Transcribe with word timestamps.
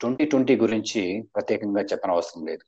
Twenty 0.00 0.24
twenty 0.24 0.56
గురించి 0.56 1.22
ప్రత్యేకంగా 1.34 1.82
చెప్పనవసరం 1.82 2.46
లేదు. 2.46 2.64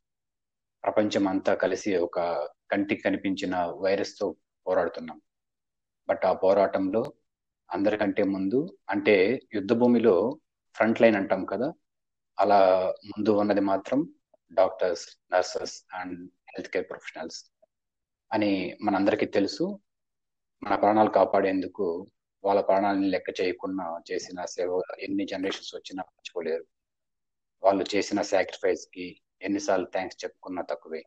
ప్రపంచం 0.85 1.29
అంతా 1.29 1.55
కలిసి 1.55 1.97
ఒక 1.97 2.49
కంటికి 2.71 3.03
కనిపించిన 3.03 3.57
వైరస్తో 3.57 4.37
పోరాడుతున్నాం. 4.67 5.21
బట్ 6.09 6.25
ఆ 6.25 6.33
పోరాటంలో 6.33 7.13
అందరికంటే 7.71 8.23
ముందు 8.23 8.79
అంటే 8.91 9.41
యుద్ధ 9.55 9.73
భూమిలో 9.73 10.41
ఫ్రంట్ 10.75 11.03
లైన్ 11.03 11.17
అంటాం 11.17 11.45
కదా 11.45 11.73
అలా 12.39 12.61
ముందు 13.07 13.31
ఉన్నది 13.31 13.61
మాత్రం 13.61 14.15
doctors 14.53 15.07
nurses 15.33 15.85
and 15.95 16.19
health 16.25 16.71
care 16.71 16.89
professionals 16.91 17.45
అని 18.33 18.79
మనందరికీ 18.83 19.27
తెలుసు. 19.27 19.81
మన 20.63 20.75
ప్రాణాలు 20.75 21.11
కాపాడేందుకు 21.11 22.11
వాళ్ళ 22.45 22.61
ప్రాణాలని 22.61 23.09
లెక్క 23.11 23.41
చేయకుండా 23.41 24.01
చేసిన 24.13 24.45
సేవ 24.45 24.83
ఎన్ని 24.99 25.27
జనరేషన్స్ 25.27 25.75
వచ్చినా 25.75 26.03
మర్చిపోలేరు. 26.03 26.65
వాళ్ళు 27.64 27.84
చేసిన 27.94 28.20
సాక్రిఫైస్ 28.32 28.84
కి 28.96 29.06
ఎన్నిసార్లు 29.42 29.88
థ్యాంక్స్ 29.96 30.20
చెప్పుకున్నా 30.24 30.62
తక్కువే 30.72 31.02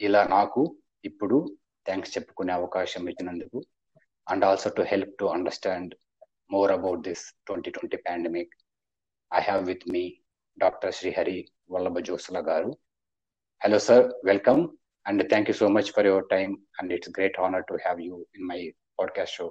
ఇలా 0.00 0.22
నాకు 0.36 0.62
ఇప్పుడు 1.04 1.38
థ్యాంక్స్ 1.86 2.14
చెప్పుకునే 2.16 2.52
అవకాశం 2.52 3.02
ఇచ్చినందుకు 3.12 3.58
and 4.26 4.44
also 4.44 4.70
to 4.78 4.84
help 4.92 5.14
to 5.18 5.26
understand 5.36 5.92
more 6.50 6.72
about 6.72 7.02
this 7.08 7.24
twenty 7.46 7.70
twenty 7.70 8.00
pandemic 8.08 8.54
I 9.30 9.42
have 9.42 9.62
with 9.66 9.84
me 9.94 10.04
doctor 10.58 10.96
Srihari 11.00 11.38
Vallabha 11.70 11.98
Josula 12.08 12.40
garu 12.50 12.72
hello 13.60 13.80
sir 13.88 14.06
welcome 14.24 14.64
and 15.06 15.22
thank 15.30 15.48
you 15.48 15.54
so 15.54 15.68
much 15.68 15.90
for 15.92 16.02
your 16.02 16.26
time 16.26 16.56
and 16.78 16.90
it's 16.90 17.08
a 17.08 17.12
great 17.12 17.36
honor 17.38 17.62
to 17.68 17.78
have 17.78 18.00
you 18.00 18.26
in 18.34 18.46
my 18.46 18.60
podcast 18.98 19.28
show 19.28 19.48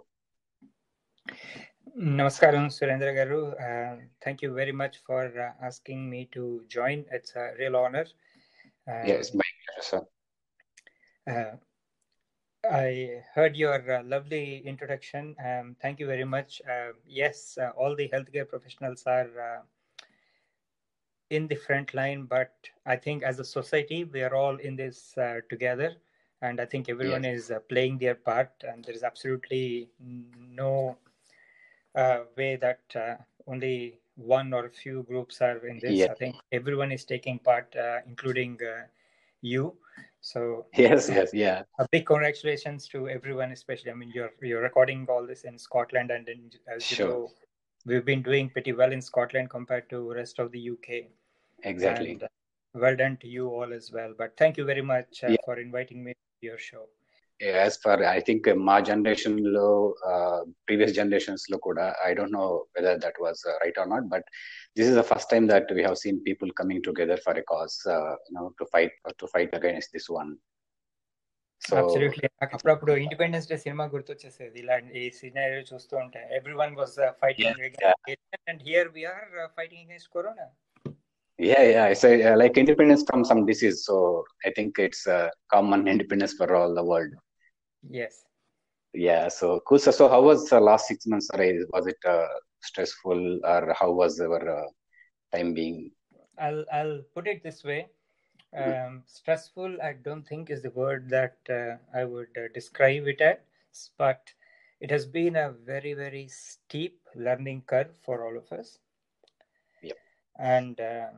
Namaskaram, 1.97 2.66
Surendra 2.66 3.15
Garu. 3.15 3.55
Uh, 3.60 4.02
thank 4.23 4.42
you 4.42 4.52
very 4.52 4.73
much 4.73 4.98
for 5.06 5.24
uh, 5.41 5.65
asking 5.65 6.09
me 6.11 6.28
to 6.33 6.64
join. 6.69 7.05
It's 7.11 7.34
a 7.37 7.52
real 7.59 7.77
honor. 7.77 8.06
Uh, 8.86 9.05
yes 9.05 9.34
my 9.34 9.45
pleasure 9.64 9.83
sir 9.83 10.06
uh, 11.28 11.56
I 12.70 13.22
heard 13.34 13.56
your 13.56 13.80
uh, 13.91 14.03
lovely 14.03 14.62
introduction. 14.67 15.36
Um, 15.45 15.77
thank 15.80 16.00
you 16.00 16.06
very 16.06 16.25
much. 16.25 16.61
Uh, 16.69 16.92
yes, 17.06 17.56
uh, 17.61 17.70
all 17.77 17.95
the 17.95 18.08
healthcare 18.08 18.48
professionals 18.48 19.05
are 19.06 19.30
uh, 19.41 19.62
in 21.30 21.47
the 21.47 21.55
front 21.55 21.95
line, 21.95 22.25
but 22.25 22.52
I 22.84 22.97
think 22.97 23.23
as 23.23 23.39
a 23.39 23.45
society, 23.45 24.05
we 24.05 24.23
are 24.23 24.34
all 24.34 24.56
in 24.56 24.77
this 24.77 25.17
uh, 25.17 25.41
together. 25.48 25.95
And 26.42 26.61
I 26.61 26.67
think 26.67 26.89
everyone 26.89 27.25
is 27.25 27.50
uh, 27.50 27.61
playing 27.69 27.98
their 27.98 28.14
part, 28.14 28.50
and 28.62 28.84
there 28.84 28.95
is 28.95 29.02
absolutely 29.02 29.89
no 30.00 30.97
uh, 31.98 32.20
way 32.36 32.56
that 32.56 32.80
uh, 32.96 33.16
only 33.46 33.98
one 34.16 34.52
or 34.54 34.66
a 34.66 34.70
few 34.70 35.02
groups 35.04 35.41
are 35.42 35.58
in 35.66 35.80
this. 35.80 36.00
Yeah. 36.00 36.06
I 36.08 36.14
think 36.14 36.36
everyone 36.52 36.92
is 36.92 37.05
taking 37.05 37.38
part, 37.40 37.74
uh, 37.77 37.98
including 38.06 38.58
uh, 38.62 38.86
you. 39.42 39.77
So 40.20 40.66
yes 40.77 41.08
yes 41.10 41.30
yeah 41.34 41.62
a 41.78 41.88
big 41.92 42.06
congratulations 42.06 42.88
to 42.88 43.08
everyone, 43.08 43.52
especially. 43.52 43.90
I 43.90 43.94
mean, 43.94 44.12
you're 44.14 44.32
you're 44.42 44.62
recording 44.62 45.06
all 45.08 45.27
this 45.27 45.44
in 45.44 45.58
Scotland, 45.58 46.10
and 46.10 46.28
in, 46.28 46.50
as 46.68 46.82
Sure. 46.84 47.06
you 47.06 47.12
know, 47.12 47.32
we've 47.86 48.05
been 48.05 48.22
doing 48.22 48.50
pretty 48.50 48.72
well 48.72 48.92
in 48.92 49.00
Scotland 49.02 49.50
compared 49.50 49.88
to 49.90 50.12
rest 50.12 50.38
of 50.38 50.52
the 50.52 50.60
UK. 50.60 51.08
exactly 51.62 52.12
And 52.12 52.22
uh, 52.24 52.28
well 52.74 52.96
done 52.96 53.16
to 53.18 53.28
you 53.28 53.48
all 53.48 53.72
as 53.72 53.92
well. 53.92 54.14
But 54.16 54.36
thank 54.36 54.56
you 54.56 54.64
very 54.64 54.83
much 54.83 55.24
uh, 55.24 55.30
Yeah. 55.33 55.36
for 55.44 55.58
inviting 55.60 56.05
me 56.05 56.12
to 56.14 56.46
your 56.46 56.58
show 56.58 56.86
as 57.39 57.77
far 57.77 57.97
i 58.05 58.19
think 58.27 58.41
uh, 58.47 58.55
మా 58.67 58.75
generation 58.89 59.38
లో 59.55 59.67
previous 60.67 60.94
generations 60.99 61.45
లో 61.53 61.58
కూడా 61.67 61.86
I 62.08 62.09
don't 62.17 62.36
know 62.39 62.45
whether 62.75 62.99
that 63.05 63.19
was 63.23 63.41
right 63.63 63.80
are 63.81 63.89
not 63.94 64.08
but 64.13 64.27
this 64.77 64.89
is 64.91 64.97
the 65.02 65.03
first 65.11 65.30
time 65.33 65.45
that 65.53 65.69
we 65.77 65.83
have 65.88 65.97
seen 66.03 66.19
people 66.30 66.52
coming 66.61 66.83
together 66.88 67.22
for 67.27 67.39
a 67.44 67.45
cause 67.53 67.77
no 68.38 68.44
to 68.61 68.67
fight 68.73 68.95
to 69.22 69.27
fight 69.36 69.55
against 69.59 69.89
this 69.95 70.09
one 70.19 70.31
so 71.61 71.75
absolutely 71.81 72.25
నాకు 72.41 72.53
అప్పుడప్పుడు 72.58 72.93
independence 73.04 73.49
day 73.52 73.58
cinema 73.65 73.83
గుర్తొచ్చేసేది 73.93 74.59
ఇలాంటి 74.64 74.99
ఈ 75.04 75.11
scenario 75.20 75.61
చూస్తూ 75.71 75.95
ఉంటే 76.05 76.21
every 76.39 76.55
one 76.64 76.73
was 76.81 76.98
fighting 77.23 77.61
and 78.49 78.64
here 78.70 78.92
we 78.98 79.04
are 79.14 79.30
fighting 79.59 79.83
against 79.86 80.09
corona 80.17 80.48
Yeah, 81.39 81.64
yeah. 81.64 81.86
It's 81.87 82.04
a, 82.04 82.31
uh, 82.31 82.37
like 82.37 82.58
independence 82.58 83.04
from 83.04 83.26
some 83.26 83.45
disease. 83.45 83.77
So 83.86 84.23
I 84.45 84.52
think 84.52 84.77
it's 84.77 85.08
uh, 85.08 85.30
common 85.49 85.87
independence 85.87 86.33
for 86.33 86.54
all 86.54 86.73
the 86.76 86.83
world. 86.83 87.11
Yes 87.83 88.20
Yeah. 88.94 89.28
So 89.28 89.61
cool. 89.66 89.78
So, 89.78 89.90
so 89.90 90.08
how 90.08 90.22
was 90.22 90.48
the 90.48 90.61
last 90.61 90.89
six 90.89 91.06
months? 91.06 91.30
Was 91.74 91.86
it 91.86 91.98
uh, 92.05 92.27
stressful, 92.61 93.40
or 93.44 93.74
how 93.80 93.92
was 93.92 94.20
our 94.20 94.48
uh, 94.48 94.68
time 95.33 95.55
being? 95.55 95.90
I'll 96.38 96.64
I'll 96.72 97.02
put 97.14 97.28
it 97.28 97.42
this 97.42 97.64
way. 97.64 97.88
Um, 98.56 99.02
stressful, 99.06 99.77
I 99.83 99.92
don't 99.92 100.27
think 100.27 100.48
is 100.48 100.62
the 100.62 100.70
word 100.70 101.11
that 101.11 101.36
uh, 101.50 101.77
I 101.94 102.05
would 102.05 102.28
uh, 102.36 102.48
describe 102.55 103.06
it 103.06 103.20
as, 103.20 103.90
but 103.98 104.33
it 104.80 104.90
has 104.90 105.05
been 105.05 105.36
a 105.36 105.50
very 105.50 105.92
very 105.92 106.28
steep 106.28 106.98
learning 107.14 107.64
curve 107.67 107.94
for 108.05 108.24
all 108.27 108.38
of 108.38 108.50
us. 108.58 108.78
Yep. 109.83 109.96
And 110.38 110.80
uh, 110.80 111.08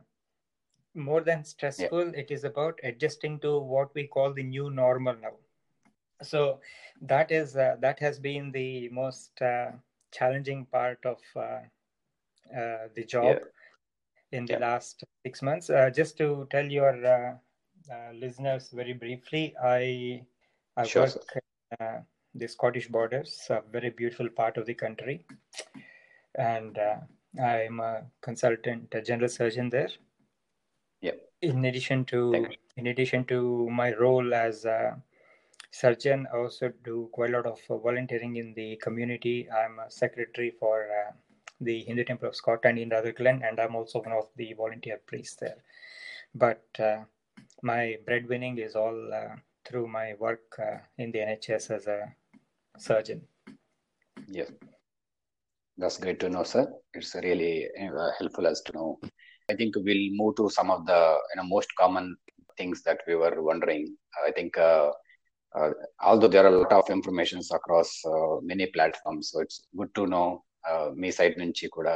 more 0.93 1.21
than 1.21 1.45
stressful, 1.45 2.13
it 2.15 2.31
is 2.31 2.43
about 2.43 2.79
adjusting 2.83 3.39
to 3.39 3.59
what 3.59 3.95
we 3.95 4.07
call 4.07 4.33
the 4.33 4.43
new 4.43 4.69
normal 4.69 5.15
now. 5.15 5.37
So 6.21 6.61
that 7.01 7.31
is 7.31 7.55
uh, 7.55 7.77
that 7.79 7.99
has 7.99 8.19
been 8.19 8.51
the 8.51 8.89
most 8.89 9.41
uh, 9.41 9.71
challenging 10.11 10.65
part 10.65 11.05
of 11.05 11.19
uh, 11.35 11.61
uh, 12.55 12.87
the 12.93 13.05
job 13.05 13.43
in 14.31 14.45
the 14.47 14.55
Yeah. 14.55 14.59
last 14.59 15.03
six 15.25 15.41
months. 15.41 15.69
Uh, 15.69 15.89
just 15.89 16.17
to 16.17 16.47
tell 16.51 16.65
your 16.65 17.05
uh, 17.05 17.37
uh, 17.91 18.11
listeners 18.13 18.69
very 18.71 18.93
briefly, 18.93 19.55
I 19.63 20.25
I 20.77 20.87
Sure, 20.87 20.95
work 20.95 21.21
uh, 21.79 21.99
the 22.35 22.47
Scottish 22.47 22.87
borders, 22.87 23.47
a 23.49 23.61
very 23.71 23.89
beautiful 23.89 24.29
part 24.29 24.57
of 24.57 24.65
the 24.65 24.73
country, 24.73 25.25
and 26.35 26.77
uh, 26.77 26.97
I'm 27.41 27.79
a 27.79 28.03
consultant, 28.21 28.93
a 28.93 29.01
general 29.01 29.29
surgeon 29.29 29.69
there. 29.69 29.89
Yep. 31.01 31.31
In 31.41 31.65
addition 31.65 32.05
to 32.05 32.55
in 32.77 32.87
addition 32.87 33.25
to 33.25 33.69
my 33.69 33.93
role 33.93 34.33
as 34.33 34.65
a 34.65 35.01
surgeon, 35.71 36.27
I 36.33 36.37
also 36.37 36.71
do 36.83 37.09
quite 37.13 37.31
a 37.31 37.33
lot 37.33 37.45
of 37.45 37.59
volunteering 37.67 38.35
in 38.35 38.53
the 38.53 38.77
community. 38.77 39.47
I'm 39.49 39.79
a 39.79 39.89
secretary 39.89 40.53
for 40.59 40.83
uh, 40.83 41.11
the 41.61 41.83
Hindu 41.83 42.03
Temple 42.03 42.29
of 42.29 42.35
Scotland 42.35 42.77
in 42.77 42.89
Rutherglen, 42.89 43.41
and 43.43 43.59
I'm 43.59 43.75
also 43.75 44.01
one 44.01 44.13
of 44.13 44.27
the 44.35 44.53
volunteer 44.53 44.99
priests 45.05 45.37
there. 45.37 45.57
But 46.35 46.63
uh, 46.79 46.99
my 47.61 47.97
breadwinning 48.05 48.57
is 48.59 48.75
all 48.75 49.13
uh, 49.13 49.35
through 49.65 49.87
my 49.87 50.13
work 50.19 50.59
uh, 50.59 50.77
in 50.97 51.11
the 51.11 51.19
NHS 51.19 51.71
as 51.71 51.87
a 51.87 52.13
surgeon. 52.77 53.21
Yes. 54.27 54.51
That's 55.77 55.97
great 55.97 56.19
to 56.19 56.29
know, 56.29 56.43
sir. 56.43 56.71
It's 56.93 57.15
really 57.15 57.67
uh, 57.81 58.09
helpful 58.19 58.45
as 58.45 58.61
to 58.61 58.73
know. 58.73 58.99
I 59.49 59.55
think 59.55 59.75
we'll 59.75 60.09
move 60.11 60.35
to 60.35 60.49
some 60.49 60.69
of 60.69 60.85
the 60.85 61.17
you 61.29 61.41
know 61.41 61.47
most 61.47 61.69
common 61.75 62.15
things 62.57 62.83
that 62.83 62.99
we 63.07 63.15
were 63.15 63.41
wondering. 63.41 63.95
I 64.25 64.31
think 64.31 64.57
uh, 64.57 64.91
although 66.08 66.28
there 66.28 66.44
are 66.44 66.54
a 66.54 66.58
lot 66.62 66.72
of 66.72 66.90
informations 66.90 67.46
across 67.58 67.90
uh, 68.04 68.34
many 68.42 68.66
platforms, 68.66 69.30
so 69.30 69.40
it's 69.40 69.58
good 69.78 69.92
to 69.98 70.04
know 70.14 70.26
uh, 70.70 70.88
me 71.02 71.10
side 71.18 71.36
నుంచి 71.42 71.66
కూడా 71.76 71.94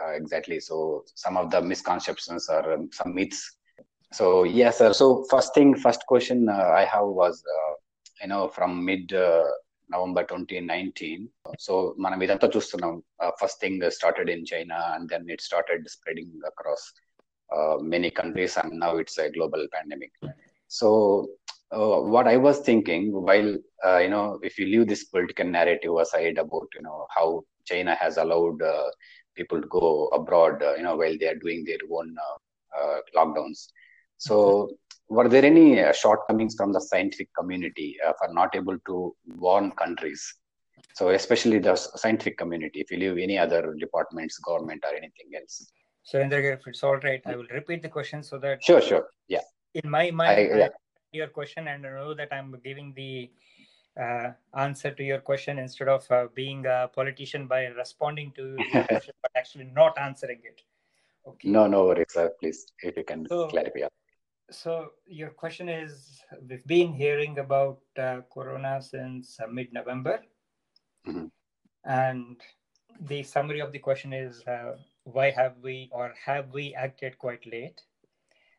uh, 0.00 0.12
exactly. 0.20 0.58
So 0.68 0.76
some 1.24 1.36
of 1.42 1.46
the 1.54 1.60
misconceptions 1.70 2.44
or 2.56 2.64
um, 2.74 2.84
some 2.98 3.12
myths. 3.18 3.40
So 4.12 4.26
yes, 4.60 4.74
sir. 4.80 4.90
So 5.00 5.06
first 5.32 5.50
thing, 5.56 5.70
first 5.86 6.02
question 6.12 6.38
uh, 6.48 6.70
I 6.80 6.84
have 6.94 7.08
was 7.22 7.36
uh, 7.56 7.72
you 8.22 8.28
know 8.32 8.42
from 8.58 8.72
mid 8.90 9.06
uh, 9.26 9.46
November 9.90 10.26
twenty 10.30 10.58
nineteen 10.70 11.22
so 11.64 11.74
మనం 12.04 12.18
ఇదంతా 12.24 12.48
చూస్తున్నాం 12.54 12.94
first 13.40 13.60
thing 13.64 13.84
started 13.98 14.30
in 14.34 14.42
China 14.50 14.78
and 14.94 15.06
then 15.12 15.28
it 15.34 15.44
started 15.46 15.84
spreading 15.94 16.42
across 16.50 16.84
many 17.92 18.10
countries 18.18 18.56
and 18.62 18.74
now 18.84 18.90
it's 19.02 19.18
a 19.24 19.28
global 19.36 19.64
pandemic 19.76 20.18
so 20.78 20.88
what 21.73 22.27
I 22.27 22.37
was 22.37 22.59
thinking 22.59 23.11
while 23.11 23.55
uh, 23.85 23.97
you 23.97 24.09
know 24.09 24.39
if 24.43 24.59
you 24.59 24.65
leave 24.65 24.87
this 24.87 25.05
political 25.05 25.45
narrative 25.45 25.95
aside 25.97 26.37
about 26.37 26.67
you 26.75 26.81
know 26.81 27.07
how 27.09 27.43
China 27.65 27.95
has 27.95 28.17
allowed 28.17 28.61
uh, 28.61 28.89
people 29.35 29.61
to 29.61 29.67
go 29.67 30.07
abroad 30.07 30.61
uh, 30.61 30.75
you 30.75 30.83
know 30.83 30.95
while 30.95 31.15
they 31.19 31.27
are 31.27 31.35
doing 31.35 31.63
their 31.63 31.79
own 31.91 32.15
uh, 32.19 32.79
uh, 32.79 32.99
lockdowns. 33.15 33.69
So 34.17 34.69
were 35.09 35.27
there 35.27 35.45
any 35.45 35.81
uh, 35.81 35.93
shortcomings 35.93 36.55
from 36.55 36.71
the 36.71 36.79
scientific 36.79 37.29
community 37.37 37.97
uh, 38.05 38.13
for 38.17 38.33
not 38.33 38.55
able 38.55 38.77
to 38.87 39.15
warn 39.35 39.71
countries? 39.71 40.33
So 40.95 41.09
especially 41.09 41.59
the 41.59 41.75
scientific 41.75 42.37
community 42.37 42.81
if 42.81 42.91
you 42.91 42.97
leave 42.97 43.17
any 43.17 43.37
other 43.37 43.75
departments 43.79 44.37
government 44.37 44.83
or 44.85 44.95
anything 44.95 45.31
else. 45.35 45.71
Surendra, 46.11 46.53
if 46.53 46.67
it's 46.67 46.83
all 46.83 46.97
right, 46.97 47.21
I 47.25 47.35
will 47.35 47.47
repeat 47.51 47.81
the 47.81 47.89
question 47.89 48.21
so 48.21 48.37
that 48.39 48.63
sure 48.63 48.81
sure. 48.81 49.07
Yeah. 49.27 49.41
in 49.73 49.89
my 49.89 50.11
mind, 50.11 50.39
I, 50.39 50.57
yeah. 50.57 50.67
Your 51.13 51.27
question 51.27 51.67
and 51.67 51.85
I 51.85 51.89
know 51.91 52.13
that 52.13 52.29
I'm 52.31 52.55
giving 52.63 52.93
the 52.95 53.29
uh, 53.99 54.31
answer 54.57 54.91
to 54.91 55.03
your 55.03 55.19
question 55.19 55.59
instead 55.59 55.87
of 55.87 56.09
uh, 56.11 56.27
being 56.33 56.65
a 56.65 56.89
politician 56.93 57.47
by 57.47 57.65
responding 57.67 58.31
to 58.35 58.55
your 58.73 58.83
question, 58.87 59.13
but 59.21 59.31
actually 59.35 59.65
not 59.65 59.97
answering 59.99 60.41
it. 60.43 60.61
Okay. 61.27 61.49
No, 61.49 61.67
no 61.67 61.85
worries, 61.85 62.07
sir. 62.09 62.31
Please, 62.39 62.65
if 62.81 62.97
you 62.97 63.03
can 63.03 63.27
So- 63.29 63.47
clarify. 63.47 63.87
So 64.51 64.89
your 65.07 65.29
question 65.29 65.69
is, 65.69 66.21
we've 66.47 66.65
been 66.67 66.93
hearing 66.93 67.39
about 67.39 67.79
uh, 67.97 68.21
Corona 68.31 68.81
since 68.81 69.39
uh, 69.39 69.47
mid-November, 69.47 70.21
Mhm. 71.07 71.31
and 71.85 72.41
the 72.99 73.23
summary 73.23 73.61
of 73.61 73.71
the 73.71 73.79
question 73.79 74.13
is, 74.13 74.43
uh, 74.45 74.75
why 75.05 75.31
have 75.31 75.55
we 75.61 75.89
or 75.91 76.13
have 76.25 76.53
we 76.53 76.75
acted 76.75 77.17
quite 77.17 77.45
late? 77.45 77.81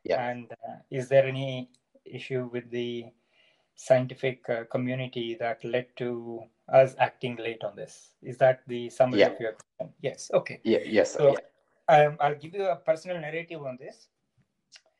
Yeah. 0.05 0.27
And 0.29 0.51
uh, 0.53 0.77
is 0.91 1.09
there 1.09 1.25
any 1.27 1.71
issue 2.05 2.49
with 2.53 2.71
the 2.71 3.07
scientific 3.77 4.49
uh, 4.49 4.65
community 4.71 5.37
that 5.41 5.65
led 5.65 5.87
to 5.97 6.43
us 6.73 6.95
acting 6.99 7.37
late 7.37 7.63
on 7.65 7.77
this? 7.77 8.11
Is 8.23 8.39
that 8.39 8.61
the 8.67 8.89
summary 8.91 9.21
Yeah. 9.21 9.29
of 9.31 9.41
your 9.41 9.53
question? 9.53 9.95
Yes. 10.01 10.31
Okay. 10.33 10.61
Yeah, 10.65 10.79
yes. 10.85 11.13
So- 11.13 11.33
yeah. 11.33 11.39
Um, 11.87 12.17
I'll 12.21 12.35
give 12.35 12.55
you 12.55 12.65
a 12.67 12.77
personal 12.77 13.21
narrative 13.21 13.63
on 13.63 13.77
this. 13.79 14.09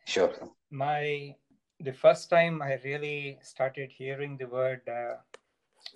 Sure. 0.07 0.35
my 0.71 1.35
the 1.81 1.93
first 1.93 2.29
time 2.29 2.61
I 2.61 2.75
really 2.85 3.39
started 3.43 3.91
hearing 3.91 4.37
the 4.37 4.45
word 4.47 4.83
uh, 4.87 5.15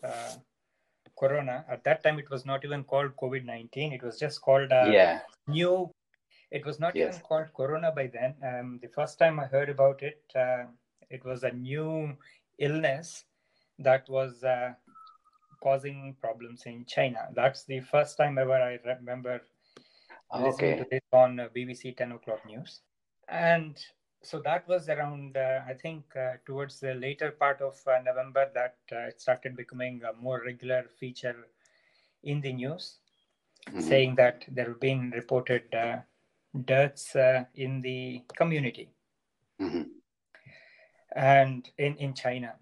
uh, 0.06 0.32
corona 1.18 1.64
at 1.70 1.84
that 1.84 2.02
time 2.02 2.18
it 2.18 2.30
was 2.30 2.46
not 2.46 2.64
even 2.64 2.84
called 2.84 3.14
COVID 3.16 3.44
nineteen. 3.44 3.92
It 3.92 4.02
was 4.02 4.18
just 4.18 4.40
called 4.40 4.72
uh, 4.72 4.86
yeah. 4.90 5.20
new. 5.46 5.90
It 6.50 6.64
was 6.64 6.80
not 6.80 6.96
Yes. 6.96 7.16
even 7.16 7.20
called 7.26 7.52
corona 7.54 7.92
by 7.92 8.06
then. 8.06 8.34
Um, 8.42 8.78
the 8.80 8.88
first 8.88 9.18
time 9.18 9.38
I 9.38 9.44
heard 9.44 9.68
about 9.68 10.02
it, 10.02 10.22
uh, 10.34 10.64
it 11.10 11.24
was 11.24 11.44
a 11.44 11.50
new 11.52 12.16
illness 12.58 13.24
that 13.78 14.08
was 14.08 14.44
uh, 14.44 14.74
causing 15.62 16.16
problems 16.20 16.64
in 16.66 16.84
China. 16.86 17.28
That's 17.34 17.64
the 17.64 17.80
first 17.80 18.16
time 18.16 18.38
ever 18.38 18.54
I 18.54 18.78
remember 18.84 19.42
listening 20.36 20.74
Okay. 20.74 20.78
to 20.78 20.86
this 20.90 21.00
on 21.12 21.40
uh, 21.40 21.48
BBC 21.54 21.92
10 21.92 22.12
o'clock 22.12 22.44
news. 22.46 22.82
And 23.28 23.78
so 24.22 24.40
that 24.40 24.66
was 24.68 24.88
around, 24.88 25.36
uh, 25.36 25.62
I 25.66 25.74
think, 25.74 26.14
uh, 26.16 26.34
towards 26.46 26.80
the 26.80 26.94
later 26.94 27.30
part 27.32 27.60
of 27.60 27.80
uh, 27.86 28.00
November 28.02 28.50
that 28.54 28.78
uh, 28.92 29.08
it 29.08 29.20
started 29.20 29.56
becoming 29.56 30.02
a 30.04 30.12
more 30.14 30.42
regular 30.44 30.84
feature 30.98 31.48
in 32.22 32.40
the 32.40 32.52
news, 32.52 32.98
Mhm. 33.72 33.80
saying 33.80 34.16
that 34.16 34.44
there 34.48 34.68
have 34.68 34.80
been 34.80 35.10
reported 35.10 35.74
uh, 35.74 36.00
deaths 36.64 37.16
uh, 37.16 37.44
in 37.54 37.80
the 37.82 38.22
community 38.36 38.90
Mhm. 39.58 39.97
And 41.14 41.70
in, 41.78 41.96
in 41.96 42.14
China. 42.14 42.54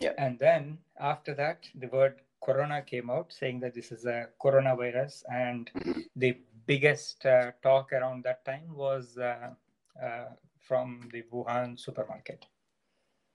Yeah. 0.00 0.12
And 0.18 0.38
then 0.38 0.78
after 1.00 1.34
that, 1.34 1.68
the 1.74 1.88
word 1.88 2.20
corona 2.42 2.82
came 2.82 3.10
out 3.10 3.32
saying 3.32 3.60
that 3.60 3.74
this 3.74 3.90
is 3.90 4.04
a 4.04 4.28
coronavirus 4.40 5.24
and 5.32 5.70
Mhm. 5.74 6.04
the 6.16 6.38
biggest 6.66 7.26
uh, 7.26 7.52
talk 7.62 7.92
around 7.92 8.24
that 8.24 8.44
time 8.44 8.74
was 8.74 9.18
uh, 9.18 9.54
uh, 10.02 10.28
from 10.60 11.08
the 11.12 11.22
Wuhan 11.32 11.78
supermarket. 11.78 12.46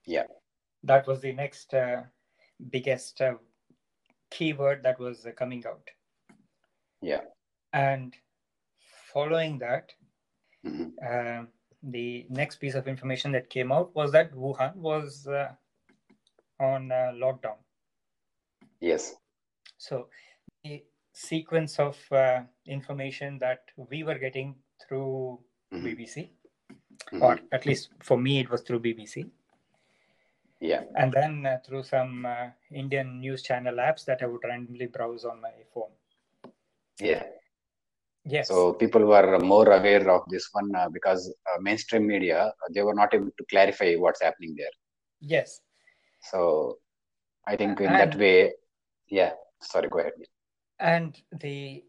Yeah. 0.06 0.26
That 0.84 1.06
was 1.06 1.20
the 1.20 1.32
next 1.32 1.74
uh, 1.74 2.04
biggest 2.70 3.20
uh, 3.20 3.34
keyword 4.30 4.82
that 4.84 4.98
was 4.98 5.26
uh, 5.26 5.32
coming 5.32 5.64
out. 5.66 5.90
Yeah. 7.02 7.24
And 7.72 8.14
following 9.12 9.58
that, 9.58 9.92
Mhm. 10.64 10.92
The 11.90 12.26
next 12.30 12.56
piece 12.56 12.74
of 12.74 12.88
information 12.88 13.32
that 13.32 13.50
came 13.50 13.70
out 13.70 13.94
was 13.94 14.12
that 14.12 14.32
Wuhan 14.32 14.74
was 14.76 15.26
uh, 15.26 15.52
on 16.60 16.90
uh, 16.90 17.12
lockdown. 17.14 17.56
Yes. 18.80 19.14
So 19.76 20.08
the 20.62 20.82
sequence 21.12 21.78
of 21.78 21.98
uh, 22.12 22.42
information 22.66 23.38
that 23.38 23.64
we 23.76 24.02
were 24.02 24.18
getting 24.18 24.54
through 24.86 25.40
Mhm. 25.72 25.82
BBC, 25.84 26.30
Mhm. 27.12 27.22
or 27.22 27.38
at 27.52 27.66
least 27.66 27.90
for 28.00 28.16
me, 28.16 28.40
it 28.40 28.48
was 28.50 28.62
through 28.62 28.80
BBC, 28.80 29.30
Yeah. 30.60 30.84
and 30.96 31.12
then 31.12 31.44
uh, 31.46 31.58
through 31.66 31.82
some 31.82 32.24
uh, 32.26 32.50
Indian 32.70 33.20
news 33.20 33.42
channel 33.42 33.74
apps 33.76 34.04
that 34.06 34.22
I 34.22 34.26
would 34.26 34.44
randomly 34.44 34.86
browse 34.86 35.24
on 35.24 35.40
my 35.40 35.52
phone. 35.72 35.92
Yeah. 37.00 37.24
Yes. 38.24 38.48
So 38.48 38.74
people 38.74 39.04
were 39.06 39.38
more 39.38 39.68
aware 39.70 40.08
of 40.10 40.22
this 40.28 40.48
one 40.52 40.74
uh, 40.74 40.88
because 40.92 41.32
uh, 41.50 41.58
mainstream 41.60 42.06
media 42.06 42.38
uh, 42.46 42.68
they 42.74 42.82
were 42.82 42.94
not 42.94 43.14
able 43.14 43.30
to 43.38 43.44
clarify 43.50 43.94
what's 43.94 44.22
happening 44.22 44.54
there. 44.56 44.74
yes. 45.20 45.60
So 46.20 46.78
I 47.46 47.56
think 47.56 47.80
in 47.80 47.92
that 47.92 48.16
way, 48.16 48.52
yeah. 49.08 49.32
Sorry, 49.60 49.88
go 49.88 49.98
ahead. 49.98 50.12
And 50.78 51.20
the 51.32 51.84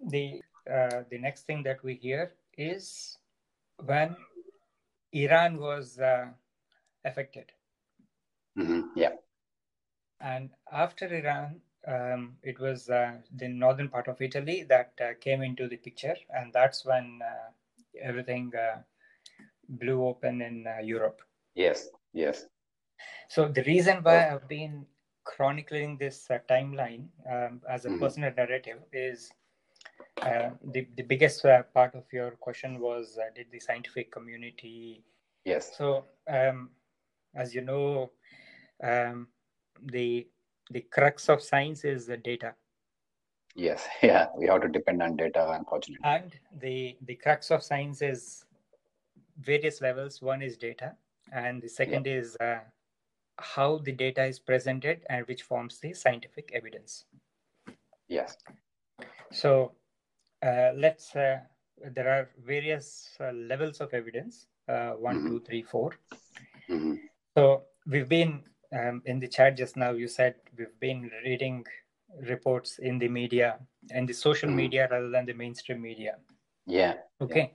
the 0.00 0.42
uh, 0.70 1.02
the 1.10 1.18
next 1.18 1.44
thing 1.44 1.62
that 1.64 1.82
we 1.82 1.94
hear 1.94 2.32
is 2.56 3.18
when 3.84 4.16
Iran 5.12 5.58
was 5.58 5.98
uh, 5.98 6.26
affected. 7.04 7.52
Mhm. 8.56 8.90
Yeah. 8.96 9.16
And 10.20 10.50
after 10.70 11.06
Iran, 11.14 11.62
um, 11.86 12.36
it 12.42 12.58
was 12.60 12.88
uh, 12.90 13.12
the 13.34 13.48
northern 13.48 13.88
part 13.88 14.08
of 14.08 14.20
Italy 14.20 14.64
that 14.68 14.92
uh, 15.00 15.14
came 15.20 15.42
into 15.42 15.68
the 15.68 15.76
picture, 15.76 16.16
and 16.30 16.52
that's 16.52 16.84
when 16.84 17.20
uh, 17.22 17.50
everything 18.02 18.52
uh, 18.56 18.82
blew 19.68 20.04
open 20.06 20.42
in 20.42 20.66
uh, 20.66 20.80
Europe. 20.82 21.20
Yes. 21.54 21.88
Yes. 22.12 22.46
So 23.28 23.48
the 23.48 23.62
reason 23.64 24.02
why. 24.02 24.30
I've 24.32 24.48
been 24.48 24.86
chronicling 25.24 25.98
this 25.98 26.30
uh, 26.30 26.38
timeline 26.48 27.08
um, 27.30 27.60
as 27.68 27.84
a 27.84 27.90
Mhm. 27.90 27.98
personal 28.00 28.32
narrative 28.36 28.78
is 28.92 29.32
uh, 30.22 30.50
the 30.72 30.86
the 30.96 31.02
biggest 31.02 31.44
uh, 31.44 31.62
part 31.74 31.94
of 31.94 32.04
your 32.12 32.32
question 32.32 32.80
was 32.80 33.18
uh, 33.18 33.30
did 33.34 33.50
the 33.50 33.60
scientific 33.60 34.10
community 34.12 35.02
Yes. 35.44 35.76
So, 35.76 36.04
um, 36.28 36.70
as 37.34 37.54
you 37.54 37.62
know, 37.62 38.10
um, 38.82 39.28
the 39.82 40.26
the 40.70 40.80
crux 40.80 41.28
of 41.28 41.42
science 41.42 41.84
is 41.84 42.06
the 42.06 42.16
data, 42.16 42.54
Yes. 43.54 43.86
Yeah. 44.02 44.26
We 44.36 44.46
have 44.48 44.60
to 44.62 44.68
depend 44.68 45.02
on 45.02 45.16
data, 45.16 45.50
unfortunately. 45.58 46.04
and 46.04 46.32
the 46.60 46.96
the 47.06 47.14
crux 47.14 47.50
of 47.50 47.62
science 47.62 48.02
is 48.02 48.44
various 49.40 49.80
levels. 49.80 50.20
One 50.20 50.42
is 50.42 50.56
data, 50.58 50.94
and 51.32 51.62
the 51.62 51.68
second 51.68 52.06
is 52.06 52.36
uh, 52.40 52.60
how 53.38 53.78
the 53.78 53.92
data 53.92 54.24
is 54.24 54.38
presented 54.38 55.04
and 55.08 55.26
which 55.26 55.42
forms 55.42 55.78
the 55.80 55.92
scientific 55.94 56.50
evidence. 56.52 57.04
Yes. 58.08 58.36
So, 59.32 59.72
uh, 60.42 60.72
let's. 60.74 61.14
Uh, 61.16 61.40
there 61.94 62.08
are 62.08 62.28
various 62.44 63.16
uh, 63.20 63.32
levels 63.32 63.80
of 63.80 63.92
evidence. 63.94 64.46
Uh, 64.68 64.92
one, 64.92 65.16
Mhm. 65.22 65.28
two, 65.28 65.40
three, 65.40 65.62
four. 65.62 65.92
Mhm. 66.68 66.98
So 67.36 67.64
we've 67.86 68.08
been 68.08 68.42
um, 68.72 69.02
in 69.04 69.20
the 69.20 69.28
chat 69.28 69.56
just 69.56 69.76
now. 69.76 69.90
You 69.92 70.08
said 70.08 70.34
we've 70.56 70.78
been 70.80 71.10
reading 71.24 71.64
reports 72.22 72.78
in 72.78 72.98
the 72.98 73.08
media 73.08 73.58
and 73.90 74.08
the 74.08 74.14
social 74.14 74.48
Mhm. 74.48 74.54
media 74.54 74.88
rather 74.90 75.10
than 75.10 75.26
the 75.26 75.34
mainstream 75.34 75.82
media. 75.82 76.18
Yeah. 76.66 76.94
Okay, 77.20 77.54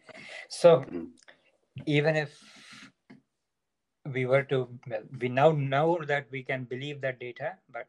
so 0.49 0.81
Mhm. 0.81 1.11
even 1.85 2.15
if 2.15 2.39
we 4.05 4.25
were 4.25 4.43
to, 4.43 4.79
well, 4.87 5.03
we 5.19 5.29
now 5.29 5.51
know 5.51 6.03
that 6.05 6.29
we 6.31 6.43
can 6.43 6.63
believe 6.65 7.01
that 7.01 7.19
data, 7.19 7.57
but 7.69 7.87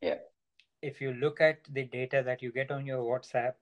Yeah. 0.00 0.18
if 0.82 1.00
you 1.00 1.12
look 1.12 1.40
at 1.40 1.64
the 1.70 1.84
data 1.84 2.22
that 2.24 2.42
you 2.42 2.52
get 2.52 2.70
on 2.70 2.86
your 2.86 3.02
WhatsApp, 3.04 3.54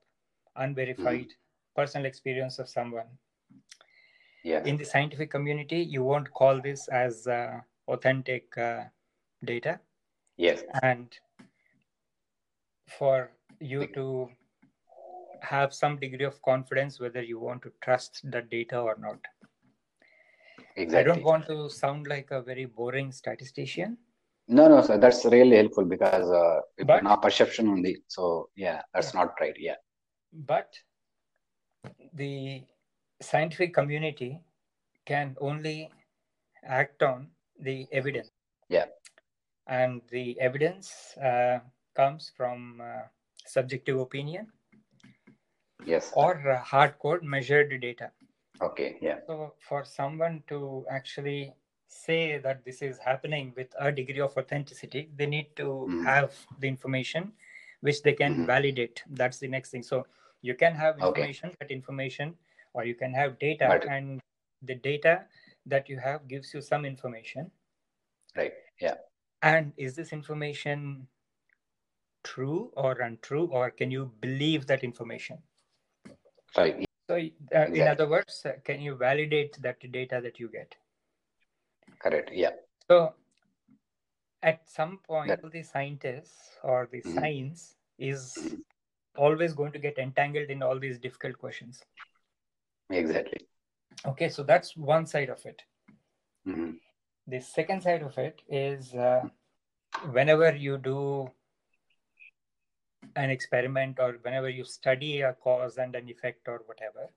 unverified 0.55 1.33
personal 1.75 2.07
experience 2.07 2.59
of 2.59 2.69
someone, 2.69 3.19
Yeah. 4.45 4.63
in 4.65 4.77
the 4.77 4.85
scientific 4.85 5.31
community, 5.31 5.79
you 5.79 6.05
won't 6.05 6.33
call 6.33 6.61
this 6.61 6.89
as 6.89 7.27
uh, 7.27 7.61
authentic 7.89 8.57
uh, 8.59 8.85
data. 9.45 9.81
Yes. 10.37 10.63
And 10.83 11.09
for 12.99 13.31
you 13.61 13.87
to 13.95 14.29
have 15.43 15.73
some 15.75 15.97
degree 15.99 16.25
of 16.25 16.41
confidence 16.43 16.99
whether 17.01 17.23
you 17.23 17.39
want 17.39 17.63
to 17.63 17.73
trust 17.83 18.21
that 18.25 18.51
data 18.51 18.79
or 18.81 18.97
not. 19.01 19.19
Exactly. 20.77 20.99
I 20.99 21.03
don't 21.15 21.25
want 21.25 21.47
to 21.47 21.69
sound 21.71 22.07
like 22.07 22.31
a 22.31 22.43
very 22.43 22.67
boring 22.67 23.13
statistician, 23.13 23.97
No, 24.49 24.69
no, 24.69 24.81
sir. 24.83 24.99
That's 24.99 25.25
really 25.25 25.57
helpful 25.57 25.85
because 25.85 26.31
uh, 26.31 26.61
But- 26.85 27.23
perception 27.23 27.69
only. 27.69 27.99
So 28.09 28.51
yeah, 28.57 28.83
that's 28.95 29.15
not 29.15 29.35
right. 29.41 29.55
Yeah. 29.59 29.77
but 30.33 30.75
the 32.15 32.63
scientific 33.23 33.73
community 33.73 34.41
can 35.07 35.37
only 35.41 35.91
act 36.65 37.03
on 37.03 37.29
the 37.61 37.87
evidence. 37.93 38.31
Yeah. 38.69 38.87
And 39.67 40.03
the 40.11 40.39
evidence 40.41 41.17
uh, 41.19 41.61
comes 41.95 42.31
from 42.37 42.81
uh, 42.81 43.03
subjective 43.47 43.99
opinion 43.99 44.47
Yes. 45.85 46.13
or 46.15 46.33
uh, 46.51 46.63
hardcore 46.63 47.23
measured 47.23 47.79
data. 47.81 48.11
Okay. 48.61 48.97
Yeah. 49.01 49.19
So, 49.27 49.55
for 49.59 49.85
someone 49.85 50.43
to 50.49 50.85
actually 50.91 51.55
say 51.89 52.39
that 52.39 52.65
this 52.65 52.83
is 52.83 52.99
happening 52.99 53.53
with 53.57 53.69
a 53.79 53.93
degree 53.93 54.21
of 54.21 54.37
authenticity, 54.37 55.11
they 55.17 55.27
need 55.27 55.55
to 55.57 55.87
Mhm. 55.89 56.05
have 56.05 56.35
the 56.59 56.67
information 56.69 57.33
which 57.81 58.03
they 58.03 58.15
can 58.15 58.35
Mhm. 58.35 58.47
validate. 58.47 59.03
That's 59.11 59.39
the 59.39 59.49
next 59.49 59.71
thing. 59.71 59.83
So, 59.83 60.07
You 60.43 60.55
can 60.55 60.75
have 60.75 60.95
Okay. 61.01 61.07
information, 61.09 61.51
that 61.59 61.71
information, 61.73 62.37
or 62.75 62.85
you 62.85 62.95
can 62.95 63.13
have 63.15 63.39
data, 63.39 63.67
But- 63.69 63.87
and 63.89 64.21
the 64.63 64.75
data 64.77 65.27
that 65.67 65.89
you 65.89 65.99
have 65.99 66.29
gives 66.29 66.55
you 66.55 66.61
some 66.61 66.85
information. 66.85 67.51
Right. 68.37 68.53
Yeah. 68.81 68.95
And 69.43 69.73
is 69.77 69.97
this 69.97 70.13
information 70.13 71.09
true 72.25 72.73
or 72.77 72.93
untrue, 72.93 73.47
or 73.47 73.71
can 73.71 73.91
you 73.91 74.13
believe 74.21 74.67
that 74.67 74.83
information? 74.83 75.39
Right. 76.57 76.85
So, 77.09 77.15
uh, 77.55 77.67
in 77.67 77.87
other 77.87 78.09
words, 78.09 78.43
uh, 78.45 78.53
can 78.65 78.81
you 78.81 78.97
validate 78.97 79.61
that 79.63 79.79
data 79.93 80.21
that 80.23 80.41
you 80.41 80.49
get? 80.49 80.75
Correct. 81.99 82.31
Yeah. 82.33 82.51
So, 82.89 83.15
at 84.43 84.69
some 84.69 84.99
point, 84.99 85.29
That- 85.29 85.53
the 85.53 85.63
scientists 85.63 86.59
or 86.63 86.89
the 86.91 87.03
Mhm. 87.03 87.15
science 87.15 87.77
is 87.99 88.57
always 89.17 89.55
going 89.55 89.73
to 89.73 89.79
get 89.79 89.99
entangled 89.99 90.51
in 90.51 90.63
all 90.63 90.79
these 90.79 90.99
difficult 90.99 91.39
questions. 91.39 91.85
Exactly. 92.91 93.49
Okay, 94.05 94.29
so 94.29 94.43
that's 94.43 94.77
one 94.77 95.07
side 95.07 95.31
of 95.31 95.45
it. 95.47 95.63
hmm 96.45 96.73
The 97.27 97.41
second 97.41 97.83
side 97.83 98.03
of 98.03 98.17
it 98.19 98.43
is 98.49 98.95
uh, 98.95 99.29
whenever 100.11 100.55
you 100.55 100.79
do 100.79 101.31
an 103.17 103.31
experiment 103.31 103.99
or 103.99 104.13
whenever 104.23 104.49
you 104.49 104.65
study 104.65 105.23
a 105.23 105.33
cause 105.33 105.79
and 105.79 105.95
an 105.95 106.09
effect 106.09 106.49
or 106.49 106.63
whatever, 106.67 107.09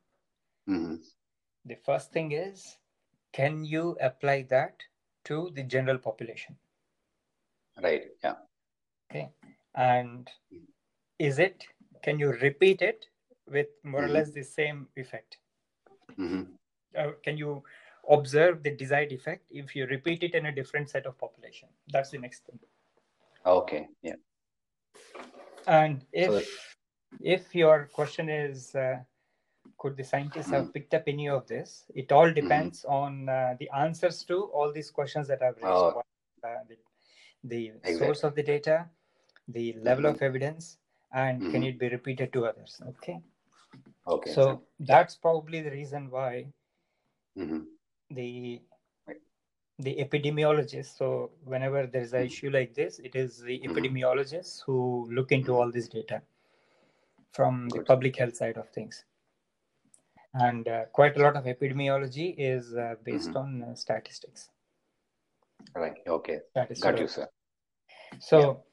hmm 0.65 0.95
the 1.65 1.75
first 1.75 2.11
thing 2.11 2.31
is 2.31 2.77
can 3.33 3.63
you 3.63 3.97
apply 4.01 4.43
that 4.43 4.83
to 5.25 5.51
the 5.53 5.63
general 5.63 5.97
population? 5.97 6.57
Right. 7.81 8.07
Yeah. 8.23 8.35
Okay, 9.11 9.29
and 9.75 10.29
is 11.19 11.39
it 11.39 11.67
can 12.03 12.19
you 12.19 12.31
repeat 12.31 12.81
it 12.81 13.07
with 13.47 13.67
more 13.83 14.05
or 14.05 14.07
Mhm. 14.07 14.13
less 14.13 14.31
the 14.31 14.43
same 14.43 14.87
effect? 14.95 15.37
hmm 16.17 16.43
uh, 16.97 17.11
can 17.23 17.37
you 17.37 17.63
observe 18.09 18.63
the 18.63 18.71
desired 18.75 19.11
effect 19.11 19.43
if 19.51 19.75
you 19.75 19.85
repeat 19.87 20.23
it 20.23 20.33
in 20.33 20.47
a 20.47 20.51
different 20.51 20.89
set 20.89 21.05
of 21.05 21.17
population 21.17 21.67
that's 21.93 22.09
the 22.11 22.17
next 22.17 22.45
thing 22.45 22.59
Okay. 23.45 23.87
Yeah. 24.01 24.15
and 25.67 26.05
if 26.11 26.29
So- 26.31 26.41
if 27.21 27.55
your 27.55 27.89
question 27.93 28.29
is 28.29 28.75
uh, 28.75 28.99
could 29.77 29.95
the 29.97 30.03
scientists 30.03 30.49
have 30.51 30.65
Mhm. 30.65 30.73
picked 30.73 30.93
up 30.93 31.03
any 31.07 31.27
of 31.29 31.47
this 31.47 31.85
it 31.95 32.11
all 32.11 32.31
depends 32.31 32.83
on 32.85 33.29
uh, 33.29 33.55
the 33.59 33.69
answers 33.85 34.23
to 34.25 34.37
all 34.57 34.71
these 34.71 34.91
questions 34.91 35.27
that 35.27 35.41
i've 35.41 35.55
raised 35.57 35.85
Oh. 35.95 36.03
Uh, 36.43 36.63
the, 36.69 36.77
the 37.43 37.61
Exactly. 37.67 37.97
source 37.97 38.23
of 38.23 38.35
the 38.35 38.43
data 38.43 38.77
the 39.47 39.73
level 39.87 40.05
Mhm. 40.05 40.13
of 40.15 40.21
evidence 40.21 40.77
and 41.23 41.41
can 41.51 41.61
Mhm. 41.63 41.69
it 41.69 41.79
be 41.83 41.89
repeated 41.89 42.31
to 42.33 42.45
others 42.49 42.81
okay 42.91 43.17
Okay. 44.15 44.31
so 44.37 44.43
that's 44.91 45.15
probably 45.25 45.61
the 45.67 45.71
reason 45.71 46.09
why 46.15 46.31
hmm 47.35 47.61
the 48.11 48.61
the 49.79 49.95
epidemiologists 49.95 50.95
so 50.97 51.31
whenever 51.43 51.87
there's 51.87 52.13
an 52.13 52.21
Mhm. 52.21 52.25
issue 52.25 52.51
like 52.51 52.75
this 52.75 52.99
it 52.99 53.15
is 53.15 53.39
the 53.41 53.59
Mhm. 53.63 53.67
epidemiologists 53.67 54.61
who 54.63 55.09
look 55.11 55.31
into 55.31 55.51
Mhm. 55.51 55.57
all 55.57 55.71
this 55.71 55.87
data 55.89 56.21
from 57.31 57.69
the 57.69 57.79
public 57.79 58.15
health 58.17 58.35
side 58.35 58.55
of 58.55 58.69
things 58.69 59.03
and 60.33 60.67
uh, 60.67 60.85
quite 60.85 61.15
a 61.15 61.21
lot 61.21 61.35
of 61.35 61.43
epidemiology 61.45 62.33
is 62.35 62.73
uh, 62.73 62.95
based 63.03 63.35
Mhm. 63.35 63.35
on 63.35 63.61
uh, 63.61 63.75
statistics 63.75 64.49
Right. 65.73 65.97
Okay. 66.07 66.41
statistics 66.51 66.79
Got 66.79 66.99
you, 66.99 67.07
sir. 67.07 67.27
so 68.19 68.65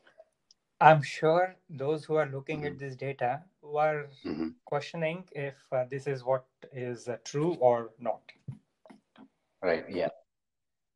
i'm 0.80 1.02
sure 1.02 1.56
those 1.70 2.04
who 2.06 2.16
are 2.16 2.26
looking 2.26 2.64
at 2.64 2.78
Mhm. 2.78 2.78
this 2.78 2.96
data 2.96 3.44
were 3.72 4.08
hmm 4.24 4.48
questioning 4.64 5.24
if 5.32 5.56
uh, 5.72 5.84
this 5.90 6.06
is 6.06 6.24
what 6.24 6.46
is 6.72 7.08
uh, 7.08 7.16
true 7.24 7.54
or 7.60 7.90
not 8.00 8.32
Right. 9.62 9.84
Yeah. 9.90 10.08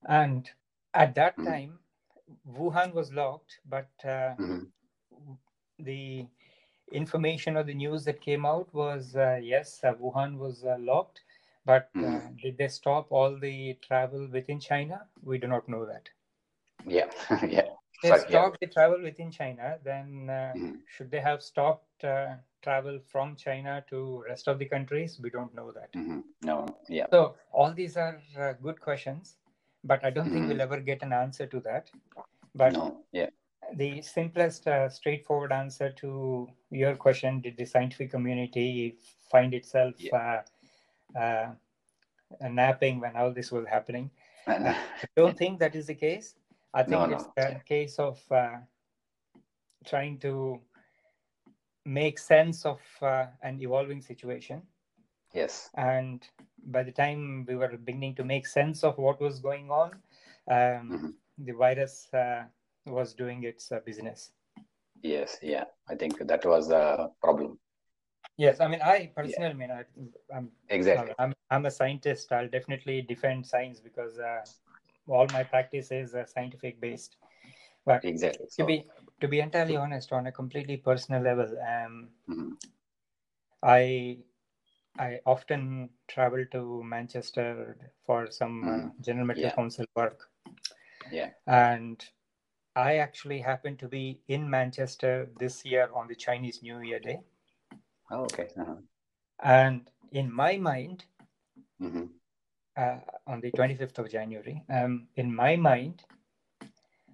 And 0.08 0.50
at 0.94 1.14
that 1.14 1.40
Mhm. 1.40 1.44
time, 1.44 1.80
Wuhan 2.46 2.92
was 2.94 3.12
locked, 3.12 3.60
but 3.64 3.90
uh, 4.04 4.36
hmm 4.38 4.64
the 5.78 6.26
information 6.92 7.56
or 7.56 7.62
the 7.64 7.74
news 7.74 8.04
that 8.04 8.20
came 8.20 8.44
out 8.46 8.72
was 8.74 9.16
uh, 9.16 9.38
yes, 9.42 9.82
uh, 9.84 9.94
Wuhan 9.94 10.38
was 10.38 10.64
uh, 10.64 10.76
locked, 10.78 11.22
but 11.64 11.90
uh, 12.02 12.20
Mhm. 12.20 12.38
did 12.42 12.58
they 12.58 12.68
stop 12.68 13.10
all 13.10 13.36
the 13.38 13.74
travel 13.82 14.28
within 14.30 14.60
China? 14.60 15.08
We 15.22 15.38
do 15.38 15.46
not 15.48 15.68
know 15.68 15.86
that. 15.86 16.10
Yeah. 16.86 17.10
yeah. 17.48 17.68
If 17.92 18.00
they 18.00 18.12
Sorry, 18.12 18.24
yeah. 18.28 18.44
stopped 18.44 18.60
the 18.60 18.66
travel 18.66 19.02
within 19.02 19.30
China, 19.30 19.78
then 19.82 20.28
uh, 20.30 20.56
Mhm. 20.56 20.82
should 20.86 21.10
they 21.10 21.20
have 21.20 21.42
stopped 21.42 22.04
uh, 22.04 22.36
travel 22.62 22.98
from 23.06 23.36
China 23.36 23.84
to 23.88 24.22
rest 24.28 24.48
of 24.48 24.58
the 24.58 24.66
countries? 24.66 25.18
We 25.22 25.30
don't 25.30 25.54
know 25.54 25.72
that. 25.72 25.90
hmm 25.94 26.20
No. 26.42 26.66
Yeah. 26.88 27.06
So 27.10 27.36
all 27.52 27.72
these 27.72 27.96
are 27.96 28.20
uh, 28.38 28.52
good 28.62 28.80
questions, 28.80 29.36
but 29.84 30.04
I 30.04 30.10
don't 30.10 30.30
think 30.30 30.44
Mhm. 30.44 30.48
we'll 30.48 30.60
ever 30.68 30.80
get 30.80 31.02
an 31.02 31.12
answer 31.12 31.46
to 31.46 31.60
that. 31.60 31.90
But 32.54 32.72
no. 32.72 33.04
Yeah. 33.12 33.30
the 33.76 34.02
simplest, 34.02 34.66
uh, 34.66 34.88
straightforward 34.88 35.52
answer 35.52 35.90
to 35.98 36.48
your 36.70 36.96
question: 36.96 37.40
Did 37.40 37.56
the 37.56 37.64
scientific 37.64 38.10
community 38.10 38.96
find 39.30 39.54
itself 39.54 39.94
uh, 40.12 40.42
uh, 41.16 41.52
napping 42.48 43.00
when 43.00 43.16
all 43.16 43.32
this 43.32 43.52
was 43.52 43.66
happening? 43.66 44.10
I 44.46 44.76
don't 45.16 45.36
think 45.38 45.60
that 45.60 45.76
is 45.76 45.86
the 45.86 45.94
case. 45.94 46.34
I 46.74 46.82
think 46.82 46.90
No, 46.92 47.04
it's 47.14 47.28
no. 47.36 47.44
a 47.44 47.60
case 47.68 47.98
of 47.98 48.20
uh, 48.32 48.58
trying 49.84 50.18
to 50.20 50.60
make 51.84 52.18
sense 52.18 52.64
of 52.66 52.80
uh, 53.02 53.26
an 53.42 53.60
evolving 53.60 54.00
situation. 54.02 54.62
yes. 55.34 55.70
And 55.76 56.26
by 56.66 56.82
the 56.82 56.92
time 56.92 57.44
we 57.49 57.56
were 57.56 57.76
beginning 57.76 58.14
to 58.16 58.25
make 58.25 58.46
sense 58.46 58.84
of 58.84 58.99
what 58.99 59.20
was 59.20 59.40
going 59.40 59.70
on, 59.70 59.92
um, 60.50 60.90
Mhm. 60.90 61.14
the 61.38 61.52
virus 61.52 62.12
uh, 62.12 62.44
was 62.87 63.14
doing 63.14 63.44
its 63.44 63.72
uh, 63.72 63.80
business. 63.84 64.32
Yes. 65.02 65.38
Yeah. 65.42 65.64
I 65.88 65.94
think 65.94 66.18
that 66.18 66.44
was 66.44 66.68
the 66.68 67.10
problem. 67.20 67.58
Yes, 68.37 68.60
I 68.60 68.68
mean, 68.68 68.80
I 68.82 69.10
personally, 69.14 69.50
I 69.50 69.52
mean, 69.52 69.70
I, 69.70 69.84
I'm, 70.34 70.50
Exactly. 70.68 71.14
I'm, 71.18 71.34
I'm 71.50 71.66
a 71.66 71.70
scientist. 71.70 72.32
I'll 72.32 72.49
definitely 72.49 73.02
defend 73.02 73.46
science 73.46 73.80
because 73.80 74.18
uh, 74.18 74.40
all 75.08 75.26
my 75.32 75.42
practice 75.44 75.90
is 75.90 76.14
uh, 76.14 76.25
scientific 76.25 76.80
based. 76.80 77.16
But 77.84 78.02
Exactly. 78.04 78.46
to 78.46 78.50
So, 78.52 78.66
be 78.66 78.87
to 79.20 79.28
be 79.28 79.40
entirely 79.40 79.76
honest, 79.76 80.12
on 80.12 80.26
a 80.26 80.32
completely 80.32 80.76
personal 80.76 81.22
level, 81.22 81.56
um, 81.60 82.10
mhm. 82.28 82.56
I 83.62 84.18
I 84.98 85.20
often 85.26 85.90
travel 86.08 86.44
to 86.52 86.82
Manchester 86.84 87.76
for 88.04 88.30
some 88.30 88.64
uh, 88.64 88.72
Mhm. 88.72 89.00
General 89.00 89.26
Medical 89.26 89.48
Yeah. 89.50 89.54
Council 89.56 89.86
work. 89.96 90.30
Yeah. 91.10 91.30
And 91.46 92.08
I 92.76 92.96
actually 92.96 93.40
happened 93.40 93.78
to 93.80 93.88
be 93.88 94.20
in 94.28 94.48
Manchester 94.50 95.30
this 95.38 95.64
year 95.64 95.90
on 95.94 96.08
the 96.08 96.14
Chinese 96.16 96.62
New 96.62 96.80
Year 96.80 97.00
Day. 97.00 97.20
Oh, 98.10 98.24
okay. 98.24 98.48
Uh-huh. 98.58 98.76
And 99.42 99.90
in 100.12 100.32
my 100.32 100.56
mind, 100.56 101.04
hmm 101.80 102.20
uh, 102.76 102.98
on 103.26 103.40
the 103.40 103.50
25th 103.50 103.98
of 103.98 104.10
January, 104.10 104.62
um, 104.68 105.08
in 105.16 105.34
my 105.34 105.56
mind, 105.56 106.04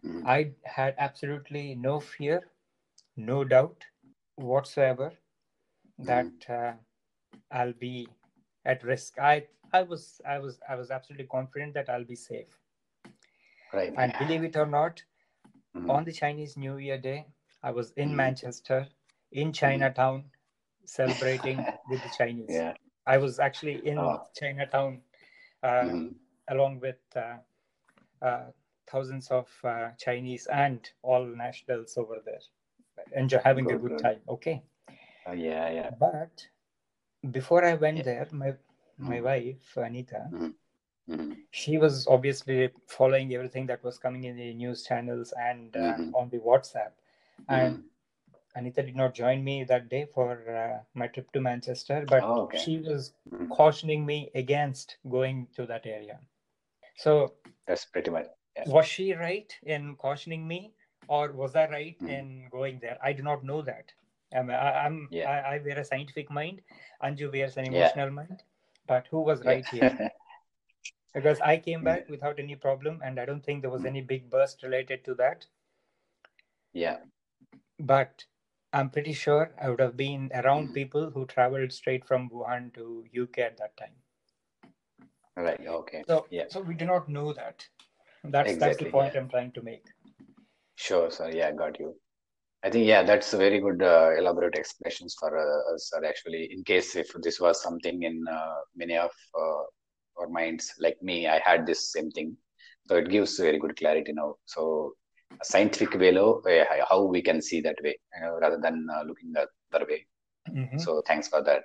hmm 0.07 0.25
I 0.25 0.55
had 0.65 0.95
absolutely 0.99 1.75
no 1.75 2.01
fear, 2.01 2.51
no 3.17 3.45
doubt 3.45 3.87
whatsoever 4.37 5.13
that 5.99 6.33
uh, 6.49 6.75
I'll 7.51 7.73
be 7.73 8.09
at 8.65 8.83
risk. 8.85 9.19
I 9.19 9.49
I 9.73 9.83
was 9.83 10.21
I 10.27 10.39
was 10.39 10.61
I 10.69 10.77
was 10.77 10.91
absolutely 10.91 11.27
confident 11.27 11.75
that 11.75 11.89
I'll 11.91 12.05
be 12.05 12.17
safe. 12.17 12.59
Right. 13.73 13.95
And 13.97 14.17
believe 14.19 14.45
it 14.45 14.57
or 14.57 14.67
not, 14.67 15.05
Mhm. 15.75 15.89
on 15.89 16.05
the 16.05 16.13
Chinese 16.13 16.57
New 16.57 16.77
Year 16.79 16.99
day, 16.99 17.27
I 17.63 17.71
was 17.73 17.93
in 17.93 18.11
Mhm. 18.11 18.17
Manchester, 18.17 18.89
in 19.33 19.53
Chinatown, 19.53 20.31
celebrating 20.85 21.67
with 21.89 22.03
the 22.03 22.11
Chinese. 22.11 22.51
Yeah. 22.51 22.75
I 23.07 23.19
was 23.19 23.39
actually 23.39 23.87
in 23.87 23.99
Oh. 23.99 24.27
Chinatown 24.35 25.03
uh, 25.63 25.87
Mhm. 25.87 26.15
along 26.49 26.81
with 26.81 27.01
uh, 27.17 27.39
uh, 28.23 28.53
thousands 28.87 29.31
of 29.31 29.49
uh, 29.65 29.91
Chinese 29.99 30.47
and 30.47 30.91
all 31.03 31.25
nationals 31.25 31.97
over 31.97 32.17
there, 32.25 32.41
enjoy 33.17 33.39
having 33.39 33.71
a 33.71 33.77
Good, 33.77 33.83
good 33.83 33.91
good. 33.91 34.03
time. 34.03 34.21
Okay, 34.29 34.63
Oh, 35.27 35.33
yeah. 35.33 35.71
Yeah. 35.71 35.91
but 35.99 36.49
before 37.31 37.65
I 37.65 37.75
went 37.75 37.99
Yeah. 37.99 38.03
there, 38.05 38.29
my 38.33 38.55
my 38.99 39.21
Mhm. 39.21 39.25
wife 39.25 39.77
Anita, 39.77 40.31
hmm 40.31 41.33
she 41.51 41.79
was 41.79 42.07
obviously 42.07 42.71
following 42.87 43.33
everything 43.35 43.67
that 43.67 43.83
was 43.83 43.99
coming 43.99 44.25
in 44.25 44.37
the 44.37 44.53
news 44.55 44.85
channels 44.85 45.33
and 45.39 45.77
uh, 45.77 45.97
Mhm. 45.99 46.13
on 46.15 46.29
the 46.31 46.39
WhatsApp, 46.39 46.93
and 47.49 47.77
Mhm. 47.77 47.89
Anita 48.55 48.83
did 48.83 48.97
not 48.97 49.15
join 49.15 49.43
me 49.45 49.65
that 49.65 49.89
day 49.89 50.07
for 50.07 50.31
uh, 50.51 50.85
my 50.95 51.07
trip 51.09 51.31
to 51.33 51.41
Manchester, 51.41 52.05
but 52.09 52.23
Oh, 52.23 52.43
okay. 52.43 52.59
she 52.59 52.79
was 52.81 53.15
Mhm. 53.31 53.49
cautioning 53.51 54.05
me 54.07 54.31
against 54.35 54.97
going 55.09 55.47
to 55.57 55.67
that 55.67 55.87
area. 55.87 56.19
So 56.97 57.35
That's 57.67 57.85
pretty 57.87 58.11
much. 58.11 58.27
Yeah. 58.57 58.65
was 58.69 58.87
she 58.87 59.13
right 59.15 59.55
in 59.65 59.97
cautioning 59.97 60.47
me 60.49 60.73
or 61.09 61.33
was 61.33 61.55
i 61.55 61.69
right 61.69 61.97
Mhm. 62.03 62.09
in 62.19 62.49
going 62.51 62.79
there 62.81 62.99
i 63.03 63.13
do 63.13 63.23
not 63.23 63.45
know 63.45 63.63
that 63.63 63.93
I'm, 64.35 64.51
I, 64.51 64.85
I'm 64.85 65.09
Yeah. 65.11 65.31
I, 65.31 65.55
I 65.55 65.59
wear 65.65 65.79
a 65.79 65.85
scientific 65.85 66.31
mind. 66.31 66.61
Anju 67.03 67.33
wears 67.33 67.57
an 67.57 67.67
Yeah. 67.67 67.73
emotional 67.73 68.11
mind. 68.11 68.43
But 68.87 69.07
who 69.11 69.21
was 69.21 69.45
right 69.45 69.65
here? 69.65 70.11
Because 71.15 71.41
I 71.41 71.59
came 71.59 71.83
Yeah. 71.83 71.95
back 71.95 72.09
without 72.11 72.39
any 72.41 72.57
problem, 72.57 73.01
and 73.05 73.19
I 73.21 73.25
don't 73.25 73.45
think 73.45 73.63
there 73.63 73.71
was 73.71 73.85
any 73.85 74.03
big 74.03 74.29
burst 74.29 74.63
related 74.63 75.05
to 75.05 75.15
that. 75.15 75.47
yeah. 76.73 76.99
But 77.79 78.27
I'm 78.73 78.91
pretty 78.91 79.13
sure 79.13 79.55
I 79.61 79.71
would 79.71 79.81
have 79.81 79.97
been 79.97 80.31
around 80.35 80.69
Mhm. 80.69 80.75
people 80.75 81.11
who 81.11 81.25
traveled 81.27 81.73
straight 81.73 82.05
from 82.07 82.29
Wuhan 82.31 82.75
to 82.75 83.05
UK 83.13 83.39
at 83.39 83.57
that 83.59 83.77
time. 83.77 83.95
Right. 85.37 85.67
Okay. 85.67 86.05
So, 86.07 86.27
Yeah. 86.31 86.49
so 86.49 86.61
we 86.61 86.75
do 86.75 86.85
not 86.87 87.09
know 87.09 87.33
that. 87.33 87.69
That's 88.31 88.57
that's 88.57 88.79
the 88.79 88.91
point 88.91 89.15
yeah. 89.15 89.21
I'm 89.21 89.29
trying 89.29 89.53
to 89.53 89.63
make. 89.63 89.85
Sure, 90.77 91.11
sir. 91.11 91.31
Yeah, 91.31 91.53
got 91.53 91.79
you. 91.81 91.95
I 92.63 92.71
think, 92.71 92.87
yeah, 92.87 93.03
that's 93.03 93.33
a 93.33 93.37
very 93.37 93.61
good 93.61 93.83
uh, 93.83 94.11
elaborate 94.19 94.57
explanations 94.57 95.15
for 95.19 95.37
uh, 95.39 95.75
us, 95.75 95.91
sir. 95.91 96.05
Actually, 96.05 96.49
in 96.53 96.65
case 96.65 96.97
if 96.97 97.09
this 97.23 97.41
was 97.41 97.63
something 97.63 98.03
in 98.03 98.25
uh, 98.29 98.57
many 98.75 98.97
of 98.97 99.11
uh, 99.39 99.63
our 100.19 100.29
minds, 100.29 100.73
like 100.81 101.01
me, 101.03 101.29
I 101.29 101.41
had 101.45 101.67
this 101.67 101.93
same 101.93 102.11
thing. 102.11 102.37
So 102.89 102.97
it 102.97 103.09
gives 103.09 103.39
very 103.39 103.59
good 103.59 103.77
clarity 103.77 104.13
now. 104.13 104.37
So 104.47 104.95
a 105.41 105.45
scientific 105.45 105.95
way, 105.95 106.17
uh, 106.17 106.65
how 106.89 107.05
we 107.05 107.23
can 107.23 107.41
see 107.41 107.61
that 107.61 107.77
way, 107.83 107.99
rather 108.41 108.59
than 108.59 108.87
uh, 108.93 109.03
looking 109.03 109.33
the 109.33 109.47
other 109.73 109.87
way. 109.87 110.07
Mhm. 110.49 110.81
So 110.81 111.03
thanks 111.07 111.29
for 111.29 111.43
that. 111.43 111.65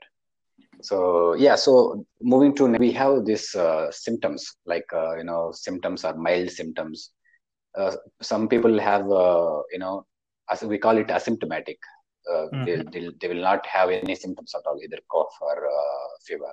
So 0.81 1.33
yeah, 1.35 1.55
so 1.55 2.05
moving 2.21 2.55
to 2.55 2.67
we 2.67 2.91
have 2.93 3.25
these 3.25 3.53
uh, 3.55 3.91
symptoms 3.91 4.55
like 4.65 4.85
uh, 4.93 5.15
you 5.17 5.23
know 5.23 5.51
symptoms 5.53 6.03
are 6.03 6.15
mild 6.15 6.49
symptoms. 6.51 7.11
Uh, 7.77 7.95
some 8.21 8.47
people 8.47 8.79
have 8.79 9.09
uh, 9.11 9.61
you 9.71 9.79
know 9.79 10.05
as 10.51 10.63
we 10.63 10.77
call 10.77 10.97
it 10.97 11.07
asymptomatic. 11.07 11.77
Uh, 12.31 12.47
they, 12.65 12.83
they 12.91 13.09
they 13.19 13.27
will 13.27 13.41
not 13.51 13.65
have 13.65 13.89
any 13.89 14.15
symptoms 14.15 14.47
at 14.55 14.61
all, 14.67 14.77
either 14.83 14.99
cough 15.11 15.35
or 15.41 15.57
uh, 15.67 16.07
fever. 16.25 16.51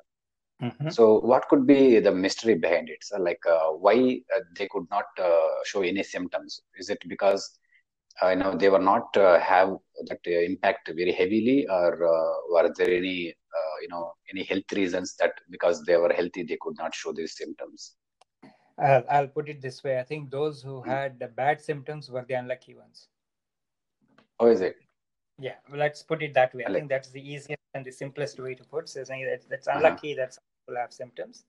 Mhm. 0.62 0.92
So 0.92 1.20
what 1.20 1.48
could 1.48 1.66
be 1.66 2.00
the 2.00 2.12
mystery 2.12 2.54
behind 2.54 2.88
it? 2.88 3.02
So 3.02 3.18
like 3.18 3.44
uh, 3.46 3.68
why 3.84 4.20
they 4.56 4.68
could 4.68 4.86
not 4.90 5.06
uh, 5.18 5.50
show 5.64 5.82
any 5.82 6.02
symptoms? 6.02 6.60
Is 6.78 6.88
it 6.90 6.98
because 7.08 7.58
you 8.26 8.36
know 8.36 8.54
they 8.54 8.68
were 8.68 8.78
not 8.78 9.14
uh, 9.16 9.38
have 9.38 9.70
that 10.06 10.18
uh, 10.26 10.30
impact 10.50 10.88
very 10.94 11.12
heavily, 11.12 11.66
or 11.68 11.92
uh, 12.14 12.34
were 12.52 12.70
there 12.76 12.90
any 12.90 13.34
uh, 13.58 13.74
you 13.82 13.88
know 13.88 14.12
any 14.32 14.42
health 14.44 14.70
reasons 14.72 15.14
that 15.18 15.32
because 15.50 15.84
they 15.84 15.96
were 15.96 16.12
healthy 16.12 16.42
they 16.42 16.58
could 16.60 16.76
not 16.78 16.94
show 16.94 17.12
these 17.12 17.36
symptoms? 17.36 17.96
I'll, 18.78 19.04
I'll 19.10 19.28
put 19.28 19.48
it 19.48 19.60
this 19.60 19.82
way. 19.82 19.98
I 19.98 20.04
think 20.04 20.30
those 20.30 20.62
who 20.62 20.82
Hmm. 20.84 20.90
had 20.90 21.18
the 21.18 21.28
bad 21.28 21.60
symptoms 21.60 22.10
were 22.10 22.24
the 22.24 22.34
unlucky 22.34 22.74
ones. 22.74 23.08
How 24.38 24.46
is 24.46 24.60
it? 24.60 24.76
Yeah, 25.38 25.56
well, 25.68 25.78
let's 25.78 26.02
put 26.02 26.22
it 26.22 26.34
that 26.34 26.54
way. 26.54 26.64
I 26.64 26.70
Like- 26.70 26.80
think 26.80 26.88
that's 26.90 27.10
the 27.10 27.20
easiest 27.20 27.60
and 27.74 27.84
the 27.84 27.92
simplest 27.92 28.38
way 28.38 28.54
to 28.54 28.64
put. 28.64 28.88
So 28.88 29.04
saying 29.04 29.26
that 29.26 29.48
that's 29.48 29.68
Uh-huh. 29.68 29.78
unlucky 29.78 30.14
that 30.14 30.34
some 30.34 30.44
people 30.66 30.76
have 30.80 30.92
symptoms, 30.92 31.44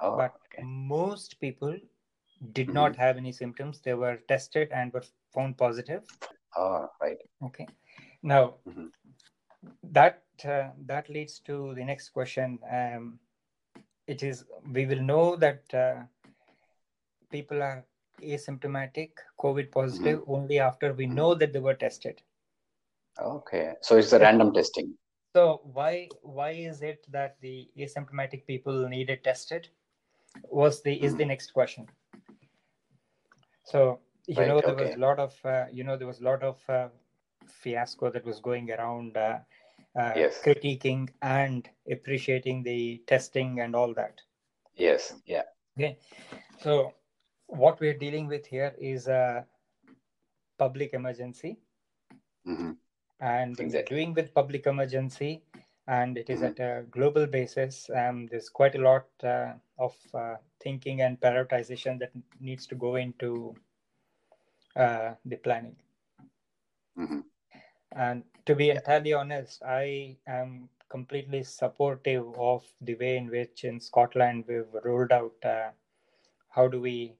Oh, 0.00 0.16
but 0.16 0.34
okay. 0.46 0.62
most 0.62 1.40
people 1.40 1.78
did 2.52 2.68
Mhm. 2.68 2.74
not 2.74 2.96
have 2.96 3.16
any 3.16 3.32
symptoms. 3.32 3.80
They 3.80 3.94
were 3.94 4.16
tested 4.28 4.72
and 4.72 4.92
were 4.92 5.04
found 5.32 5.56
positive. 5.58 6.02
Oh, 6.56 6.88
right. 7.00 7.18
Okay. 7.42 7.66
Now 8.22 8.54
Mhm. 8.66 8.90
that 9.82 10.22
uh, 10.44 10.70
that 10.86 11.08
leads 11.08 11.38
to 11.40 11.74
the 11.74 11.84
next 11.84 12.10
question. 12.10 12.58
Um, 12.70 13.18
it 14.06 14.22
is 14.22 14.44
we 14.72 14.86
will 14.86 15.02
know 15.02 15.36
that 15.36 15.74
uh, 15.74 16.02
people 17.30 17.62
are 17.62 17.84
asymptomatic 18.20 19.10
COVID 19.38 19.70
positive 19.70 20.20
Mm-hmm. 20.20 20.32
only 20.32 20.58
after 20.58 20.92
we 20.92 21.06
know 21.06 21.34
that 21.34 21.52
they 21.52 21.58
were 21.58 21.74
tested. 21.74 22.22
Okay. 23.18 23.74
So 23.80 23.96
it's 23.96 24.12
a 24.12 24.18
random 24.18 24.52
testing. 24.52 24.94
So 25.34 25.60
why 25.64 26.08
why 26.22 26.50
is 26.50 26.82
it 26.82 27.06
that 27.10 27.36
the 27.40 27.70
asymptomatic 27.78 28.46
people 28.46 28.88
needed 28.88 29.24
tested? 29.24 29.68
Was 30.50 30.82
the 30.82 30.94
is 31.02 31.14
the 31.16 31.24
next 31.24 31.52
question. 31.52 31.88
So 33.64 34.00
you 34.26 34.44
Right, 34.44 34.46
know 34.46 34.60
there 34.62 34.76
was 34.76 34.94
a 34.96 34.98
lot 34.98 35.18
of 35.18 35.38
uh, 35.44 35.66
you 35.72 35.84
know 35.84 35.96
there 35.96 36.06
was 36.06 36.20
a 36.20 36.24
lot 36.24 36.42
of 36.42 36.62
uh, 36.68 36.88
fiasco 37.46 38.10
that 38.10 38.24
was 38.24 38.40
going 38.40 38.70
around 38.70 39.16
uh, 39.16 39.38
uh, 39.98 40.18
Yes. 40.18 40.44
critiquing 40.44 41.10
and 41.22 41.68
appreciating 41.90 42.62
the 42.62 43.02
testing 43.06 43.60
and 43.60 43.74
all 43.74 43.92
that. 43.94 44.22
Yes. 44.76 45.14
Yeah. 45.26 45.44
Okay, 45.78 45.98
so 46.56 46.92
what 47.46 47.80
we're 47.80 47.94
dealing 47.98 48.26
with 48.28 48.46
here 48.46 48.74
is 48.78 49.08
a 49.08 49.46
public 50.58 50.92
emergency 50.94 51.58
hmm 52.44 52.72
and 53.20 53.58
we're 53.60 53.82
Exactly. 53.82 53.88
doing 53.88 54.12
with 54.14 54.34
public 54.34 54.66
emergency 54.66 55.42
and 55.86 56.16
it 56.18 56.28
is 56.30 56.42
Mhm. 56.42 56.42
at 56.42 56.58
a 56.60 56.84
global 56.90 57.26
basis 57.26 57.90
um, 57.90 58.26
there's 58.26 58.48
quite 58.48 58.74
a 58.74 58.78
lot 58.80 59.06
uh, 59.24 59.52
of 59.78 59.96
uh, 60.14 60.36
thinking 60.60 61.00
and 61.02 61.20
prioritization 61.20 61.98
that 61.98 62.12
needs 62.40 62.66
to 62.66 62.74
go 62.74 62.96
into 62.96 63.54
uh, 64.76 65.14
the 65.24 65.36
planning 65.36 65.76
hmm 66.96 67.20
and 67.92 68.24
to 68.46 68.54
be 68.54 68.70
entirely 68.70 69.12
honest 69.12 69.62
i 69.62 70.16
am 70.26 70.68
completely 70.88 71.42
supportive 71.42 72.26
of 72.38 72.64
the 72.80 72.94
way 72.96 73.16
in 73.16 73.28
which 73.28 73.64
in 73.64 73.80
scotland 73.80 74.44
we've 74.48 74.74
rolled 74.84 75.12
out 75.12 75.34
uh, 75.44 75.70
how 76.48 76.68
do 76.68 76.80
we 76.80 77.14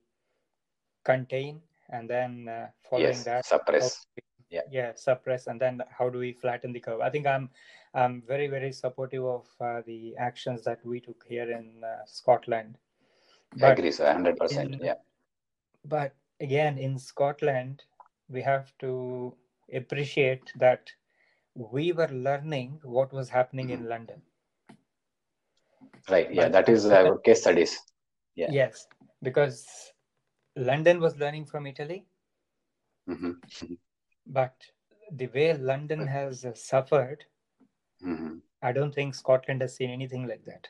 contain 1.05 1.61
and 1.91 2.09
then 2.09 2.49
uh, 2.49 2.69
following 2.89 3.23
Yes. 3.23 3.25
that 3.25 3.45
Suppress. 3.47 4.07
Yeah. 4.51 4.61
yeah 4.71 4.93
suppress 4.95 5.47
and 5.47 5.61
then 5.61 5.83
how 5.91 6.11
do 6.11 6.19
we 6.19 6.33
flatten 6.33 6.73
the 6.73 6.81
curve 6.81 7.01
i 7.01 7.09
think 7.09 7.27
i'm 7.27 7.49
i'm 7.95 8.23
very 8.27 8.49
very 8.49 8.71
supportive 8.73 9.25
of 9.25 9.47
uh, 9.61 9.81
the 9.87 10.15
actions 10.19 10.63
that 10.65 10.85
we 10.85 11.01
took 11.01 11.25
here 11.27 11.51
in 11.51 11.83
uh, 11.83 12.05
scotland 12.05 12.77
but 13.57 13.79
Agree, 13.79 13.91
sir. 13.93 14.13
Hundred 14.13 14.37
percent. 14.37 14.77
Yeah. 14.83 14.95
but 15.85 16.15
again 16.43 16.79
in 16.79 16.99
scotland 16.99 17.83
we 18.29 18.43
have 18.43 18.73
to 18.79 18.93
appreciate 19.81 20.53
that 20.57 20.91
we 21.55 21.93
were 21.93 22.09
learning 22.29 22.79
what 22.85 23.13
was 23.13 23.29
happening 23.31 23.71
in 23.71 23.89
london 23.89 24.23
Right. 26.11 26.33
Yeah. 26.33 26.45
but 26.45 26.53
That 26.53 26.69
is 26.69 26.87
uh, 26.87 27.17
case 27.25 27.41
studies. 27.43 27.79
Yeah. 28.35 28.51
yes 28.51 28.87
because 29.23 29.93
london 30.57 31.01
was 31.01 31.17
learning 31.19 31.45
from 31.47 31.67
italy 31.67 32.07
hmm 33.07 33.33
but 34.27 34.55
the 35.21 35.27
way 35.29 35.53
london 35.57 36.07
has 36.07 36.45
uh, 36.45 36.55
suffered 36.55 37.25
hmm 38.03 38.39
i 38.63 38.73
don't 38.73 38.95
think 38.95 39.15
scotland 39.15 39.61
has 39.61 39.77
seen 39.77 39.91
anything 39.91 40.27
like 40.27 40.45
that 40.45 40.69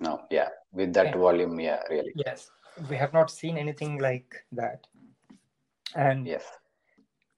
No. 0.00 0.12
Yeah. 0.30 0.48
With 0.72 0.92
that 0.94 1.08
Okay. 1.08 1.18
volume. 1.18 1.60
Yeah. 1.60 1.80
Really. 1.90 2.12
yes 2.26 2.50
we 2.89 2.95
have 2.95 3.13
not 3.13 3.29
seen 3.39 3.55
anything 3.57 3.93
like 4.07 4.31
that 4.59 4.81
and 6.05 6.21
Yes. 6.33 6.45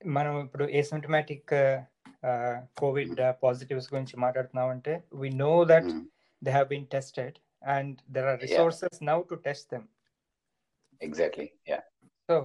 మనం 0.01 0.33
ఇప్పుడు 0.45 0.65
asymptomatic 0.79 1.51
Covid 2.81 3.19
positives 3.43 3.89
గురించి 3.93 4.15
మాట్లాడుతున్నాం 4.23 4.69
అంటే 4.75 4.93
we 5.21 5.29
know 5.43 5.53
that 5.71 5.89
Mhm. 5.91 6.01
They 6.41 6.51
have 6.55 6.67
been 6.73 6.87
tested 6.95 7.35
and 7.75 7.95
there 8.15 8.27
are 8.31 8.39
Yeah. 8.39 8.47
Resources 8.47 8.99
now 9.11 9.17
to 9.31 9.37
test 9.47 9.67
them 9.75 9.87
Exactly. 11.01 11.47
Yeah. 11.71 11.83
So 12.29 12.35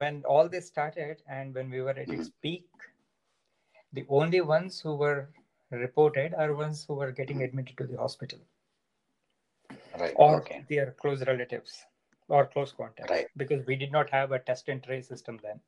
when 0.00 0.14
all 0.32 0.46
this 0.52 0.66
started 0.72 1.16
and 1.36 1.46
when 1.56 1.68
we 1.74 1.80
were 1.86 1.94
at 2.02 2.10
its 2.16 2.28
peak 2.44 2.68
the 3.92 4.04
only 4.18 4.40
ones 4.56 4.74
who 4.84 4.92
were 5.02 5.18
reported 5.72 6.30
are 6.42 6.50
ones 6.62 6.78
who 6.86 6.94
were 7.00 7.10
getting 7.20 7.40
admitted 7.46 7.74
to 7.80 7.86
the 7.92 7.98
hospital 8.04 8.40
Right. 10.02 10.14
or 10.24 10.30
Okay. 10.38 10.58
their 10.70 10.86
close 11.02 11.20
relatives 11.30 11.72
or 12.29 12.45
close 12.47 12.71
contacts 12.71 13.11
Right. 13.11 13.27
because 13.37 13.65
we 13.65 13.75
did 13.75 13.91
not 13.91 14.09
have 14.09 14.31
a 14.31 14.39
test 14.39 14.69
and 14.69 14.83
trace 14.83 15.07
system 15.07 15.39
then 15.43 15.59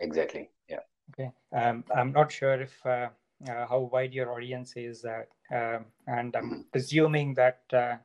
Exactly. 0.00 0.50
Yeah. 0.68 0.80
Okay. 1.12 1.32
Um, 1.52 1.84
I'm 1.94 2.12
not 2.12 2.32
sure 2.32 2.60
if 2.60 2.74
uh, 2.86 3.08
uh, 3.48 3.66
how 3.66 3.80
wide 3.92 4.14
your 4.14 4.32
audience 4.32 4.74
is, 4.76 5.04
uh, 5.04 5.24
um, 5.54 5.86
and 6.06 6.34
I'm 6.36 6.50
Mhm. 6.50 6.64
presuming 6.72 7.34
that 7.34 7.60
uh, 7.72 7.96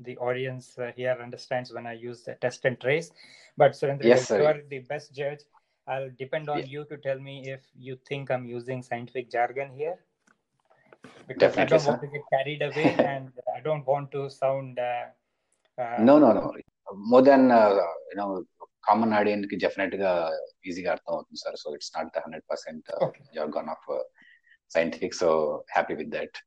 the 0.00 0.16
audience 0.18 0.78
uh, 0.78 0.92
here 0.96 1.16
understands 1.22 1.72
when 1.72 1.86
I 1.86 1.92
use 1.92 2.22
the 2.24 2.34
test 2.34 2.64
and 2.64 2.80
trace. 2.80 3.10
But 3.56 3.72
Surendra, 3.72 4.04
Yes, 4.04 4.30
you 4.30 4.44
are 4.46 4.60
the 4.68 4.80
best 4.80 5.14
judge. 5.14 5.40
I'll 5.86 6.10
depend 6.18 6.48
on 6.48 6.58
Yeah. 6.60 6.66
you 6.66 6.84
to 6.86 6.96
tell 6.98 7.18
me 7.18 7.50
if 7.50 7.60
you 7.78 7.96
think 8.08 8.30
I'm 8.30 8.46
using 8.46 8.82
scientific 8.82 9.30
jargon 9.30 9.70
here, 9.76 9.98
because 11.28 11.56
I 11.56 11.64
Definitely, 11.64 11.78
don't 11.78 11.84
sir. 11.84 11.90
want 11.92 12.00
to 12.02 12.08
get 12.08 12.22
carried 12.30 12.62
away, 12.62 12.94
and 13.14 13.32
I 13.56 13.60
don't 13.60 13.86
want 13.86 14.10
to 14.12 14.28
sound. 14.30 14.78
Uh, 14.78 15.06
uh, 15.80 16.04
No, 16.04 16.18
no, 16.18 16.32
no. 16.32 16.52
More 17.10 17.24
than 17.24 17.46
you know 18.10 18.26
common 18.88 19.12
ఆడియన్స్కి 19.12 19.56
డెఫినెట్గా 19.56 20.10
ఈజీగా 20.70 20.90
అర్థం 20.92 21.12
అవుతుంది 21.14 21.40
sir 21.44 21.56
so 21.56 21.68
it's 21.74 21.92
not 21.96 22.10
the 22.16 22.22
hundred 22.24 22.46
percent 22.48 22.88
jargon 23.34 23.68
of 23.68 23.86
scientific 24.70 25.16
so 25.22 25.30
happy 25.74 25.94
with 25.94 26.10
that 26.10 26.38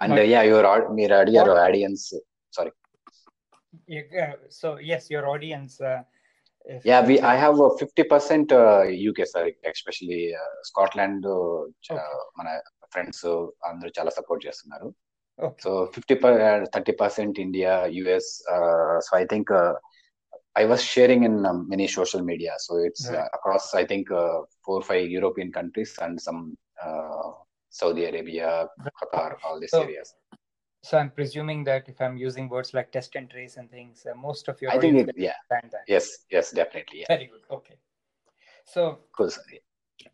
and 0.00 0.20
yeah 0.34 0.42
your 0.42 0.68
మీరు 0.90 1.14
అడిగారు 1.14 1.54
audience 1.66 2.06
sorry 2.52 2.72
so 4.60 4.68
yes 4.96 5.08
your 5.12 5.28
audience 5.34 5.78
yeah 6.84 6.98
we 7.00 7.16
I 7.32 7.36
have 7.38 7.60
fifty 7.80 8.02
percent 8.12 8.52
UK 9.04 9.26
sir 9.26 9.46
especially 9.72 10.20
Scotland 10.62 11.28
మన 12.38 12.48
friends 12.92 13.26
అందరూ 13.62 13.90
చాలా 13.98 14.10
support 14.10 14.46
చేస్తున్నారు. 14.46 14.88
Okay. 15.40 15.56
So 15.60 15.86
50 15.86 16.14
uh, 16.22 16.66
30 16.72 16.92
percent 16.92 17.38
India, 17.38 17.86
US. 17.88 18.42
Uh, 18.50 19.00
so 19.00 19.16
I 19.16 19.24
think 19.26 19.50
uh, 19.50 19.74
I 20.56 20.64
was 20.64 20.82
sharing 20.82 21.24
in 21.24 21.46
um, 21.46 21.68
many 21.68 21.86
social 21.86 22.22
media. 22.22 22.54
So 22.58 22.78
it's 22.78 23.08
uh, 23.08 23.12
right. 23.12 23.20
uh, 23.20 23.28
across 23.34 23.74
I 23.74 23.84
think 23.84 24.10
uh, 24.10 24.40
four 24.64 24.78
or 24.78 24.82
five 24.82 25.08
European 25.08 25.52
countries 25.52 25.96
and 26.00 26.20
some 26.20 26.56
Saudi 27.70 28.04
Arabia, 28.06 28.66
Qatar, 29.00 29.36
all 29.44 29.60
these 29.60 29.70
so, 29.70 29.82
areas. 29.82 30.14
So 30.82 30.98
I'm 30.98 31.10
presuming 31.10 31.64
that 31.64 31.88
if 31.88 32.00
I'm 32.00 32.16
using 32.16 32.48
words 32.48 32.74
like 32.74 32.90
test 32.90 33.14
and 33.14 33.30
trace 33.30 33.56
and 33.56 33.70
things, 33.70 34.06
most 34.16 34.48
of 34.48 34.60
your 34.60 34.72
I 34.72 34.78
think 34.78 35.08
it, 35.08 35.14
yeah. 35.16 35.34
Yes, 35.86 36.24
yes, 36.30 36.50
definitely. 36.50 37.00
Yeah. 37.00 37.06
Very 37.08 37.26
good. 37.26 37.42
Okay. 37.50 37.74
So 38.64 38.98
cool. 39.16 39.30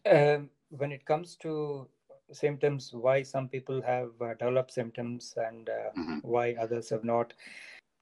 Um, 0.04 0.50
when 0.70 0.92
it 0.92 1.04
comes 1.04 1.36
to 1.36 1.88
symptoms 2.34 2.90
why 2.92 3.22
some 3.22 3.48
people 3.48 3.80
have 3.82 4.10
uh, 4.20 4.34
developed 4.34 4.72
symptoms 4.72 5.34
and 5.36 5.68
uh, 5.68 5.90
mm-hmm. 5.98 6.18
why 6.22 6.54
others 6.60 6.90
have 6.90 7.04
not. 7.04 7.32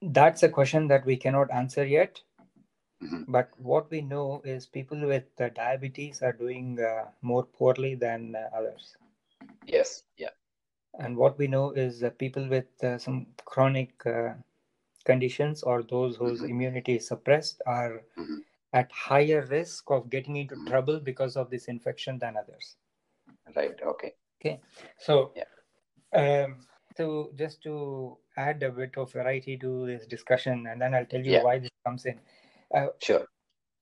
That's 0.01 0.43
a 0.43 0.49
question 0.49 0.87
that 0.89 1.05
we 1.05 1.15
cannot 1.15 1.51
answer 1.51 1.85
yet. 1.85 2.21
Mm-hmm. 3.03 3.31
but 3.33 3.49
what 3.57 3.91
we 3.91 3.99
know 3.99 4.41
is 4.45 4.65
people 4.65 5.05
with 5.05 5.25
uh, 5.41 5.49
diabetes 5.49 6.21
are 6.21 6.31
doing 6.31 6.79
uh, 6.79 7.09
more 7.21 7.43
poorly 7.43 7.95
than 7.95 8.33
uh, 8.33 8.55
others. 8.57 8.95
Yes 9.65 10.03
yeah. 10.17 10.29
And 10.99 11.17
what 11.17 11.37
we 11.37 11.47
know 11.47 11.71
is 11.71 12.03
people 12.17 12.47
with 12.47 12.81
uh, 12.81 12.97
some 12.97 13.25
chronic 13.43 13.91
conditions 15.05 15.63
or 15.63 15.83
those 15.83 16.15
whose 16.15 16.39
mm-hmm. 16.39 16.51
immunity 16.51 16.95
is 16.95 17.07
suppressed 17.07 17.61
are 17.65 18.01
mm-hmm. 18.17 18.37
at 18.73 18.91
higher 18.91 19.45
risk 19.49 19.89
of 19.89 20.09
getting 20.09 20.37
into 20.37 20.55
mm-hmm. 20.55 20.67
trouble 20.67 20.99
because 20.99 21.35
of 21.35 21.49
this 21.49 21.65
infection 21.65 22.19
than 22.19 22.37
others. 22.37 22.75
Right 23.55 23.79
okay 23.85 24.13
okay 24.43 24.59
so 24.97 25.31
yeah. 25.35 26.43
um 26.43 26.57
so 26.97 27.31
just 27.35 27.61
to 27.63 28.17
add 28.37 28.61
a 28.63 28.71
bit 28.71 28.97
of 28.97 29.11
variety 29.11 29.57
to 29.57 29.85
this 29.85 30.05
discussion 30.05 30.67
and 30.67 30.81
then 30.81 30.93
i'll 30.93 31.05
tell 31.05 31.21
you 31.21 31.33
yeah. 31.33 31.43
why 31.43 31.57
this 31.59 31.71
comes 31.85 32.05
in 32.05 32.19
uh, 32.75 32.87
sure 33.01 33.27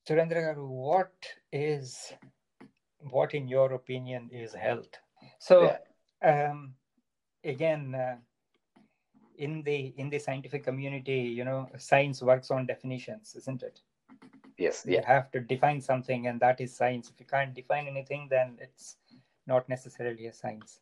surendra 0.07 0.55
what 0.57 1.13
is 1.51 2.13
what 3.09 3.33
in 3.33 3.47
your 3.47 3.73
opinion 3.73 4.29
is 4.31 4.53
health 4.53 4.99
so 5.39 5.63
yeah. 5.63 6.49
um, 6.51 6.73
again 7.43 7.95
uh, 7.95 8.15
in 9.37 9.63
the 9.63 9.93
in 9.97 10.09
the 10.09 10.19
scientific 10.19 10.63
community 10.63 11.21
you 11.37 11.43
know 11.43 11.67
science 11.77 12.21
works 12.21 12.51
on 12.51 12.65
definitions 12.65 13.33
isn't 13.35 13.63
it 13.63 13.79
yes 14.57 14.83
yeah. 14.85 14.99
you 14.99 15.05
have 15.05 15.31
to 15.31 15.39
define 15.39 15.81
something 15.81 16.27
and 16.27 16.39
that 16.39 16.61
is 16.61 16.75
science 16.75 17.09
if 17.09 17.19
you 17.19 17.25
can't 17.25 17.53
define 17.55 17.87
anything 17.87 18.27
then 18.29 18.57
it's 18.61 18.97
not 19.47 19.67
necessarily 19.69 20.27
a 20.27 20.33
science. 20.33 20.79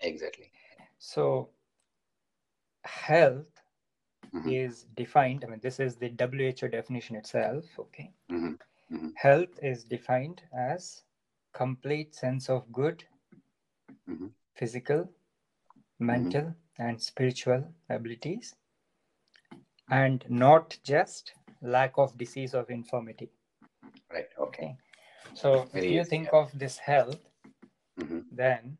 Exactly. 0.00 0.50
So 0.98 1.50
health 2.84 3.46
mm-hmm. 4.34 4.48
is 4.48 4.84
defined 4.96 5.44
i 5.44 5.48
mean 5.48 5.60
this 5.62 5.80
is 5.80 5.96
the 5.96 6.08
who 6.08 6.68
definition 6.68 7.16
itself 7.16 7.64
okay? 7.78 8.10
Mm-hmm. 8.30 8.54
Mm-hmm. 8.94 9.08
health 9.16 9.58
is 9.62 9.84
defined 9.84 10.42
as 10.56 11.02
complete 11.52 12.14
sense 12.14 12.50
of 12.50 12.70
good 12.72 13.04
mm-hmm. 14.08 14.26
physical 14.54 14.98
mm-hmm. 14.98 16.06
mental 16.06 16.54
and 16.78 17.00
spiritual 17.00 17.64
abilities 17.88 18.54
and 19.90 20.24
not 20.28 20.76
just 20.84 21.32
lack 21.62 21.92
of 21.96 22.16
disease 22.18 22.54
or 22.54 22.64
infirmity. 22.68 23.30
Right 24.12 24.28
okay. 24.40 24.76
So 25.34 25.68
if 25.74 25.84
you 25.84 26.04
think 26.04 26.28
of 26.32 26.50
this 26.58 26.78
health 26.78 27.20
then 28.30 28.78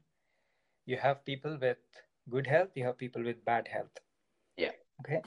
you 0.87 0.97
have 0.97 1.25
people 1.25 1.59
with 1.61 1.79
good 2.31 2.47
health, 2.47 2.71
you 2.75 2.85
have 2.85 2.99
people 2.99 3.23
with 3.23 3.45
bad 3.45 3.69
health. 3.69 3.99
Yeah. 4.57 4.73
Okay. 5.01 5.23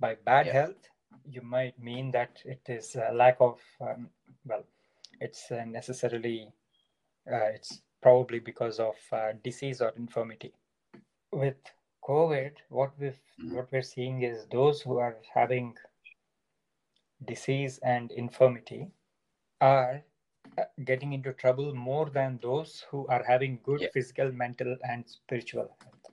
By 0.00 0.14
bad 0.14 0.46
Yeah. 0.46 0.52
health, 0.52 0.88
you 1.24 1.42
might 1.42 1.78
mean 1.78 2.10
that 2.12 2.42
it 2.44 2.62
is 2.68 2.96
a 2.96 3.12
lack 3.12 3.36
of, 3.40 3.60
um, 3.80 4.10
well, 4.44 4.64
it's 5.20 5.50
uh, 5.50 5.64
necessarily, 5.64 6.52
uh, 7.30 7.50
it's 7.54 7.82
probably 8.00 8.40
because 8.40 8.80
of 8.80 8.96
uh, 9.12 9.32
disease 9.44 9.80
or 9.80 9.90
infirmity. 9.96 10.52
With 11.32 11.56
COVID, 12.02 12.56
what 12.68 12.98
we've 12.98 13.20
Mhm. 13.38 13.54
what 13.54 13.70
we're 13.72 13.82
seeing 13.82 14.22
is 14.22 14.46
those 14.48 14.82
who 14.82 14.98
are 14.98 15.16
having 15.32 15.76
disease 17.24 17.78
and 17.78 18.10
infirmity 18.12 18.90
are 19.60 20.02
uh, 20.58 20.64
getting 20.84 21.14
into 21.14 21.32
trouble 21.32 21.74
more 21.74 22.10
than 22.10 22.38
those 22.42 22.84
who 22.90 23.06
are 23.06 23.24
having 23.26 23.58
good 23.64 23.80
yeah. 23.80 23.88
physical, 23.94 24.30
mental, 24.32 24.76
and 24.86 25.08
spiritual 25.08 25.74
health. 25.80 26.10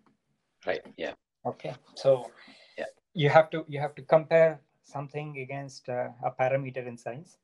Right. 0.65 0.81
Yeah. 0.95 1.11
Okay. 1.45 1.75
So 1.95 2.31
yeah. 2.77 2.85
you 3.13 3.29
have 3.29 3.49
to 3.49 3.65
you 3.67 3.81
have 3.81 3.95
to 3.95 4.01
compare 4.01 4.61
something 4.83 5.37
against 5.39 5.89
uh, 5.89 6.09
a 6.23 6.31
parameter 6.31 6.87
in 6.87 6.97
science. 6.97 7.37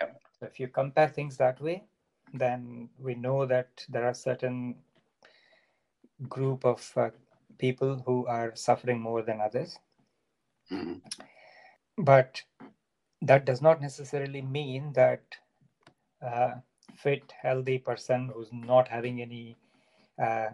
Yeah. 0.00 0.12
So 0.40 0.46
if 0.46 0.58
you 0.58 0.68
compare 0.68 1.08
things 1.08 1.36
that 1.36 1.60
way, 1.60 1.84
then 2.32 2.88
we 2.98 3.14
know 3.14 3.44
that 3.44 3.84
there 3.90 4.06
are 4.06 4.14
certain 4.14 4.76
group 6.30 6.64
of 6.64 6.90
uh, 6.96 7.10
people 7.58 8.02
who 8.06 8.26
are 8.26 8.56
suffering 8.56 9.00
more 9.00 9.20
than 9.20 9.42
others. 9.42 9.78
Mm-hmm. 10.72 10.94
But 11.98 12.42
that 13.20 13.44
does 13.44 13.60
not 13.60 13.82
necessarily 13.82 14.40
mean 14.40 14.94
that 14.94 15.20
uh, 16.24 16.54
fit, 16.94 17.32
healthy 17.40 17.78
person 17.78 18.30
who's 18.34 18.48
not 18.52 18.88
having 18.88 19.20
any 19.22 19.56
uh, 20.22 20.50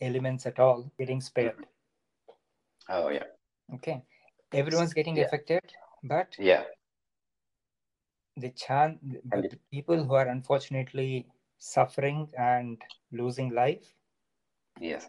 at 0.00 0.58
all 0.58 0.90
getting 0.98 1.20
spared. 1.20 1.66
Oh, 2.88 3.08
yeah. 3.08 3.24
Okay. 3.74 4.02
Everyone's 4.52 4.94
getting 4.94 5.16
yeah. 5.16 5.24
affected, 5.24 5.62
but 6.02 6.34
yeah, 6.38 6.64
the 8.36 8.50
chance 8.50 8.98
the 9.02 9.58
people 9.70 10.02
who 10.02 10.14
are 10.14 10.26
unfortunately 10.26 11.26
suffering 11.58 12.28
and 12.36 12.82
losing 13.12 13.50
life, 13.50 13.94
yes, 14.80 15.08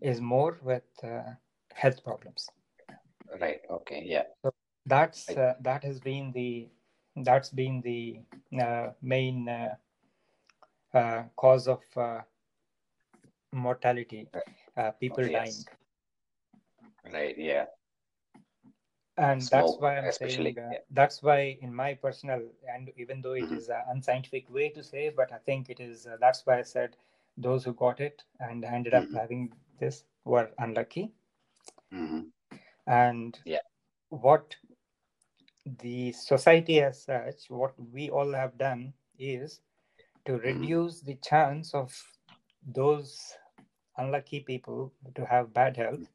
is 0.00 0.20
more 0.20 0.58
with 0.62 0.82
uh, 1.04 1.22
health 1.74 2.02
problems. 2.02 2.48
Right. 3.40 3.60
Okay. 3.70 4.02
Yeah. 4.04 4.24
So 4.42 4.52
that's 4.86 5.28
uh, 5.28 5.54
that 5.60 5.84
has 5.84 6.00
been 6.00 6.32
the 6.32 6.68
that's 7.24 7.50
been 7.50 7.80
the 7.82 8.20
uh, 8.60 8.88
main 9.02 9.48
uh, 9.48 9.74
uh, 10.94 11.22
cause 11.36 11.68
of 11.68 11.80
mortality, 13.52 14.28
people 15.00 15.24
oh, 15.24 15.28
yes. 15.28 15.64
dying. 17.04 17.14
Right. 17.14 17.38
Yeah. 17.38 17.66
And 19.16 19.42
that's 19.42 19.76
why 19.78 19.98
I'm 19.98 20.12
saying 20.12 20.54
yeah. 20.56 20.78
that's 20.92 21.22
why, 21.22 21.58
in 21.60 21.74
my 21.74 21.94
personal, 21.94 22.42
and 22.74 22.90
even 22.96 23.20
though 23.20 23.34
it 23.34 23.44
mm-hmm. 23.44 23.56
is 23.56 23.68
an 23.68 23.82
unscientific 23.90 24.48
way 24.50 24.70
to 24.70 24.82
say, 24.82 25.12
but 25.14 25.30
I 25.32 25.38
think 25.44 25.68
it 25.68 25.78
is. 25.78 26.06
that's 26.20 26.46
why 26.46 26.58
I 26.58 26.62
said 26.62 26.96
those 27.36 27.64
who 27.64 27.74
got 27.74 28.00
it 28.00 28.24
and 28.38 28.64
ended 28.64 28.94
up 28.94 29.04
mm-hmm. 29.04 29.16
having 29.16 29.52
this 29.78 30.04
were 30.24 30.50
unlucky. 30.58 31.12
Mm-hmm. 31.92 32.20
And 32.86 33.38
yeah. 33.44 33.58
what 34.08 34.56
the 35.80 36.12
society 36.12 36.80
as 36.80 37.02
such, 37.02 37.48
what 37.48 37.74
we 37.92 38.10
all 38.10 38.32
have 38.32 38.56
done 38.58 38.92
is 39.18 39.60
to 40.24 40.32
mm-hmm. 40.32 40.46
reduce 40.46 41.00
the 41.00 41.16
chance 41.16 41.74
of 41.74 41.94
those 42.74 43.34
unlucky 43.98 44.40
people 44.40 44.92
to 45.14 45.24
have 45.24 45.52
bad 45.52 45.76
health 45.76 46.08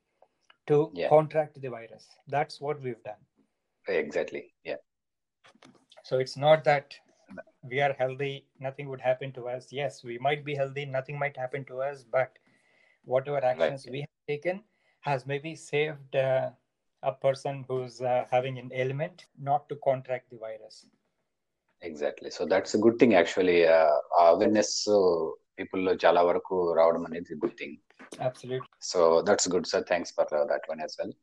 to 0.67 0.89
yeah. 0.93 1.10
contract 1.10 1.62
the 1.62 1.69
virus. 1.69 2.08
That's 2.27 2.60
what 2.60 2.81
we've 2.81 3.03
done. 3.03 3.21
Exactly. 3.88 4.53
Yeah. 4.63 4.77
So 6.03 6.17
it's 6.19 6.38
not 6.38 6.63
that 6.63 6.95
we 7.63 7.81
are 7.81 7.93
healthy, 7.93 8.45
nothing 8.60 8.89
would 8.89 9.01
happen 9.01 9.31
to 9.34 9.47
us. 9.47 9.67
Yes, 9.71 10.03
we 10.03 10.17
might 10.19 10.45
be 10.45 10.55
healthy, 10.55 10.86
nothing 10.86 11.17
might 11.17 11.36
happen 11.38 11.65
to 11.65 11.81
us, 11.81 12.03
but 12.03 12.31
whatever 13.05 13.43
actions 13.43 13.86
right. 13.86 13.91
we 13.91 13.99
have 14.01 14.10
taken 14.27 14.63
has 15.01 15.25
maybe 15.25 15.55
saved 15.55 16.15
uh, 16.15 16.49
a 17.05 17.12
person 17.16 17.64
who's 17.68 18.00
uh, 18.03 18.24
having 18.31 18.59
an 18.59 18.70
ailment 18.74 19.18
not 19.40 19.68
to 19.70 19.76
contract 19.83 20.26
the 20.31 20.40
virus. 20.40 20.76
Exactly 21.83 22.31
so 22.37 22.42
that's 22.50 22.74
good 22.85 22.98
thing 23.00 23.14
actually 23.16 23.59
awareness 24.24 24.72
people 25.59 25.81
లో 25.87 25.92
చాలా 26.03 26.20
వరకు 26.29 26.57
రావడం 26.79 27.05
అనేది 27.09 27.35
good 27.42 27.57
thing 27.61 27.76
Absolutely. 28.29 28.68
So 28.90 28.98
that's 29.29 29.48
good 29.55 29.68
sir 29.70 29.85
thanks 29.90 30.12
for 30.16 30.31
that 30.50 30.66
one 30.70 30.81
as 30.85 30.96
well 31.00 31.14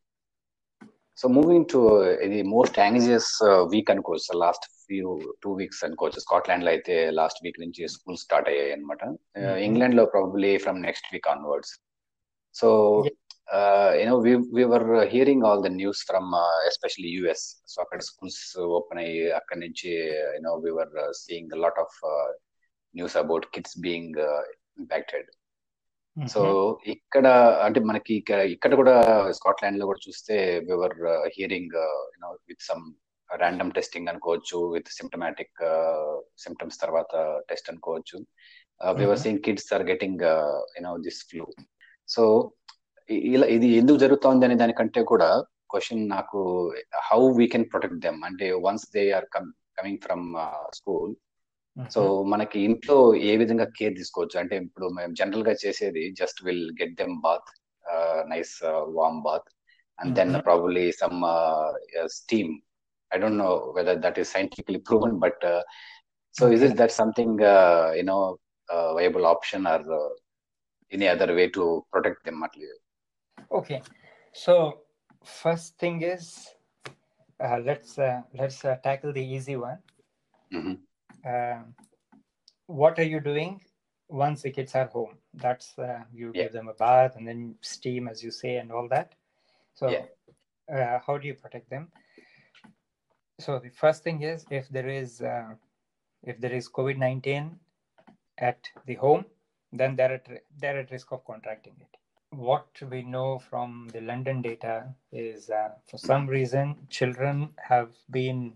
so 1.18 1.28
moving 1.36 1.68
to 1.72 1.78
ఇది 2.26 2.40
most 2.54 2.76
anxious 2.82 3.30
week 3.72 3.92
అనుకోవచ్చు 3.94 4.24
sir 4.28 4.40
last 4.44 4.66
few 4.84 5.08
two 5.44 5.52
weeks 5.60 5.82
అనుకోవచ్చు 5.88 6.20
Scotland 6.26 6.64
లో 6.66 6.72
అయితే 6.74 6.96
లాస్ట్ 7.20 7.40
వీక్ 7.44 7.60
నుంచి 7.64 7.88
స్కూల్ 7.94 8.18
స్టార్ట్ 8.24 8.50
అయ్యాయి 8.52 8.74
అనమాట 8.76 9.02
Mhm. 9.40 9.56
ఇంగ్లాండ్ 9.68 9.98
లో 10.00 10.04
probably 10.14 10.52
from 10.64 10.80
next 10.88 11.08
week 11.14 11.30
onwards 11.34 11.72
so 12.54 12.68
Yeah. 13.08 13.16
Uh, 13.47 13.93
you 13.99 14.05
know, 14.05 14.17
we 14.19 14.35
we 14.35 14.65
were 14.65 15.05
hearing 15.05 15.43
all 15.43 15.61
the 15.61 15.69
news 15.71 16.01
from 16.03 16.33
uh, 16.33 16.59
especially 16.67 17.09
US. 17.21 17.41
So 17.65 17.77
అక్కడ 17.83 18.01
schools 18.09 18.37
open 18.77 18.97
అయ్యి 19.03 19.23
అక్కడి 19.39 19.61
నుంచి 19.65 19.91
you 20.35 20.43
know 20.45 20.55
we 20.65 20.71
were 20.79 20.91
uh, 21.05 21.11
seeing 21.23 21.47
a 21.57 21.61
lot 21.65 21.77
of 21.85 21.91
uh, 22.13 22.29
news 22.95 23.15
about 23.23 23.45
kids 23.55 23.73
being 23.87 24.09
uh, 24.29 24.43
impacted. 24.81 25.25
So 26.17 26.41
ఇక్కడ 26.93 27.27
అంటే 27.65 27.79
మనకి 27.89 28.13
ఇక్కడ 28.21 28.39
ఇక్కడ 28.55 28.73
కూడా 28.79 28.95
స్కాట్లాండ్లో 29.37 29.85
కూడా 29.89 30.01
చూస్తే 30.03 30.35
we were 30.67 30.93
hearing 31.35 31.73
you know 32.13 32.29
with 32.49 32.63
some 32.67 32.83
random 33.29 33.71
testing 33.77 34.09
అనుకోవచ్చు 34.11 34.57
విత్ 34.73 34.89
సిమ్టమాటిక్ 34.97 35.61
సిమ్టమ్స్ 36.43 36.77
తర్వాత 36.83 37.13
టెస్ట్ 37.49 37.71
అనుకోవచ్చు 37.71 38.19
we were 39.01 39.21
seeing 39.23 39.41
kids 39.47 39.71
are 39.77 39.85
getting 39.91 40.23
you know 40.77 40.91
this 41.07 41.21
flu 41.31 41.47
so 42.09 42.23
ఇలా 43.09 43.47
ఇది 43.55 43.67
ఎందుకు 43.79 43.97
జరుగుతోంది 44.03 44.45
అనే 44.47 44.55
దానికంటే 44.61 45.01
కూడా 45.11 45.29
క్వశ్చన్ 45.71 46.03
నాకు 46.15 46.39
how 47.09 47.21
we 47.39 47.45
can 47.53 47.67
protect 47.71 48.01
them. 48.05 48.19
అంటే 48.29 48.47
once 48.65 48.87
they 48.95 49.03
are 49.17 49.27
coming 49.77 50.01
from 50.05 50.25
school. 50.79 51.13
So 51.93 52.01
మనకి 52.31 52.57
ఇంట్లో 52.67 52.97
ఏ 53.29 53.31
విధంగా 53.41 53.65
కేర్ 53.77 53.95
తీసుకోవచ్చు? 53.99 54.35
అంటే 54.41 54.55
ఇప్పుడు 54.63 54.87
మేము 54.97 55.13
జనరల్గా 55.19 55.53
చేసేది 55.63 56.03
just 56.19 56.39
will 56.47 56.67
get 56.81 56.95
them 57.01 57.15
bath 57.25 57.49
nice 58.33 58.53
warm 58.99 59.19
bath. 59.27 59.47
And 59.99 60.13
then 60.19 60.33
probably 60.47 60.85
some 61.01 61.19
steam. 62.19 62.53
I 63.11 63.17
don't 63.23 63.41
know 63.45 63.49
whether 63.77 63.99
that 64.05 64.19
is 64.21 64.31
scientifically 64.35 64.81
proven 64.89 65.15
but 65.25 65.43
so 66.35 66.43
is 66.55 66.63
is 66.67 66.77
that 66.81 66.95
something 67.01 67.41
you know 68.01 68.19
viable 68.99 69.25
option 69.33 69.65
or 69.73 69.87
any 70.91 71.07
other 71.15 71.33
way 71.39 71.45
to 71.57 71.65
protect 71.93 72.23
them 72.27 72.41
at least 72.47 72.69
Okay, 73.51 73.81
so 74.33 74.81
first 75.23 75.77
thing 75.77 76.01
is 76.01 76.49
uh, 77.39 77.59
let's 77.63 77.97
uh, 77.99 78.21
let's 78.33 78.63
uh, 78.65 78.75
tackle 78.83 79.13
the 79.13 79.23
easy 79.23 79.55
one. 79.55 79.79
Um, 81.25 81.75
what 82.67 82.99
are 82.99 83.03
you 83.03 83.19
doing 83.19 83.61
once 84.09 84.41
the 84.41 84.51
kids 84.51 84.75
are 84.75 84.87
home? 84.87 85.17
That's 85.33 85.77
uh, 85.77 86.03
you 86.13 86.31
Yeah. 86.33 86.43
give 86.43 86.53
them 86.53 86.67
a 86.67 86.73
bath 86.73 87.15
and 87.15 87.27
then 87.27 87.55
steam, 87.61 88.07
as 88.07 88.23
you 88.23 88.31
say, 88.31 88.57
and 88.57 88.71
all 88.71 88.87
that. 88.89 89.15
So, 89.73 89.89
Yeah. 89.89 90.05
uh, 90.75 90.99
how 91.05 91.17
do 91.17 91.27
you 91.27 91.35
protect 91.35 91.69
them? 91.69 91.91
So 93.39 93.59
the 93.59 93.69
first 93.69 94.03
thing 94.03 94.21
is 94.21 94.45
if 94.49 94.69
there 94.69 94.87
is 94.87 95.21
uh, 95.21 95.55
if 96.23 96.39
there 96.39 96.53
is 96.53 96.69
COVID 96.69 96.97
nineteen 96.97 97.59
at 98.37 98.69
the 98.85 98.95
home, 98.95 99.25
then 99.71 99.95
they're 99.95 100.13
at 100.13 100.27
they're 100.57 100.79
at 100.79 100.91
risk 100.91 101.11
of 101.11 101.25
contracting 101.25 101.75
it 101.79 101.97
what 102.37 102.67
we 102.89 103.01
know 103.01 103.39
from 103.39 103.89
the 103.93 104.01
London 104.01 104.41
data 104.41 104.93
is 105.11 105.49
uh, 105.49 105.69
for 105.89 105.97
some 105.97 106.27
reason 106.27 106.75
children 106.89 107.49
have 107.57 107.89
been 108.09 108.53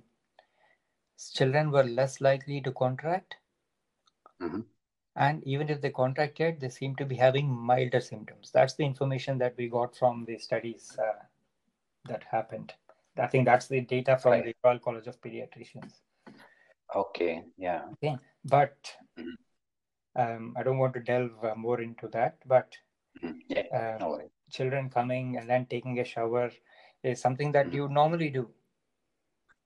children 1.33 1.71
were 1.71 1.83
less 1.83 2.21
likely 2.21 2.61
to 2.61 2.71
contract 2.71 3.35
mm-hmm. 4.41 4.61
and 5.15 5.43
even 5.45 5.69
if 5.69 5.81
they 5.81 5.89
contracted 5.89 6.59
they 6.59 6.69
seem 6.69 6.95
to 6.95 7.05
be 7.05 7.15
having 7.15 7.49
milder 7.49 7.99
symptoms 7.99 8.51
that's 8.53 8.75
the 8.75 8.85
information 8.85 9.37
that 9.37 9.55
we 9.57 9.67
got 9.67 9.95
from 9.95 10.25
the 10.25 10.37
studies 10.37 10.97
uh, 10.99 11.23
that 12.05 12.23
happened 12.29 12.73
i 13.17 13.27
think 13.27 13.45
that's 13.45 13.67
the 13.67 13.81
data 13.81 14.17
from 14.17 14.33
right. 14.33 14.45
the 14.45 14.55
royal 14.63 14.79
college 14.79 15.07
of 15.07 15.19
pediatricians 15.21 15.93
okay 16.95 17.43
yeah 17.57 17.81
okay. 17.93 18.15
but 18.45 18.77
mm-hmm. 19.19 20.21
um, 20.21 20.53
i 20.55 20.63
don't 20.63 20.77
want 20.77 20.93
to 20.93 20.99
delve 20.99 21.43
uh, 21.43 21.55
more 21.55 21.81
into 21.81 22.07
that 22.09 22.37
but 22.45 22.77
Mm-hmm. 23.23 23.39
Yeah, 23.49 23.63
uh, 23.73 23.97
no. 23.99 24.21
Children 24.51 24.89
coming 24.89 25.37
and 25.37 25.49
then 25.49 25.65
taking 25.65 25.99
a 25.99 26.05
shower 26.05 26.51
is 27.03 27.19
something 27.19 27.51
that 27.51 27.67
mm-hmm. 27.67 27.75
you 27.75 27.89
normally 27.89 28.29
do. 28.29 28.49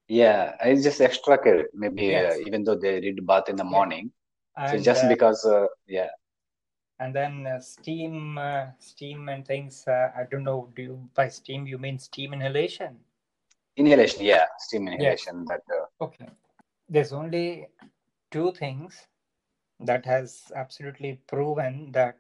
Yeah, 0.08 0.56
it's 0.62 0.84
just 0.84 1.00
extra 1.02 1.38
care. 1.38 1.68
Maybe 1.74 2.16
uh, 2.16 2.22
yes. 2.22 2.34
uh, 2.36 2.40
even 2.48 2.64
though 2.64 2.76
they 2.76 3.00
read 3.00 3.26
bath 3.26 3.48
in 3.48 3.56
the 3.56 3.64
morning, 3.64 4.12
so 4.70 4.78
just 4.78 5.06
uh, 5.06 5.08
because, 5.08 5.46
uh, 5.46 5.68
yeah. 5.88 6.10
And 7.00 7.16
then 7.16 7.48
uh, 7.48 7.60
steam, 7.60 8.38
steam 8.80 9.30
and 9.30 9.46
things. 9.46 9.86
I 9.88 10.26
don't 10.30 10.44
know. 10.44 10.70
Do 10.76 10.82
you, 10.82 11.10
by 11.16 11.30
steam 11.30 11.66
you 11.66 11.78
mean 11.78 11.98
steam 11.98 12.34
inhalation? 12.34 12.98
Inhalation, 13.78 14.24
yeah, 14.26 14.46
steam 14.60 14.88
inhalation. 14.88 15.46
Yes. 15.50 15.60
That 15.70 15.88
okay. 16.02 16.28
There's 16.90 17.14
only 17.14 17.68
two 18.32 18.52
things 18.52 19.08
that 19.80 20.06
has 20.06 20.52
absolutely 20.56 21.22
proven 21.28 21.92
that 21.94 22.20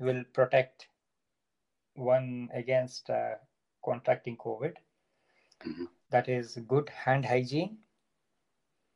will 0.00 0.24
protect 0.32 0.88
one 1.94 2.48
against 2.54 3.10
uh, 3.10 3.34
contracting 3.84 4.36
covid. 4.36 4.76
Mhm. 5.66 5.88
that 6.10 6.28
is 6.28 6.56
good 6.68 6.88
hand 6.90 7.24
hygiene. 7.26 7.78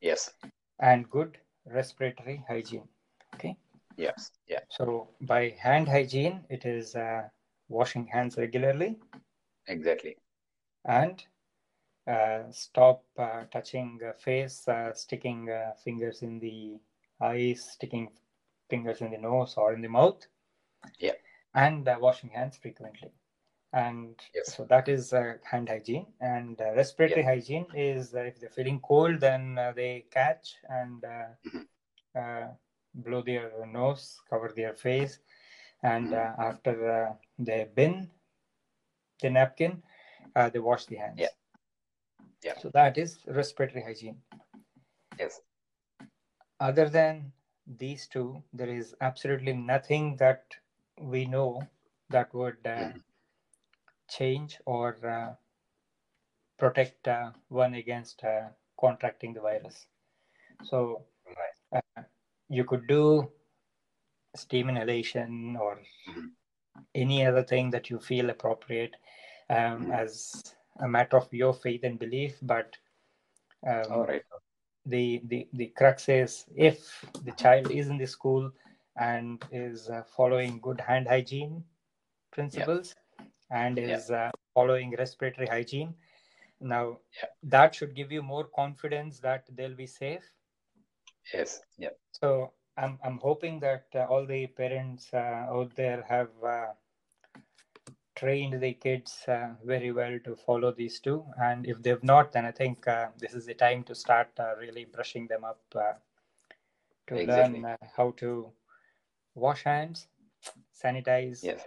Yes, 0.00 0.34
and 0.80 1.08
good 1.10 1.38
respiratory 1.66 2.44
hygiene. 2.48 2.88
Okay? 3.34 3.56
Yes, 3.96 4.30
yeah, 4.46 4.60
so 4.68 5.08
by 5.20 5.50
hand 5.50 5.88
hygiene 5.88 6.44
it 6.50 6.64
is 6.64 6.94
uh, 6.96 7.28
washing 7.68 8.06
hands 8.06 8.36
regularly. 8.36 8.98
Exactly. 9.68 10.16
and 10.84 11.24
uh, 12.06 12.42
stop 12.50 13.04
uh, 13.18 13.44
touching 13.52 14.00
uh, 14.06 14.12
face, 14.14 14.68
uh, 14.68 14.92
sticking 14.94 15.50
uh, 15.50 15.72
fingers 15.84 16.22
in 16.22 16.38
the 16.40 16.78
eyes, 17.20 17.64
sticking 17.72 18.10
fingers 18.68 19.00
in 19.00 19.10
the 19.10 19.18
nose 19.18 19.54
or 19.56 19.72
in 19.74 19.80
the 19.82 19.88
mouth. 19.88 20.26
Yeah. 20.98 21.12
And 21.54 21.88
uh, 21.88 21.96
washing 22.00 22.30
hands 22.30 22.56
frequently. 22.56 23.10
And 23.72 24.20
Yes. 24.34 24.54
so 24.54 24.64
that 24.64 24.88
is 24.88 25.12
uh, 25.12 25.34
hand 25.44 25.68
hygiene. 25.68 26.06
And 26.20 26.60
uh, 26.60 26.72
respiratory 26.74 27.24
hygiene 27.24 27.66
is 27.74 28.14
uh, 28.14 28.20
if 28.20 28.40
they're 28.40 28.50
feeling 28.50 28.80
cold, 28.80 29.20
then 29.20 29.58
uh, 29.58 29.72
they 29.74 30.04
catch 30.10 30.56
and 30.68 31.04
uh, 31.04 31.28
Mhm. 31.44 31.66
uh, 32.18 32.48
blow 32.94 33.22
their 33.22 33.50
nose, 33.66 34.20
cover 34.28 34.52
their 34.54 34.74
face. 34.74 35.18
And 35.82 36.12
Mhm. 36.12 36.14
uh, 36.14 36.34
after 36.38 36.74
uh, 36.90 37.12
they 37.38 37.64
bin 37.74 38.10
the 39.20 39.30
napkin, 39.30 39.82
uh, 40.34 40.48
they 40.50 40.58
wash 40.58 40.86
the 40.86 40.96
hands. 40.96 41.18
Yeah. 41.20 41.28
Yeah. 42.42 42.54
So 42.60 42.70
that 42.74 42.98
is 42.98 43.18
respiratory 43.26 43.82
hygiene. 43.82 44.22
Yes, 45.18 45.40
Other 46.60 46.88
than 46.88 47.32
these 47.66 48.06
two, 48.06 48.42
there 48.52 48.68
is 48.68 48.94
absolutely 49.00 49.52
nothing 49.52 50.16
that 50.16 50.56
we 51.00 51.26
know 51.26 51.62
that 52.10 52.32
would 52.34 52.66
uh, 52.66 52.90
change 54.08 54.60
or 54.64 54.96
uh, 55.06 55.34
protect 56.58 57.06
uh, 57.08 57.32
one 57.48 57.74
against 57.74 58.22
uh, 58.24 58.48
contracting 58.78 59.32
the 59.32 59.40
virus. 59.40 59.86
So 60.62 61.06
uh, 61.72 62.02
you 62.48 62.64
could 62.64 62.86
do 62.88 63.30
steam 64.36 64.68
inhalation 64.68 65.56
or 65.56 65.82
Mhm. 66.06 66.34
any 66.94 67.24
other 67.24 67.42
thing 67.42 67.70
that 67.70 67.90
you 67.90 67.98
feel 67.98 68.30
appropriate 68.30 68.96
um, 69.50 69.90
Mhm. 69.90 69.92
as 69.92 70.42
a 70.80 70.88
matter 70.88 71.16
of 71.16 71.32
your 71.32 71.52
faith 71.52 71.84
and 71.84 71.98
belief 71.98 72.38
but 72.42 72.76
um, 73.66 73.90
All 73.90 74.06
right. 74.06 74.24
the, 74.86 75.20
the 75.24 75.48
the 75.54 75.68
crux 75.68 76.08
is 76.08 76.46
if 76.56 77.04
the 77.24 77.32
child 77.32 77.70
is 77.70 77.88
in 77.88 77.98
the 77.98 78.06
school 78.06 78.50
and 78.96 79.44
is 79.50 79.88
uh, 79.90 80.02
following 80.16 80.60
good 80.60 80.80
hand 80.80 81.08
hygiene 81.08 81.64
principles 82.32 82.94
and 83.50 83.78
is 83.78 84.10
uh, 84.10 84.30
following 84.54 84.94
respiratory 84.98 85.46
hygiene. 85.46 85.94
Now 86.60 86.98
that 87.42 87.74
should 87.74 87.94
give 87.94 88.12
you 88.12 88.22
more 88.22 88.44
confidence 88.44 89.20
that 89.20 89.44
they'll 89.54 89.74
be 89.74 89.86
safe. 89.86 90.30
Yes, 91.32 91.62
yeah, 91.78 91.90
so 92.12 92.52
I'm 92.76 92.98
I'm 93.04 93.18
hoping 93.18 93.60
that 93.60 93.86
uh, 93.94 94.06
all 94.10 94.26
the 94.26 94.46
parents 94.46 95.12
uh, 95.12 95.46
out 95.50 95.74
there 95.76 96.02
have 96.08 96.30
uh, 96.44 96.72
trained 98.16 98.60
the 98.60 98.72
kids 98.74 99.24
uh, 99.28 99.54
very 99.64 99.92
well 99.92 100.18
to 100.24 100.34
follow 100.36 100.72
these 100.72 101.00
two, 101.00 101.24
and 101.40 101.66
if 101.66 101.82
they've 101.82 102.02
not, 102.02 102.32
then 102.32 102.44
I 102.46 102.52
think 102.52 102.86
uh, 102.88 103.08
this 103.18 103.34
is 103.34 103.46
the 103.46 103.54
time 103.54 103.82
to 103.84 103.94
start 103.94 104.30
uh, 104.38 104.54
really 104.58 104.84
brushing 104.84 105.26
them 105.26 105.44
up 105.44 105.60
uh, 105.74 105.92
to 107.06 107.20
Exactly. 107.20 107.60
learn 107.60 107.64
uh, 107.64 107.76
how 107.96 108.10
to 108.12 108.52
wash 109.35 109.63
hands, 109.63 110.07
sanitize, 110.83 111.43
yes, 111.43 111.61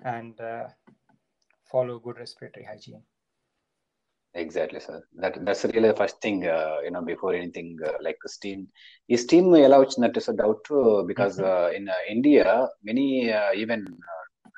and 0.00 0.40
uh, 0.40 0.68
follow 1.70 1.98
good 1.98 2.18
respiratory 2.18 2.66
hygiene. 2.66 3.02
exactly, 4.34 4.80
sir. 4.80 5.02
That 5.14 5.44
that's 5.44 5.64
really 5.64 5.88
the 5.88 5.96
first 5.96 6.20
thing, 6.20 6.46
uh, 6.46 6.78
you 6.84 6.90
know, 6.90 7.02
before 7.02 7.34
anything 7.34 7.78
uh, 7.86 7.98
like 8.00 8.18
steam. 8.26 8.60
ఈ 9.10 9.16
steam 9.22 9.48
ఎలా 9.66 9.76
వచ్చినట్టు 9.82 10.20
sir 10.24 10.36
doubt 10.42 10.68
because 11.10 11.36
in 11.78 11.88
India 12.14 12.44
many 12.88 13.06
even 13.62 13.84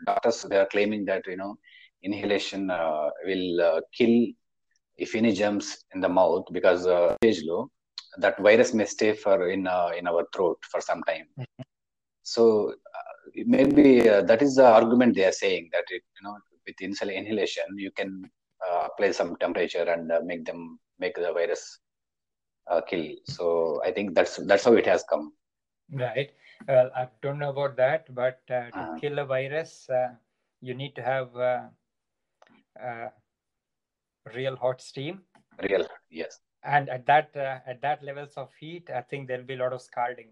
doctors 0.09 0.41
they 0.51 0.57
are 0.63 0.71
claiming 0.75 1.07
that 1.11 1.27
you 1.31 1.37
know 1.43 1.49
inhalation 2.09 2.67
will 3.29 3.63
kill 3.99 4.21
if 4.99 5.15
any 5.21 5.33
జమ్స్ 5.41 5.71
in 5.95 6.05
the 6.07 6.11
mouth 6.21 6.49
because 6.59 6.83
stage 7.17 7.43
లో 7.51 7.59
that 8.25 8.39
virus 8.49 8.73
May 8.81 8.87
stay 8.95 9.09
for 9.25 9.43
in 9.57 9.67
in 10.01 10.11
our 10.13 10.29
throat 10.37 10.71
for 10.73 10.87
some 10.91 11.03
So 12.24 12.72
uh, 12.72 13.42
maybe 13.46 14.10
uh, 14.10 14.22
that 14.24 14.42
is 14.42 14.56
the 14.56 14.66
argument 14.66 15.16
they 15.16 15.26
are 15.26 15.32
saying 15.32 15.70
that 15.74 15.86
it, 15.90 16.04
you 16.16 16.24
know 16.24 16.38
with 16.66 16.76
insulin 16.78 17.16
inhalation 17.16 17.64
you 17.76 17.92
can 17.92 18.30
uh, 18.70 18.88
apply 18.92 19.12
some 19.12 19.36
temperature 19.38 19.84
and 19.84 20.12
uh, 20.12 20.22
make 20.24 20.46
them 20.46 20.80
make 21.00 21.16
the 21.16 21.34
virus 21.34 21.80
uh, 22.70 22.82
kill. 22.82 23.16
So 23.26 23.82
I 23.84 23.92
think 23.92 24.14
that's 24.14 24.38
that's 24.38 24.66
how 24.66 24.74
it 24.74 24.86
has 24.86 25.04
come. 25.10 25.34
Right. 25.92 26.32
Well, 26.68 26.92
I 26.96 27.08
don't 27.22 27.40
know 27.40 27.50
about 27.50 27.76
that, 27.78 28.14
but 28.14 28.40
to 28.48 28.70
uh-huh. 28.74 28.98
kill 29.02 29.18
a 29.20 29.26
virus, 29.26 29.90
you 30.62 30.76
need 30.76 30.96
to 30.96 31.02
have 31.02 31.30
real 34.36 34.56
hot 34.56 34.80
steam. 34.80 35.22
Real, 35.64 35.88
yes. 36.12 36.40
And 36.64 36.88
at 36.90 37.08
that 37.08 37.36
at 37.36 37.82
that 37.82 38.04
levels 38.04 38.34
of 38.38 38.50
heat, 38.60 38.92
I 38.94 39.02
think 39.02 39.28
there'll 39.28 39.44
be 39.44 39.56
a 39.56 39.58
lot 39.58 39.74
of 39.74 39.82
scalding 39.82 40.30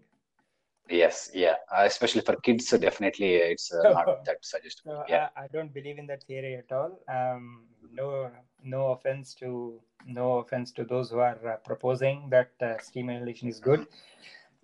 yes, 0.88 1.30
yeah. 1.34 1.56
Uh, 1.70 1.84
especially 1.84 2.20
for 2.22 2.36
kids, 2.36 2.68
so 2.68 2.78
definitely 2.78 3.34
it's 3.34 3.72
uh, 3.72 3.86
not 3.88 4.08
that 4.24 4.38
suggestible. 4.42 4.96
So 4.96 5.04
Yeah, 5.06 5.28
I, 5.36 5.44
I 5.44 5.46
don't 5.52 5.72
believe 5.72 5.98
in 5.98 6.06
that 6.06 6.24
theory 6.24 6.56
at 6.56 6.70
all. 6.72 6.98
Um, 7.08 7.66
no, 7.92 8.30
no 8.62 8.88
offense 8.92 9.34
to 9.34 9.80
no 10.06 10.38
offense 10.38 10.72
to 10.72 10.84
those 10.84 11.10
who 11.10 11.18
are 11.18 11.38
uh, 11.46 11.56
proposing 11.56 12.28
that 12.30 12.50
uh, 12.60 12.78
steam 12.78 13.10
inhalation 13.10 13.48
is 13.48 13.60
good. 13.60 13.86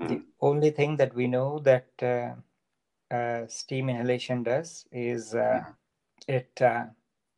The 0.06 0.14
Mhm. 0.14 0.24
only 0.40 0.70
thing 0.70 0.96
that 0.96 1.14
we 1.14 1.26
know 1.28 1.58
that 1.60 1.88
uh, 2.02 2.34
uh, 3.14 3.46
steam 3.46 3.88
inhalation 3.88 4.42
does 4.42 4.86
is 4.92 5.34
uh, 5.34 5.60
Mhm. 5.60 5.76
it 6.28 6.60
uh, 6.62 6.84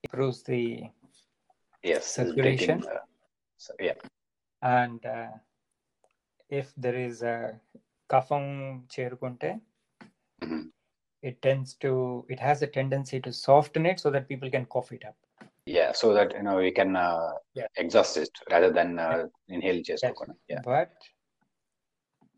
improves 0.04 0.42
the 0.42 0.90
yes. 1.82 2.06
Circulation. 2.06 2.82
so, 3.56 3.74
yeah, 3.80 3.94
and 4.62 5.04
uh, 5.04 5.28
if 6.48 6.74
there 6.76 6.94
is 6.96 7.22
a 7.22 7.60
కఫం 8.09 8.43
చేరుకుంటే 8.93 9.51
Mhm. 10.41 10.61
it 11.23 11.35
tends 11.45 11.69
to 11.83 11.91
it 12.33 12.39
has 12.39 12.61
a 12.61 12.67
tendency 12.67 13.19
to 13.25 13.31
soften 13.31 13.85
it 13.91 13.99
so 14.03 14.09
that 14.11 14.27
people 14.27 14.49
can 14.55 14.65
cough 14.65 14.91
it 14.91 15.05
up 15.05 15.17
yeah. 15.65 15.91
So 15.93 16.13
that 16.13 16.33
you 16.33 16.43
know 16.43 16.57
we 16.57 16.71
can 16.71 16.95
uh, 16.95 17.31
Yeah. 17.53 17.67
exhaust 17.77 18.17
it 18.17 18.31
rather 18.51 18.71
than 18.71 18.99
uh, 18.99 19.27
inhale 19.47 19.81
చేసుకోకుండా. 19.89 20.35
Yeah, 20.47 20.61
but 20.61 20.93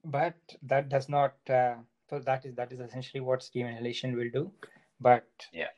but 0.04 0.36
that 0.64 0.90
does 0.90 1.10
not 1.10 1.34
uh, 1.50 1.76
so 2.10 2.20
that 2.20 2.46
is 2.46 2.56
that 2.56 2.72
is 2.72 2.80
essentially 2.80 3.22
what 3.22 3.44
steam 3.44 3.68
inhalation 3.68 4.16
will 4.16 4.30
do 4.30 4.52
but 5.00 5.28
Yeah. 5.52 5.72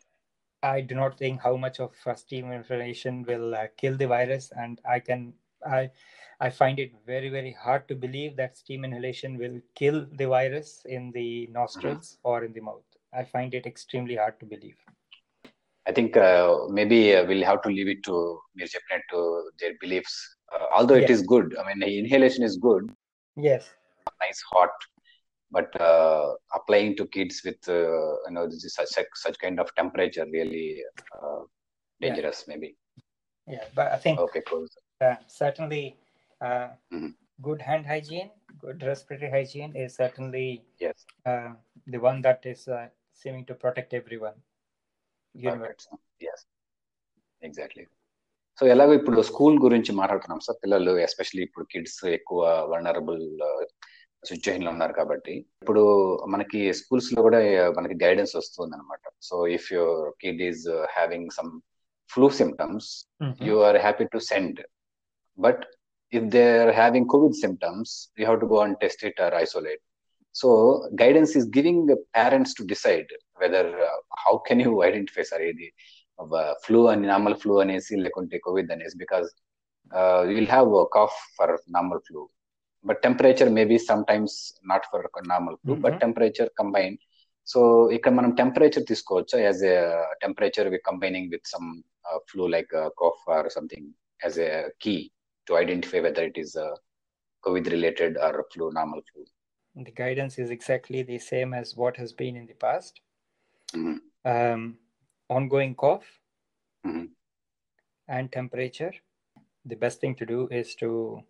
i 0.63 0.82
do 0.82 0.95
not 0.95 1.17
think 1.17 1.41
how 1.41 1.56
much 1.56 1.80
of 1.80 1.93
uh, 2.06 2.15
steam 2.15 2.51
inhalation 2.51 3.23
will 3.23 3.56
uh, 3.56 3.67
kill 3.77 3.95
the 3.97 4.08
virus 4.08 4.51
and 4.51 4.82
i 4.86 4.99
can 4.99 5.34
i 5.65 5.89
I 6.42 6.50
find 6.50 6.81
it 6.81 6.90
very, 7.07 7.28
very 7.28 7.52
hard 7.52 7.87
to 7.87 7.94
believe 7.94 8.37
that 8.37 8.57
steam 8.57 8.85
inhalation 8.85 9.38
will 9.38 9.61
kill 9.76 10.07
the 10.18 10.26
virus 10.26 10.83
in 10.87 11.12
the 11.12 11.46
nostrils 11.52 12.18
mm-hmm. 12.18 12.28
or 12.28 12.44
in 12.44 12.52
the 12.52 12.61
mouth. 12.61 12.83
I 13.14 13.22
find 13.22 13.55
it 13.55 13.64
extremely 13.64 14.16
hard 14.16 14.40
to 14.40 14.46
believe. 14.46 14.76
I 15.87 15.92
think 15.92 16.16
uh, 16.16 16.66
maybe 16.68 17.14
uh, 17.14 17.24
we'll 17.26 17.44
have 17.44 17.62
to 17.62 17.68
leave 17.68 17.87
it 17.87 18.02
to 18.05 18.40
Mirjapnet 18.59 19.02
to 19.11 19.50
their 19.61 19.74
beliefs. 19.81 20.37
Uh, 20.52 20.66
although 20.74 20.96
yes. 20.96 21.11
it 21.11 21.12
is 21.12 21.22
good, 21.22 21.57
I 21.57 21.62
mean, 21.72 21.81
inhalation 22.05 22.42
is 22.42 22.57
good. 22.57 22.90
Yes. 23.37 23.70
Nice 24.20 24.42
hot, 24.52 24.70
but 25.52 25.81
uh, 25.81 26.35
applying 26.55 26.96
to 26.96 27.07
kids 27.07 27.40
with 27.44 27.68
uh, 27.68 28.14
you 28.26 28.33
know 28.33 28.48
such 28.50 28.88
such 29.14 29.38
kind 29.38 29.61
of 29.61 29.72
temperature 29.76 30.26
really 30.33 30.83
uh, 31.16 31.42
dangerous, 32.00 32.44
yeah. 32.46 32.55
maybe. 32.55 32.76
Yeah, 33.46 33.64
but 33.76 33.92
I 33.92 33.96
think 33.96 34.18
okay, 34.18 34.42
cool. 34.46 34.66
certainly 35.28 35.96
Uh, 36.42 36.68
mm-hmm. 36.92 37.11
good 37.38 37.61
hand 37.62 37.87
hygiene, 37.87 38.31
good 38.61 38.83
respiratory 38.83 39.31
hygiene 39.31 39.72
is 39.76 39.94
certainly 39.94 40.64
yes. 40.81 41.05
uh, 41.24 41.50
the 41.87 42.00
one 42.00 42.20
that 42.20 42.40
is 42.44 42.66
uh, 42.68 42.87
seeming 43.14 43.44
to 43.44 43.55
protect 43.55 43.94
everyone. 43.94 44.38
Yes, 45.35 46.40
exactly. 47.42 47.85
So 48.59 48.64
ఎలాగో 48.72 48.92
ఇప్పుడు 48.98 49.20
school 49.28 49.55
గురించి 49.64 49.92
మాట్లాడుతున్నాం 49.98 50.40
sir 50.46 50.59
పిల్లలు 50.62 50.92
especially 51.05 51.44
ఇప్పుడు 51.46 51.64
kids 51.72 52.00
ఎక్కువ 52.16 52.40
vulnerable 52.72 53.22
సిచ్యువేషన్లో 54.22 54.70
ఉన్నారు 54.74 54.94
కాబట్టి. 54.98 55.35
ఇప్పుడు 55.62 55.85
మనకి 56.35 56.61
స్కూల్స్లో 56.81 57.20
కూడా 57.26 57.40
uh, 57.62 57.70
మనకి 57.78 57.96
గైడెన్స్ 58.05 58.35
వస్తుంది 58.40 58.74
అనమాట 58.78 59.14
so 59.28 59.37
if 59.57 59.68
your 59.76 60.02
kid 60.24 60.42
is 60.50 60.64
having 60.96 61.31
some 61.38 61.52
flu 62.11 62.28
symptoms 62.40 62.90
you 63.48 63.57
happy 63.87 64.07
to 64.14 64.20
send 64.33 64.61
but 65.38 65.64
But 66.13 66.17
if 66.17 66.32
they're 66.32 66.71
having 66.73 67.08
COVID 67.08 67.34
symptoms, 67.36 68.10
you 68.17 68.25
have 68.25 68.39
to 68.39 68.47
go 68.47 68.62
and 68.62 68.75
test 68.80 69.03
it 69.03 69.15
or 69.19 69.34
isolate. 69.36 69.82
So 70.36 70.88
guidance 70.95 71.36
is 71.36 71.45
giving 71.45 71.86
the 71.86 71.97
parents 72.13 72.53
to 72.56 72.63
decide 72.63 73.08
whether 73.36 73.84
uh, 73.84 73.97
how 74.25 74.38
can 74.38 74.60
you 74.60 74.84
identify 74.84 75.23
sorry 75.23 75.53
the 75.53 75.69
uh, 76.38 76.53
flu 76.63 76.88
and 76.89 77.01
normal 77.03 77.36
flu 77.36 77.56
అనేసి 77.63 77.95
లేకుంటే 78.06 78.38
COVID 78.47 78.67
అనేసి 78.75 78.97
because 78.97 79.27
uh, 79.91 80.21
you 80.30 80.36
will 80.39 80.51
have 80.58 80.67
a 80.82 80.86
cough 80.95 81.17
for 81.38 81.49
normal 81.77 81.99
flu. 82.08 82.21
But 82.86 83.01
temperature 83.08 83.49
may 83.58 83.65
be 83.65 83.77
sometimes 83.91 84.32
not 84.71 84.84
for 84.91 85.01
normal 85.34 85.56
flu, 85.63 85.75
but 85.86 85.93
Mhm. 85.93 86.01
temperature 86.06 86.49
combined. 86.62 86.99
So 87.47 87.60
ఇక్కడ 87.95 88.12
మనం 88.19 88.32
temperature 88.39 88.88
తీసుకోవచ్చు 88.89 89.36
as 89.47 89.62
a 89.73 89.77
temperature 90.23 90.69
we 90.73 90.80
combining 90.88 91.30
with 91.34 91.47
some 91.53 91.67
flu 92.30 92.45
like 92.56 92.73
cough 93.01 93.21
or 93.36 93.47
something 93.58 93.88
as 94.25 94.38
a 94.47 94.49
key 94.84 94.95
to 95.46 95.57
identify 95.57 96.00
whether 96.00 96.24
it 96.24 96.37
is 96.37 96.57
a 96.57 96.74
COVID 97.44 97.70
related 97.70 98.16
or 98.16 98.44
flu, 98.52 98.70
normal 98.72 99.00
flu. 99.12 99.24
The 99.85 99.90
guidance 99.90 100.38
is 100.38 100.50
exactly 100.50 101.02
the 101.02 101.18
same 101.18 101.55
as 101.55 101.76
what 101.76 101.96
has 101.96 102.12
been 102.12 102.37
in 102.37 102.46
the 102.46 102.55
past. 102.55 103.00
Mm-hmm. 103.74 103.96
Um, 104.24 104.78
ongoing 105.28 105.74
cough 105.74 106.05
mm-hmm. 106.87 107.07
and 108.09 108.31
temperature. 108.31 108.92
The 109.64 109.76
best 109.76 110.00
thing 110.00 110.14
to 110.16 110.26
do 110.26 110.48
is 110.50 110.74
to 110.76 111.22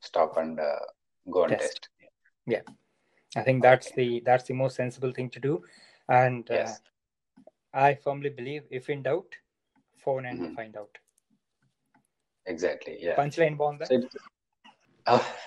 stop 0.00 0.36
and 0.36 0.58
uh, 0.58 0.78
go 1.30 1.46
test. 1.46 1.52
and 1.52 1.60
test. 1.60 1.88
Yeah, 2.46 2.62
I 3.36 3.42
think 3.42 3.62
that's 3.62 3.88
okay. 3.88 4.08
the 4.08 4.22
that's 4.24 4.44
the 4.44 4.54
most 4.54 4.76
sensible 4.76 5.12
thing 5.12 5.30
to 5.30 5.40
do. 5.40 5.62
And 6.08 6.50
uh, 6.50 6.54
yes. 6.54 6.80
uh, 7.74 7.78
I 7.78 7.94
firmly 7.94 8.30
believe, 8.30 8.62
if 8.70 8.88
in 8.88 9.02
doubt, 9.02 9.26
phone 9.98 10.26
and 10.26 10.40
mm-hmm. 10.40 10.54
find 10.54 10.76
out 10.76 10.96
exactly 12.46 12.98
yeah. 13.00 13.16
Punchline 13.16 13.56
bond 13.56 13.82
so 13.86 14.00
oh, 15.06 15.34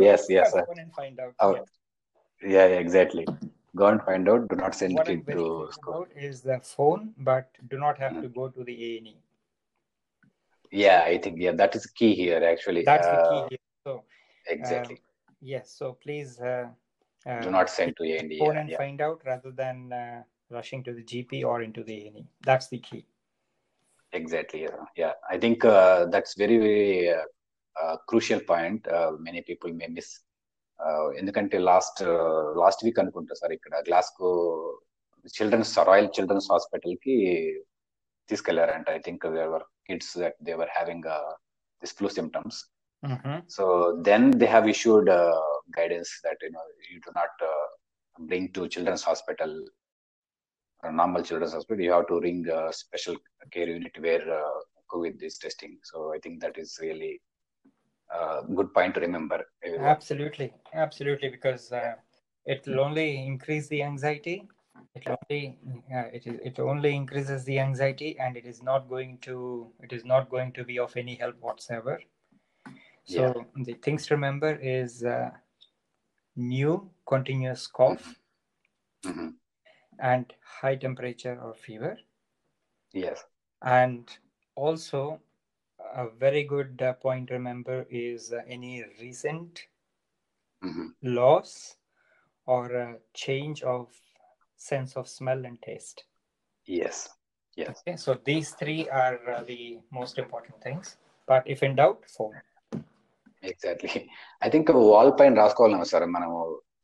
yes 0.00 0.26
yes 0.28 0.52
go 0.52 0.64
and 0.76 0.92
find 0.92 1.20
out. 1.20 1.34
Oh, 1.40 1.56
yeah. 2.42 2.66
yeah. 2.66 2.78
exactly. 2.78 3.26
Go 3.74 3.86
and 3.86 4.02
find 4.02 4.28
out. 4.28 4.48
Do 4.48 4.56
not 4.56 4.74
send 4.74 4.94
what 4.94 5.06
to 5.06 5.68
school. 5.72 6.06
is 6.14 6.42
the 6.42 6.60
phone 6.60 7.14
but 7.18 7.48
do 7.70 7.78
not 7.78 7.98
have 7.98 8.12
mm. 8.12 8.22
to 8.22 8.28
go 8.28 8.48
to 8.48 8.64
the 8.64 8.74
a&e 8.74 9.16
yeah 10.72 11.02
i 11.04 11.18
think 11.18 11.38
yeah 11.38 11.52
that 11.52 11.76
is 11.76 11.86
key 11.86 12.14
here 12.14 12.42
actually. 12.42 12.82
That's 12.82 13.06
uh, 13.06 13.16
the 13.16 13.22
key 13.22 13.40
uh, 13.44 13.48
here. 13.50 13.58
so 13.84 14.04
exactly. 14.48 14.96
uh, 14.96 14.98
yes 15.40 15.70
so 15.70 15.92
please 16.02 16.40
uh, 16.40 16.68
uh 17.26 17.40
do 17.40 17.50
not 17.50 17.70
send 17.70 17.96
to 17.98 18.04
a&e 18.04 18.38
phone 18.38 18.54
yeah, 18.54 18.60
and 18.60 18.72
find 18.72 19.00
out 19.00 19.20
rather 19.24 19.50
than 19.50 19.92
uh, 19.92 20.22
rushing 20.50 20.82
to 20.84 20.92
the 20.94 21.02
gp 21.02 21.44
or 21.44 21.62
into 21.62 21.84
the 21.84 21.94
a&e 21.94 22.26
that's 22.42 22.68
the 22.68 22.78
key 22.78 23.04
Exactly. 24.13 24.61
Yeah. 24.61 24.83
yeah. 24.95 25.13
I 25.29 25.37
think 25.37 25.65
uh, 25.65 26.05
that's 26.05 26.35
very, 26.35 26.57
very 26.57 27.09
uh, 27.09 27.25
uh, 27.75 27.95
crucial 28.09 28.39
point. 28.41 28.87
Uh, 28.89 29.11
many 29.19 29.41
people 29.41 29.71
may 29.73 29.89
miss. 29.89 30.09
Uh, 30.79 31.07
ఎందుకంటే 31.19 31.57
last 31.69 32.01
last 32.61 32.83
week 32.85 32.99
అనుకుంటా 33.03 33.35
sir 33.39 33.53
ఇక్కడ 33.55 33.73
Glasgow 33.87 34.29
children's 35.37 35.71
royal 35.89 36.09
children's 36.17 36.49
hospital 36.53 36.95
కి 37.05 37.15
తీసుకెళ్లారంట 38.29 38.89
I 38.97 38.99
think 39.07 39.25
they were 39.37 39.65
kids 39.89 40.11
that 40.23 40.37
they were 40.49 40.71
having 40.77 41.07
this 41.83 41.95
flu 41.99 42.09
symptoms 42.17 42.59
Mhm. 43.03 43.33
So 43.55 43.63
then 44.07 44.23
they 44.41 44.45
have 44.53 44.67
issued 44.71 45.09
guidance 45.75 46.11
that 46.25 46.43
you 46.45 46.49
know 46.55 46.61
you 46.91 46.95
do 47.07 47.11
not 47.19 47.41
bring 48.19 48.49
to 48.55 48.61
children's 48.73 49.05
hospital 49.09 49.53
normal 50.90 51.22
children's 51.22 51.52
hospital, 51.52 51.82
you 51.84 51.92
have 51.92 52.06
to 52.08 52.20
ring 52.20 52.46
a 52.48 52.72
special 52.72 53.16
care 53.50 53.68
unit 53.68 53.92
where 54.00 54.22
uh, 54.32 54.60
COVID 54.90 55.22
is 55.22 55.38
testing. 55.38 55.78
So 55.82 56.12
I 56.12 56.18
think 56.18 56.40
that 56.40 56.58
is 56.58 56.78
really 56.80 57.20
a 58.10 58.42
good 58.54 58.72
point 58.74 58.94
to 58.94 59.00
remember. 59.00 59.44
Absolutely, 59.78 60.52
absolutely, 60.74 61.28
because 61.28 61.72
uh, 61.72 61.94
it 62.46 62.64
will 62.66 62.80
only 62.80 63.24
increase 63.24 63.68
the 63.68 63.82
anxiety. 63.82 64.48
It 64.94 65.04
only 65.08 65.58
uh, 65.94 66.08
it 66.12 66.26
is 66.26 66.40
it 66.44 66.58
only 66.58 66.94
increases 66.94 67.44
the 67.44 67.58
anxiety, 67.58 68.18
and 68.18 68.36
it 68.36 68.44
is 68.44 68.62
not 68.62 68.88
going 68.88 69.18
to 69.22 69.72
it 69.80 69.92
is 69.92 70.04
not 70.04 70.28
going 70.30 70.52
to 70.52 70.64
be 70.64 70.78
of 70.78 70.96
any 70.96 71.14
help 71.14 71.36
whatsoever. 71.40 72.00
So 73.04 73.46
the 73.56 73.74
things 73.74 74.06
to 74.06 74.14
remember 74.14 74.54
is 74.56 75.04
uh, 75.04 75.30
new 76.36 76.90
continuous 77.06 77.66
cough 77.66 78.18
Mhm 79.04 79.41
and 80.01 80.25
high 80.57 80.75
temperature 80.75 81.37
or 81.41 81.53
fever, 81.65 81.93
Yes. 82.93 83.19
and 83.61 84.03
also 84.57 85.01
a 86.03 86.07
very 86.19 86.43
good 86.43 86.81
uh, 86.81 86.93
point 86.93 87.27
to 87.27 87.33
remember 87.33 87.85
is 87.91 88.33
uh, 88.33 88.41
any 88.47 88.73
recent 89.01 89.51
Mhm. 90.63 90.87
loss 91.19 91.51
or 92.47 92.63
a 92.75 92.87
change 93.13 93.59
of 93.63 93.83
sense 94.59 94.91
of 94.95 95.07
smell 95.07 95.41
and 95.45 95.59
taste. 95.61 95.99
Yes. 96.67 96.97
Yes. 97.57 97.75
Okay, 97.81 97.95
so 97.97 98.13
these 98.29 98.49
three 98.51 98.81
are 99.03 99.19
uh, 99.29 99.43
the 99.43 99.61
most 99.91 100.17
important 100.17 100.61
things. 100.61 100.97
But 101.27 101.43
if 101.55 101.61
in 101.63 101.75
doubt, 101.75 102.01
phone. 102.17 102.37
Exactly 103.43 103.91
I 104.45 104.47
think 104.53 104.69
wall 104.91 105.11
పైన 105.19 105.33
రాసుకోవాలి 105.41 105.87
sir 105.91 106.05
మనము 106.15 106.37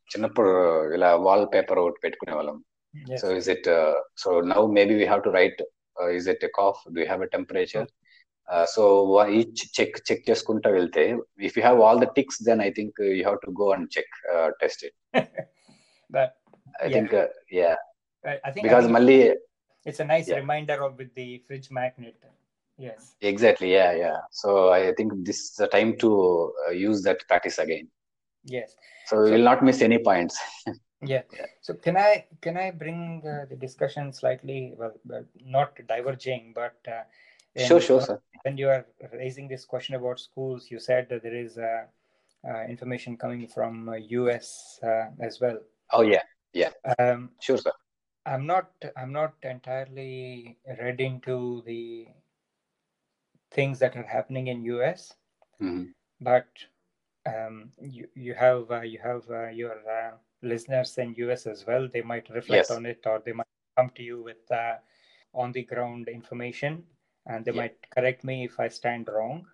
చిన్నప్పుడు 0.09 0.51
ఇలా 0.95 1.09
wall 1.25 1.45
paper 1.53 1.79
ఒకటి 1.83 1.99
పెట్టుకునే 2.03 2.33
వాళ్ళం 2.37 2.57
Yes. 2.93 3.19
So 3.21 3.27
is 3.39 3.49
it 3.55 3.67
so 4.23 4.29
now 4.53 4.61
maybe 4.79 4.95
we 5.01 5.05
have 5.11 5.23
to 5.27 5.33
right 5.39 5.61
is 6.17 6.27
it 6.33 6.45
cough 6.59 6.79
do 6.95 7.01
have 7.09 7.23
a 7.27 7.29
temperature 7.35 7.87
so 8.75 8.83
each 9.37 9.61
check 9.77 9.97
check 10.09 10.23
చేసుకుంటా 10.29 10.69
వెళ్తే 10.77 11.03
if 11.49 11.55
you 11.57 11.63
have 11.67 11.79
all 11.87 12.01
the 12.05 12.09
ticks 12.17 12.39
then 12.49 12.61
I 12.67 12.69
think 12.79 12.99
you 13.09 13.21
have 13.27 13.39
to 13.45 13.53
go 13.61 13.67
and 13.75 13.89
check 13.97 14.13
test 14.63 14.83
it 14.89 14.97
but 16.09 16.31
I 16.83 16.87
Yeah. 16.87 16.93
Think 16.95 17.15
yeah 17.59 17.71
I, 18.25 18.33
I 18.47 18.49
think, 18.53 18.61
I 18.61 18.67
because 18.67 18.85
think 18.85 18.95
మళ్ళీ 18.97 19.17
it's 19.85 20.01
a 20.03 20.07
nice 20.11 20.27
Yeah. 20.29 20.39
reminder 20.43 20.77
of 20.85 20.91
with 20.99 21.11
the 21.19 21.27
fridge 21.47 21.69
magnet. 21.77 22.17
Yes. 22.79 23.01
Exactly 23.31 23.69
yeah 23.77 23.87
yeah 24.03 24.13
so 24.41 24.49
I 24.77 24.79
think 24.99 25.13
this 25.29 25.43
the 25.61 25.65
time 25.75 25.91
to 26.03 26.09
use 26.83 27.01
that 27.07 27.21
practice 27.31 27.59
again 27.65 27.89
Yes. 28.45 28.69
So 29.07 29.15
will 29.33 29.47
not 29.51 29.63
miss 29.69 29.81
any 29.87 29.99
points 30.09 30.39
Yeah. 30.67 30.75
yeah. 31.02 31.22
So 31.60 31.74
can 31.74 31.96
i 31.96 32.24
can 32.40 32.56
i 32.56 32.70
bring 32.70 33.22
uh, 33.24 33.46
the 33.48 33.56
discussion 33.56 34.12
slightly 34.12 34.74
well, 34.76 34.94
uh, 35.12 35.20
not 35.44 35.78
diverging 35.88 36.52
but 36.54 36.76
uh, 36.88 37.02
sure 37.56 37.80
sure 37.80 38.00
sir. 38.00 38.20
when 38.42 38.56
you 38.56 38.68
are 38.68 38.84
raising 39.12 39.48
this 39.48 39.64
question 39.64 39.94
about 39.94 40.18
schools 40.18 40.68
you 40.70 40.78
said 40.78 41.08
that 41.08 41.22
there 41.22 41.36
is 41.36 41.58
uh, 41.58 41.84
uh, 42.48 42.64
information 42.64 43.16
coming 43.16 43.48
from 43.48 43.88
us 43.88 44.78
as 45.20 45.40
well. 45.40 45.58
Oh 45.92 46.02
yeah. 46.02 46.22
Yeah. 46.52 46.70
Um, 46.98 47.30
sure 47.40 47.58
sir. 47.58 47.72
I'm 48.26 48.46
not 48.46 48.70
i'm 48.96 49.12
not 49.12 49.34
entirely 49.42 50.58
read 50.80 51.00
into 51.00 51.62
the 51.64 52.08
things 53.50 53.78
that 53.78 53.96
are 53.96 54.06
happening 54.06 54.48
in 54.48 54.62
us 54.64 55.14
mm-hmm. 55.60 55.84
but 56.20 56.46
um, 57.26 57.70
you, 57.80 58.06
you 58.14 58.34
have 58.34 58.66
you 58.84 58.98
have 59.02 59.22
your 59.54 59.76
listeners 60.42 60.96
in 60.98 61.14
US 61.16 61.46
as 61.46 61.66
well. 61.66 61.88
They 61.92 62.02
might 62.02 62.28
reflect 62.30 62.68
yes. 62.68 62.70
on 62.70 62.86
it, 62.86 63.02
or 63.06 63.22
they 63.24 63.32
might 63.32 63.46
come 63.76 63.90
to 63.96 64.02
you 64.02 64.22
with 64.22 64.50
uh, 64.50 64.76
on 65.34 65.52
the 65.52 65.62
ground 65.62 66.08
information, 66.08 66.84
and 67.26 67.44
they 67.44 67.52
yeah. 67.52 67.62
might 67.62 67.90
correct 67.90 68.24
me 68.24 68.44
if 68.44 68.58
I 68.58 68.68
stand 68.68 69.08
wrong. 69.08 69.46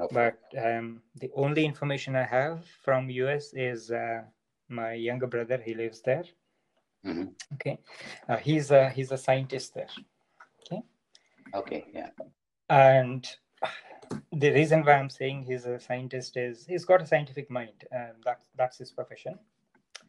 Okay. 0.00 0.14
But 0.14 0.38
um, 0.64 1.02
the 1.16 1.30
only 1.34 1.64
information 1.64 2.14
I 2.14 2.24
have 2.24 2.64
from 2.84 3.10
US 3.10 3.52
is 3.52 3.90
uh, 3.90 4.22
my 4.68 4.92
younger 4.92 5.26
brother. 5.26 5.58
He 5.58 5.74
lives 5.74 6.02
there. 6.02 6.24
Mm-hmm. 7.04 7.28
Okay, 7.54 7.78
uh, 8.28 8.36
he's 8.36 8.70
a 8.70 8.90
he's 8.90 9.12
a 9.12 9.18
scientist 9.18 9.74
there. 9.74 9.88
Okay. 10.60 10.82
Okay. 11.54 11.84
Yeah. 11.92 12.10
And 12.68 13.26
the 14.32 14.50
reason 14.52 14.84
why 14.84 14.92
I'm 14.92 15.10
saying 15.10 15.44
he's 15.44 15.64
a 15.64 15.80
scientist 15.80 16.36
is 16.36 16.66
he's 16.66 16.84
got 16.84 17.02
a 17.02 17.06
scientific 17.06 17.50
mind, 17.50 17.84
and 17.90 18.12
that's 18.24 18.48
that's 18.56 18.78
his 18.78 18.90
profession. 18.90 19.38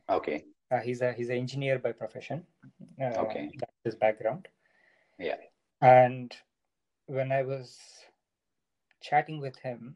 Okay. 0.10 0.46
Uh, 0.72 0.80
he's 0.80 1.02
a 1.02 1.14
he's 1.14 1.30
an 1.30 1.38
engineer 1.38 1.80
by 1.80 1.92
profession. 1.92 2.46
Uh, 3.02 3.06
Okay. 3.24 3.50
that's 3.60 3.80
his 3.84 3.96
background. 3.96 4.48
Yeah. 5.18 5.38
And 5.82 6.36
when 7.08 7.32
I 7.32 7.44
was 7.44 7.78
chatting 9.02 9.40
with 9.40 9.58
him, 9.58 9.96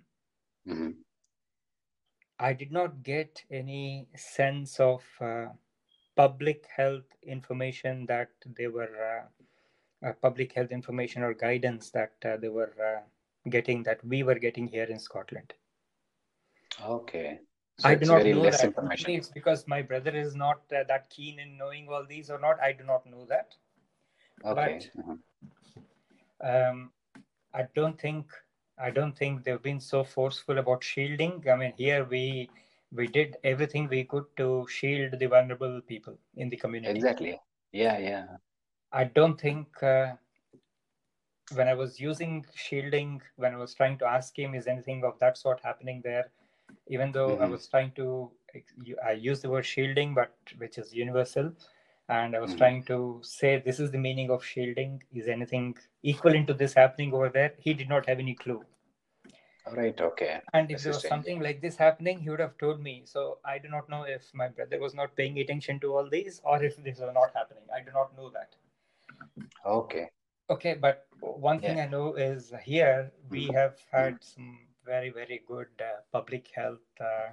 I 2.39 2.53
did 2.53 2.71
not 2.71 3.03
get 3.03 3.43
any 3.51 4.07
sense 4.15 4.79
of 4.79 5.03
uh, 5.21 5.47
public 6.15 6.65
health 6.75 7.05
information 7.23 8.05
that 8.07 8.29
they 8.45 8.67
were 8.67 8.89
uh, 10.03 10.07
uh, 10.07 10.13
public 10.21 10.53
health 10.53 10.71
information 10.71 11.23
or 11.23 11.33
guidance 11.33 11.89
that 11.91 12.13
uh, 12.25 12.37
they 12.37 12.49
were 12.49 12.73
uh, 12.81 13.01
getting 13.49 13.83
that 13.83 14.03
we 14.05 14.23
were 14.23 14.35
getting 14.35 14.67
here 14.67 14.85
in 14.85 14.99
Scotland. 14.99 15.53
Okay. 16.83 17.39
So 17.79 17.89
I 17.89 17.95
do 17.95 18.05
not 18.05 18.23
know 18.23 18.41
less 18.41 18.61
that. 18.61 18.67
information. 18.67 19.11
It's 19.11 19.29
because 19.29 19.67
my 19.67 19.81
brother 19.81 20.11
is 20.11 20.35
not 20.35 20.61
uh, 20.71 20.83
that 20.87 21.09
keen 21.09 21.39
in 21.39 21.57
knowing 21.57 21.87
all 21.89 22.05
these 22.07 22.29
or 22.29 22.39
not. 22.39 22.59
I 22.61 22.71
do 22.71 22.83
not 22.83 23.05
know 23.05 23.25
that. 23.29 23.55
Okay. 24.45 24.89
But, 24.95 25.03
uh-huh. 25.03 26.69
um, 26.69 26.91
I 27.53 27.67
don't 27.75 27.99
think 27.99 28.25
I 28.79 28.89
don't 28.89 29.17
think 29.17 29.43
they've 29.43 29.61
been 29.61 29.79
so 29.79 30.03
forceful 30.03 30.57
about 30.57 30.83
shielding. 30.83 31.43
I 31.51 31.55
mean, 31.55 31.73
here 31.77 32.05
we 32.05 32.49
we 32.91 33.07
did 33.07 33.37
everything 33.43 33.87
we 33.87 34.03
could 34.03 34.25
to 34.37 34.67
shield 34.69 35.19
the 35.19 35.25
vulnerable 35.25 35.81
people 35.81 36.17
in 36.35 36.49
the 36.49 36.57
community. 36.57 36.95
Exactly. 36.95 37.39
Yeah, 37.71 37.97
yeah. 37.97 38.25
I 38.91 39.05
don't 39.05 39.39
think 39.39 39.67
uh, 39.81 40.13
when 41.51 41.67
I 41.67 41.73
was 41.73 41.99
using 41.99 42.45
shielding, 42.55 43.21
when 43.35 43.53
I 43.53 43.57
was 43.57 43.73
trying 43.73 43.97
to 43.99 44.05
ask 44.05 44.37
him, 44.37 44.55
is 44.55 44.67
anything 44.67 45.03
of 45.03 45.19
that 45.19 45.37
sort 45.37 45.59
happening 45.63 46.01
there? 46.03 46.31
Even 46.87 47.11
though 47.11 47.31
mm-hmm. 47.31 47.43
I 47.43 47.47
was 47.47 47.67
trying 47.67 47.91
to, 47.91 48.31
I 49.05 49.11
use 49.11 49.41
the 49.41 49.49
word 49.49 49.65
shielding, 49.65 50.13
but 50.13 50.33
which 50.57 50.77
is 50.77 50.93
universal. 50.93 51.51
And 52.09 52.35
I 52.35 52.39
was 52.39 52.51
mm-hmm. 52.51 52.57
trying 52.57 52.83
to 52.85 53.19
say, 53.23 53.61
this 53.65 53.79
is 53.79 53.91
the 53.91 53.97
meaning 53.97 54.29
of 54.29 54.43
shielding. 54.43 55.03
Is 55.13 55.27
anything 55.27 55.75
equivalent 56.03 56.47
to 56.47 56.53
this 56.53 56.73
happening 56.73 57.13
over 57.13 57.29
there? 57.29 57.53
He 57.57 57.73
did 57.73 57.89
not 57.89 58.07
have 58.07 58.19
any 58.19 58.35
clue. 58.35 58.63
Right, 59.71 59.99
okay. 60.01 60.41
And 60.53 60.69
if 60.69 60.83
there 60.83 60.91
was 60.91 61.07
something 61.07 61.39
like 61.39 61.61
this 61.61 61.77
happening, 61.77 62.19
he 62.19 62.29
would 62.29 62.41
have 62.41 62.57
told 62.57 62.81
me. 62.81 63.03
So 63.05 63.37
I 63.45 63.57
do 63.57 63.69
not 63.69 63.89
know 63.89 64.03
if 64.03 64.23
my 64.33 64.49
brother 64.49 64.77
was 64.79 64.93
not 64.93 65.15
paying 65.15 65.39
attention 65.39 65.79
to 65.79 65.95
all 65.95 66.09
these 66.09 66.41
or 66.43 66.61
if 66.61 66.75
this 66.83 66.99
was 66.99 67.11
not 67.13 67.31
happening. 67.33 67.63
I 67.73 67.81
do 67.81 67.91
not 67.93 68.15
know 68.17 68.29
that. 68.31 68.55
Okay, 69.65 70.09
Okay, 70.53 70.75
but 70.75 71.07
one 71.19 71.59
thing 71.59 71.79
I 71.79 71.87
know 71.87 72.13
is 72.13 72.53
here 72.63 73.11
we 73.31 73.45
Mhm. 73.47 73.53
have 73.53 73.77
had 73.91 74.17
some 74.23 74.59
very, 74.85 75.09
very 75.09 75.41
good 75.47 75.69
uh, 75.81 76.01
public 76.11 76.49
health 76.55 77.01
uh, 77.01 77.29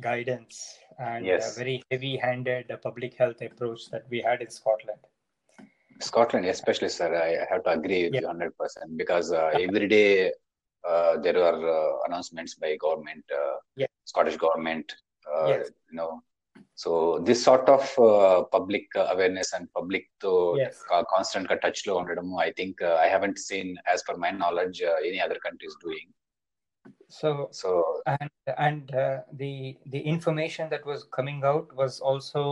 guidance 0.00 0.78
and 0.98 1.26
Yes. 1.26 1.54
very 1.58 1.82
heavy 1.90 2.16
handed 2.16 2.70
uh, 2.70 2.78
public 2.78 3.14
health 3.14 3.42
approach 3.42 3.90
that 3.90 4.06
we 4.08 4.22
had 4.22 4.40
in 4.40 4.50
Scotland. 4.50 5.00
Scotland, 6.00 6.46
especially, 6.46 6.88
sir, 6.88 7.10
I 7.14 7.44
have 7.52 7.64
to 7.64 7.70
agree 7.70 8.04
with 8.04 8.14
Yeah. 8.14 8.20
you 8.22 8.26
100% 8.28 8.96
because 8.96 9.32
uh, 9.32 9.50
every 9.52 9.86
day 9.86 10.32
uh, 10.88 11.18
there 11.18 11.38
are 11.48 11.60
uh, 11.76 11.92
announcements 12.06 12.54
by 12.54 12.76
government, 12.76 13.24
uh, 13.42 13.56
Yeah. 13.76 13.86
Scottish 14.04 14.38
government, 14.38 14.96
uh, 15.30 15.48
Yes. 15.48 15.70
you 15.90 15.96
know 15.98 16.22
So 16.83 17.19
this 17.27 17.43
sort 17.43 17.67
of 17.75 17.83
uh, 17.97 18.43
public 18.55 18.85
uh, 18.95 19.07
awareness 19.13 19.53
and 19.53 19.65
public 19.73 20.03
to 20.23 20.31
Yes. 20.61 20.75
uh, 20.93 21.03
constant 21.13 21.45
గా 21.51 21.55
touch 21.65 21.81
లో 21.87 21.93
ఉండడం 22.01 22.27
I 22.47 22.51
think 22.59 22.75
uh, 22.89 22.95
I 23.05 23.07
haven't 23.15 23.39
seen 23.49 23.67
as 23.93 24.01
per 24.07 24.15
my 24.25 24.31
knowledge 24.41 24.79
uh, 24.91 24.97
any 25.09 25.19
other 25.25 25.39
countries 25.45 25.75
doing. 25.85 26.07
So 27.19 27.29
So 27.61 27.69
and 28.15 28.31
and 28.67 28.85
uh, 29.03 29.17
the 29.41 29.53
the 29.93 30.01
information 30.15 30.65
that 30.73 30.83
was 30.91 31.01
coming 31.17 31.39
out 31.51 31.67
was 31.81 31.93
also 32.09 32.43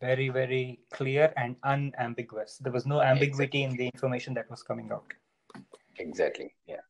very 0.00 0.28
very 0.40 0.64
clear 0.96 1.26
and 1.42 1.56
unambiguous. 1.64 2.58
There 2.64 2.74
was 2.78 2.86
no 2.86 3.00
ambiguity 3.12 3.62
in 3.68 3.76
the 3.80 3.86
information 3.94 4.32
that 4.34 4.48
was 4.54 4.62
coming 4.62 4.90
out. 4.96 5.08
exactly, 5.98 6.48
yeah. 6.72 6.84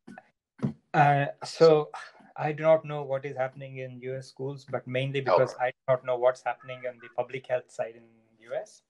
Uh, 0.95 1.27
so 1.45 1.91
I 2.38 2.52
do 2.52 2.64
not 2.64 2.86
know 2.86 3.04
what 3.04 3.26
is 3.26 3.36
happening 3.36 3.78
in 3.78 4.00
US 4.02 4.28
schools, 4.28 4.66
but 4.70 4.88
mainly 4.88 5.22
because 5.22 5.56
I 5.60 5.72
do 5.72 5.78
not 5.88 6.06
know 6.06 6.18
what's 6.18 6.44
happening 6.44 6.82
on 6.88 7.00
the 7.02 7.10
public 7.16 7.48
health 7.48 7.72
side 7.72 7.96
in 7.96 8.04
US. 8.52 8.82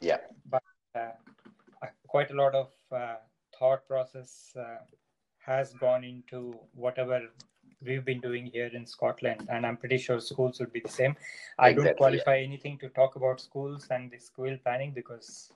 Yeah. 0.00 0.18
But 0.48 0.62
uh, 0.94 1.10
quite 2.06 2.30
a 2.30 2.34
lot 2.34 2.54
of 2.54 2.70
uh, 2.92 3.16
thought 3.58 3.86
process 3.88 4.54
uh, 4.58 4.78
has 5.38 5.72
gone 5.74 6.04
into 6.04 6.58
whatever 6.74 7.20
we've 7.82 8.04
been 8.04 8.20
doing 8.20 8.46
here 8.46 8.70
in 8.72 8.86
Scotland, 8.86 9.46
and 9.50 9.66
I'm 9.66 9.76
pretty 9.76 9.98
sure 9.98 10.20
schools 10.20 10.60
would 10.60 10.72
be 10.72 10.80
the 10.80 10.88
same. 10.88 11.16
I 11.58 11.72
don't 11.72 11.86
Exactly, 11.86 11.96
qualify 11.96 12.38
anything 12.38 12.78
to 12.78 12.88
talk 12.90 13.16
about 13.16 13.40
schools 13.40 13.86
and 13.90 14.10
the 14.10 14.18
school 14.18 14.56
planning 14.62 14.92
because 14.92 15.52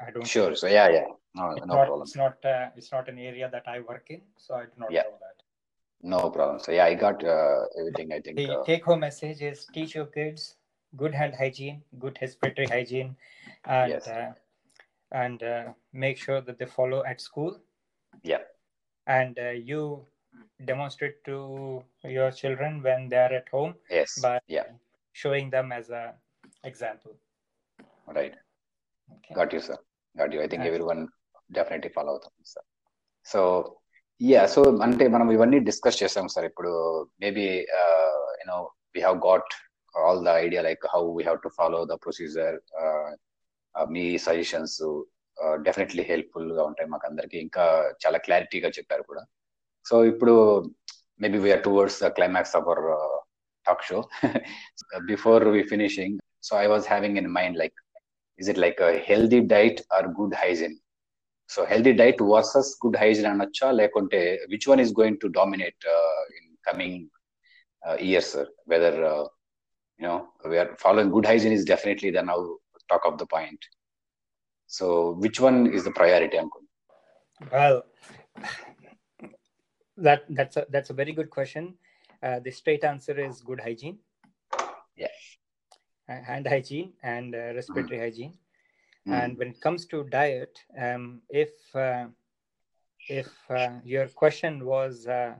I 0.00 0.10
don't. 0.10 0.26
Sure. 0.26 0.54
So 0.54 0.66
yeah, 0.66 0.88
yeah. 0.88 1.06
No, 1.34 1.50
It's 1.50 1.66
no 1.66 1.74
not, 1.74 1.86
problem. 1.86 2.02
It's 2.02 2.16
not. 2.16 2.44
Uh, 2.44 2.68
it's 2.76 2.92
not 2.92 3.08
an 3.08 3.18
area 3.18 3.48
that 3.50 3.66
I 3.66 3.80
work 3.80 4.06
in, 4.10 4.20
so 4.36 4.54
I 4.54 4.64
do 4.64 4.72
not 4.78 4.92
Yeah. 4.92 5.02
know 5.02 5.18
that. 5.20 5.33
No 6.04 6.28
problem. 6.28 6.60
So 6.60 6.70
yeah, 6.70 6.84
I 6.84 6.94
got 6.94 7.24
uh, 7.24 7.64
everything. 7.80 8.12
I 8.12 8.20
think 8.20 8.36
the 8.36 8.58
uh, 8.58 8.64
take 8.64 8.84
home 8.84 9.00
message 9.00 9.40
is 9.40 9.66
teach 9.72 9.94
your 9.94 10.04
kids 10.04 10.56
good 10.96 11.14
hand 11.14 11.34
hygiene, 11.34 11.82
good 11.98 12.18
respiratory 12.20 12.66
hygiene, 12.66 13.16
and 13.64 13.90
yes. 13.90 14.06
uh, 14.06 14.32
and 15.12 15.42
uh, 15.42 15.64
make 15.92 16.18
sure 16.18 16.40
that 16.42 16.58
they 16.58 16.66
follow 16.66 17.02
at 17.04 17.20
school. 17.20 17.58
Yeah. 18.22 18.42
And 19.06 19.38
uh, 19.38 19.50
you 19.50 20.04
demonstrate 20.64 21.24
to 21.24 21.82
your 22.04 22.30
children 22.30 22.82
when 22.82 23.08
they 23.08 23.16
are 23.16 23.32
at 23.32 23.48
home. 23.48 23.74
Yes. 23.90 24.18
By 24.20 24.40
yeah. 24.46 24.64
showing 25.12 25.48
them 25.48 25.72
as 25.72 25.88
a 25.90 26.14
example. 26.64 27.12
Right. 28.06 28.34
Okay. 29.10 29.34
Got 29.34 29.52
you, 29.52 29.60
sir. 29.60 29.78
Got 30.18 30.32
you. 30.32 30.42
I 30.42 30.48
think 30.48 30.60
and 30.60 30.68
everyone 30.68 31.08
definitely 31.52 31.90
follow 31.90 32.18
them, 32.18 32.32
sir. 32.42 32.60
So 33.22 33.78
yeah 34.30 34.42
so 34.54 34.60
అంటే 34.84 35.04
మనం 35.14 35.28
ఇవన్నీ 35.36 35.58
discuss 35.68 36.00
చేసాం 36.02 36.26
sir. 36.34 36.46
ఇప్పుడు 36.50 36.72
maybe 37.22 37.46
you know 38.40 38.58
we 38.94 39.00
have 39.06 39.18
got 39.28 39.50
all 39.94 40.20
the 40.26 40.32
idea 40.44 40.60
like 40.68 40.84
how 40.94 41.02
we 41.16 41.24
have 41.28 41.40
to 41.46 41.50
follow 41.58 41.80
the 41.92 41.96
procedure 42.04 42.56
me 43.94 44.04
suggestions 44.26 44.76
definitely 45.66 46.02
హెల్ప్ఫుల్గా 46.10 46.62
ఉంటాయి 46.70 46.88
మాకు 46.92 47.06
అందరికి. 47.10 47.36
ఇంకా 47.46 47.64
చాలా 48.02 48.18
క్లారిటీగా 48.26 48.68
చెప్పారు 48.76 49.04
కూడా. 49.10 49.22
సో 49.86 49.94
ఇప్పుడు 50.12 50.34
maybe 51.22 51.38
we are 51.44 51.64
towards 51.66 51.98
the 52.04 52.08
climax 52.18 52.54
of 52.58 52.68
our 52.68 52.84
talk 53.66 53.84
show 53.88 53.98
before 55.10 55.44
we 55.56 55.62
finishing 55.72 56.16
so 56.48 56.52
I 56.64 56.66
was 56.72 56.86
having 56.92 57.18
in 57.22 57.30
mind 57.38 57.58
like 57.62 57.76
is 58.40 58.48
it 58.52 58.60
like 58.64 58.80
healthy 59.10 59.40
diet 59.54 59.80
or 59.96 60.08
good 60.20 60.36
hygiene 60.44 60.76
So 61.54 61.64
healthy 61.64 61.92
diet 61.92 62.16
versus 62.20 62.76
good 62.80 62.96
hygiene 62.96 63.26
anacha, 63.26 63.66
lekonte, 63.78 64.38
which 64.48 64.66
one 64.66 64.80
is 64.80 64.90
going 64.90 65.20
to 65.20 65.28
dominate 65.28 65.76
uh, 65.88 66.22
in 66.36 66.56
coming 66.68 67.08
uh, 67.86 67.96
years, 68.00 68.26
sir? 68.26 68.48
Whether 68.64 69.04
uh, 69.04 69.26
you 69.98 70.06
know 70.08 70.30
we 70.48 70.58
are 70.58 70.74
following 70.80 71.12
good 71.12 71.24
hygiene 71.24 71.52
is 71.52 71.64
definitely 71.64 72.10
the 72.10 72.22
now 72.22 72.56
talk 72.88 73.02
of 73.06 73.18
the 73.18 73.26
point. 73.26 73.60
So 74.66 75.12
which 75.12 75.38
one 75.38 75.72
is 75.72 75.84
the 75.84 75.92
priority, 75.92 76.38
Uncle? 76.38 76.62
Well, 77.52 77.84
that 79.96 80.22
that's 80.30 80.56
a 80.56 80.66
that's 80.70 80.90
a 80.90 80.94
very 80.94 81.12
good 81.12 81.30
question. 81.30 81.74
The 82.20 82.50
straight 82.50 82.82
answer 82.82 83.16
is 83.16 83.42
good 83.42 83.60
hygiene. 83.60 83.98
Yes. 84.96 85.14
Hand 86.08 86.48
hygiene 86.48 86.94
and 87.04 87.32
respiratory 87.32 87.98
hmm. 87.98 88.02
hygiene. 88.02 88.34
Mm. 89.06 89.12
And 89.14 89.38
when 89.38 89.48
it 89.48 89.60
comes 89.60 89.86
to 89.86 90.04
diet, 90.04 90.60
um, 90.78 91.22
if 91.28 91.74
uh, 91.74 92.06
if 93.08 93.28
uh, 93.50 93.70
your 93.84 94.06
question 94.08 94.64
was 94.64 95.06
uh, 95.06 95.34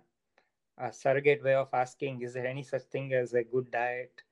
a 0.79 0.93
surrogate 0.93 1.43
way 1.43 1.55
of 1.55 1.69
asking, 1.73 2.23
is 2.23 2.35
there 2.35 2.47
any 2.47 2.63
such 2.63 2.83
thing 2.83 3.13
as 3.13 3.35
a 3.35 3.43
good 3.45 3.71
diet? 3.71 4.23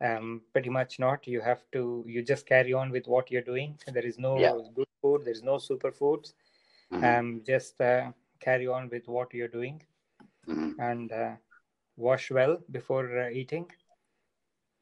Um, 0.00 0.42
pretty 0.52 0.70
much 0.70 0.98
not. 0.98 1.26
You 1.26 1.40
have 1.40 1.62
to. 1.72 2.04
You 2.06 2.22
just 2.22 2.46
carry 2.46 2.72
on 2.72 2.90
with 2.90 3.06
what 3.06 3.30
you're 3.30 3.42
doing. 3.42 3.78
There 3.92 4.06
is 4.06 4.18
no 4.18 4.34
Yeah. 4.40 4.52
good 4.74 4.86
food. 5.02 5.24
There 5.24 5.32
is 5.32 5.42
no 5.42 5.56
superfoods. 5.56 6.32
Mhm. 6.90 7.04
Um, 7.04 7.42
just 7.46 7.80
uh, 7.80 8.12
carry 8.40 8.66
on 8.66 8.88
with 8.90 9.08
what 9.08 9.32
you're 9.34 9.48
doing 9.48 9.82
Mhm. 10.46 10.74
and 10.78 11.12
uh, 11.12 11.36
wash 11.96 12.30
well 12.30 12.58
before 12.70 13.20
uh, 13.20 13.28
eating. 13.30 13.66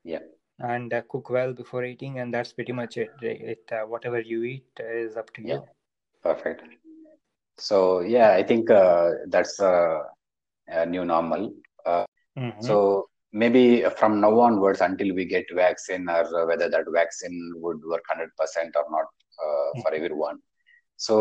Yeah. 0.05 0.21
And 0.59 0.93
uh, 0.93 1.03
cook 1.03 1.31
well 1.31 1.53
before 1.53 1.85
eating, 1.85 2.19
and 2.19 2.33
that's 2.35 2.53
pretty 2.53 2.73
much 2.73 2.97
it. 2.97 3.11
It 3.23 3.71
uh, 3.73 3.85
whatever 3.87 4.21
you 4.21 4.43
eat 4.45 4.67
is 4.79 5.17
up 5.17 5.33
to 5.35 5.43
Yeah. 5.43 5.59
you. 5.59 5.69
perfect 6.23 6.63
so 7.59 8.01
yeah 8.01 8.31
i 8.33 8.43
think 8.43 8.71
uh, 8.71 9.11
that's 9.29 9.61
uh, 9.61 10.01
a 10.69 10.87
new 10.87 11.05
normal 11.05 11.51
Mhm. 12.37 12.79
so 12.87 13.07
maybe 13.33 13.83
from 13.99 14.21
now 14.21 14.39
onwards 14.41 14.81
until 14.81 15.15
we 15.15 15.25
get 15.25 15.45
vaccine 15.55 16.09
or 16.09 16.25
uh, 16.41 16.47
whether 16.47 16.69
that 16.69 16.85
vaccine 16.93 17.37
would 17.57 17.79
work 17.93 18.03
100% 18.09 18.75
or 18.81 18.85
not 18.97 19.09
uh, 19.45 19.69
for 19.83 19.93
everyone 19.95 20.39
so 20.97 21.17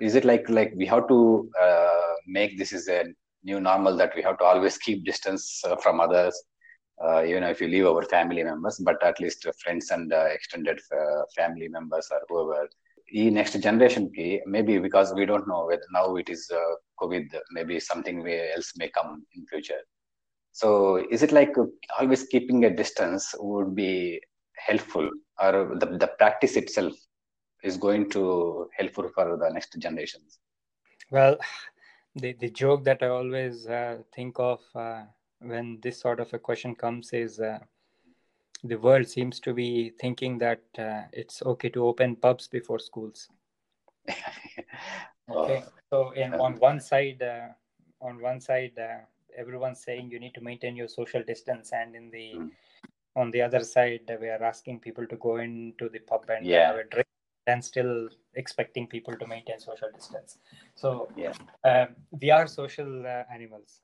is 0.00 0.14
it 0.14 0.24
like 0.24 0.48
like 0.48 0.72
we 0.76 0.86
have 0.86 1.06
to 1.08 1.48
uh, 1.66 2.12
make 2.26 2.56
this 2.58 2.72
is 2.72 2.88
a 2.88 3.04
new 3.44 3.60
normal 3.60 3.96
that 3.96 4.12
we 4.16 4.22
have 4.22 4.38
to 4.38 4.44
always 4.44 4.76
keep 4.78 5.04
distance 5.04 5.62
uh, 5.68 5.76
from 5.76 6.00
others 6.00 6.34
uh, 7.05 7.21
even 7.29 7.43
if 7.43 7.59
you 7.61 7.67
leave 7.67 7.87
our 7.91 8.03
family 8.15 8.43
members 8.43 8.77
but 8.87 8.99
at 9.09 9.19
least 9.23 9.47
friends 9.63 9.87
and 9.91 10.13
uh, 10.13 10.27
extended 10.37 10.79
uh, 10.99 11.21
family 11.39 11.69
members 11.77 12.09
or 12.17 12.21
whoever 12.29 12.61
ఈ 13.19 13.21
next 13.35 13.57
generation 13.65 14.07
కి 14.15 14.25
maybe 14.53 14.73
because 14.85 15.09
we 15.17 15.25
don't 15.29 15.45
know 15.51 15.57
weather 15.69 15.91
now 15.97 16.01
it 16.21 16.31
is 16.33 16.47
Covid 17.01 17.33
maybe 17.57 17.75
something 17.89 18.25
else 18.55 18.71
may 18.81 18.87
come 18.97 19.11
in 19.35 19.45
future 19.51 19.83
so 20.55 20.69
is 21.15 21.23
it 21.27 21.35
like 21.39 21.57
always 21.99 22.25
keeping 22.33 22.65
a 22.69 22.71
distance 22.81 23.27
would 23.51 23.71
be 23.81 23.91
helpful 24.57 25.09
are 25.45 25.57
the 26.03 26.09
practice 26.21 26.57
it 26.61 26.73
self 26.77 26.99
is 27.63 27.77
going 27.85 28.03
to 28.15 28.21
helpful 28.79 29.07
for 29.15 29.37
the 29.43 29.47
next 29.55 29.71
generations 29.85 30.31
Well, 31.11 31.35
the 32.15 32.29
the 32.41 32.49
joke 32.61 32.83
that 32.87 33.01
I 33.01 33.07
always 33.07 33.65
uh, 33.67 33.95
think 34.15 34.39
of 34.39 34.59
uh, 34.75 35.01
when 35.44 35.78
this 35.82 36.00
sort 36.00 36.20
of 36.20 36.32
a 36.32 36.38
question 36.38 36.74
comes 36.74 37.12
is 37.12 37.40
uh, 37.40 37.58
the 38.64 38.76
world 38.76 39.06
seems 39.08 39.40
to 39.40 39.52
be 39.52 39.90
thinking 40.00 40.38
that 40.38 40.62
uh, 40.78 41.02
it's 41.12 41.42
okay 41.42 41.68
to 41.70 41.86
open 41.86 42.16
pubs 42.16 42.48
before 42.48 42.78
schools. 42.78 43.28
Okay, 45.30 45.62
so 45.88 46.10
in 46.10 46.34
on 46.34 46.58
one 46.58 46.80
side, 46.80 47.22
uh, 47.22 47.48
on 48.00 48.20
one 48.20 48.40
side, 48.40 48.72
uh, 48.78 48.98
everyone's 49.36 49.80
saying 49.82 50.10
you 50.10 50.18
need 50.18 50.34
to 50.34 50.40
maintain 50.40 50.76
your 50.76 50.88
social 50.88 51.22
distance, 51.22 51.72
and 51.72 51.94
in 51.94 52.10
the 52.10 52.34
Mm. 52.34 52.50
on 53.14 53.30
the 53.30 53.40
other 53.42 53.60
side, 53.64 54.10
uh, 54.10 54.16
we 54.20 54.28
are 54.28 54.42
asking 54.42 54.80
people 54.80 55.06
to 55.06 55.16
go 55.16 55.36
into 55.36 55.88
the 55.88 56.00
pub 56.00 56.28
and 56.28 56.46
Yeah. 56.46 56.66
have 56.66 56.76
a 56.76 56.84
drink, 56.84 57.06
and 57.46 57.64
still 57.64 58.08
expecting 58.34 58.86
people 58.86 59.16
to 59.16 59.26
maintain 59.26 59.58
social 59.60 59.90
distance. 59.92 60.38
So 60.74 61.08
Yeah. 61.16 61.32
um, 61.64 61.96
we 62.20 62.30
are 62.30 62.46
social 62.46 63.06
uh, 63.06 63.24
animals. 63.32 63.82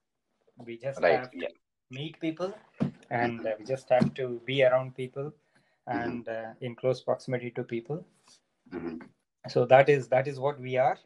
We 0.66 0.76
just 0.78 1.04
right 1.04 1.08
have 1.08 1.36
to 1.38 1.46
yeah 1.46 1.48
meet 1.90 2.20
people, 2.20 2.52
and 3.10 3.46
uh, 3.46 3.52
we 3.58 3.64
just 3.64 3.88
have 3.90 4.14
to 4.14 4.40
be 4.46 4.62
around 4.64 4.94
people, 4.96 5.32
and 5.86 6.28
uh, 6.28 6.52
in 6.60 6.74
close 6.76 7.00
proximity 7.02 7.50
to 7.52 7.64
people. 7.64 8.04
Mhm. 8.72 8.98
So 9.48 9.64
that 9.66 9.88
is 9.88 10.08
that 10.08 10.26
is 10.28 10.38
what 10.38 10.60
we 10.60 10.76
are. 10.76 10.98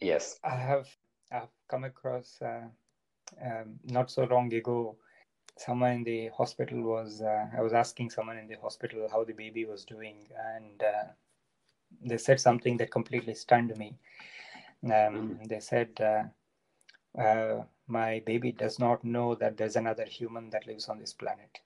yes 0.00 0.40
I 0.44 0.56
have 0.56 0.88
I've 1.32 1.50
come 1.68 1.84
across 1.84 2.40
uh, 2.42 2.68
um, 3.44 3.78
not 3.84 4.10
so 4.10 4.24
long 4.24 4.52
ago. 4.52 4.96
Someone 5.56 5.92
in 5.92 6.04
the 6.04 6.28
hospital 6.28 6.82
was 6.82 7.22
uh, 7.22 7.46
I 7.56 7.60
was 7.62 7.72
asking 7.72 8.10
someone 8.10 8.38
in 8.38 8.46
the 8.48 8.56
hospital 8.60 9.08
how 9.10 9.24
the 9.24 9.32
baby 9.32 9.64
was 9.64 9.84
doing, 9.84 10.16
and 10.54 10.82
uh, 10.82 11.04
they 12.04 12.18
said 12.18 12.40
something 12.40 12.76
that 12.78 12.90
completely 12.90 13.34
stunned 13.34 13.76
me. 13.76 13.96
Um, 14.92 15.38
They 15.48 15.60
said, 15.60 15.90
uh, 16.00 16.24
uh, 17.18 17.62
"My 17.86 18.22
baby 18.26 18.52
does 18.52 18.78
not 18.78 19.04
know 19.04 19.34
that 19.36 19.56
there's 19.56 19.76
another 19.76 20.04
human 20.04 20.50
that 20.50 20.66
lives 20.66 20.88
on 20.88 20.98
this 20.98 21.12
planet." 21.12 21.60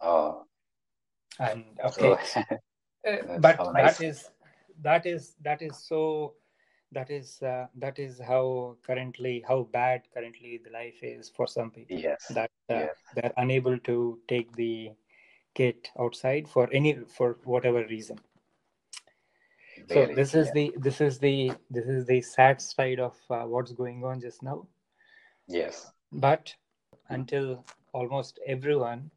oh 0.00 0.44
And 1.38 1.64
so 1.92 2.12
okay, 2.12 2.44
Uh, 3.06 3.38
but 3.38 3.56
how 3.56 3.72
nice. 3.72 3.96
that 3.96 4.04
is 4.04 4.30
that 4.82 5.06
is 5.06 5.34
that 5.40 5.62
is 5.62 5.78
so 5.78 6.34
that 6.92 7.10
is 7.10 7.40
uh, 7.42 7.66
that 7.76 7.98
is 7.98 8.20
how 8.20 8.76
currently 8.86 9.42
how 9.46 9.62
bad 9.72 10.02
currently 10.12 10.60
the 10.62 10.70
life 10.70 11.02
is 11.02 11.30
for 11.30 11.46
some 11.46 11.70
people 11.70 11.98
yes 11.98 12.26
that 12.34 12.50
uh, 12.68 12.74
yes. 12.74 12.96
they're 13.14 13.32
unable 13.38 13.78
to 13.78 14.18
take 14.28 14.54
the 14.56 14.90
kid 15.54 15.88
outside 15.98 16.46
for 16.46 16.68
any 16.72 16.94
for 17.16 17.38
whatever 17.44 17.86
reason 17.86 18.18
so 19.92 20.06
this 20.06 20.34
is 20.34 20.46
yeah. 20.46 20.52
the 20.54 20.74
this 20.78 21.00
is 21.00 21.18
the 21.18 21.52
this 21.70 21.86
is 21.86 22.06
the 22.06 22.20
sad 22.20 22.60
side 22.60 23.00
of 23.00 23.16
uh, 23.30 23.44
what's 23.44 23.72
going 23.72 24.04
on 24.04 24.20
just 24.20 24.42
now. 24.42 24.66
Yes. 25.48 25.92
But 26.12 26.54
until 27.08 27.64
almost 27.92 28.38
everyone 28.46 29.10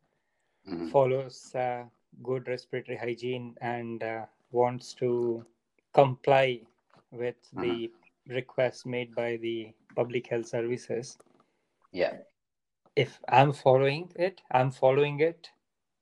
Mhm. 0.67 0.91
follows 0.91 1.55
uh, 1.55 1.83
good 2.23 2.47
respiratory 2.47 2.97
hygiene 2.97 3.55
and 3.61 4.03
uh, 4.03 4.25
wants 4.51 4.93
to 4.95 5.45
comply 5.93 6.61
with 7.11 7.35
the 7.53 7.91
requests 8.27 8.85
made 8.85 9.13
by 9.15 9.37
the 9.37 9.73
public 9.95 10.27
health 10.27 10.47
services. 10.47 11.17
Yeah. 11.91 12.17
If 12.95 13.19
i'm 13.27 13.51
following 13.53 14.11
it 14.15 14.41
i'm 14.51 14.71
following 14.71 15.19
it 15.19 15.49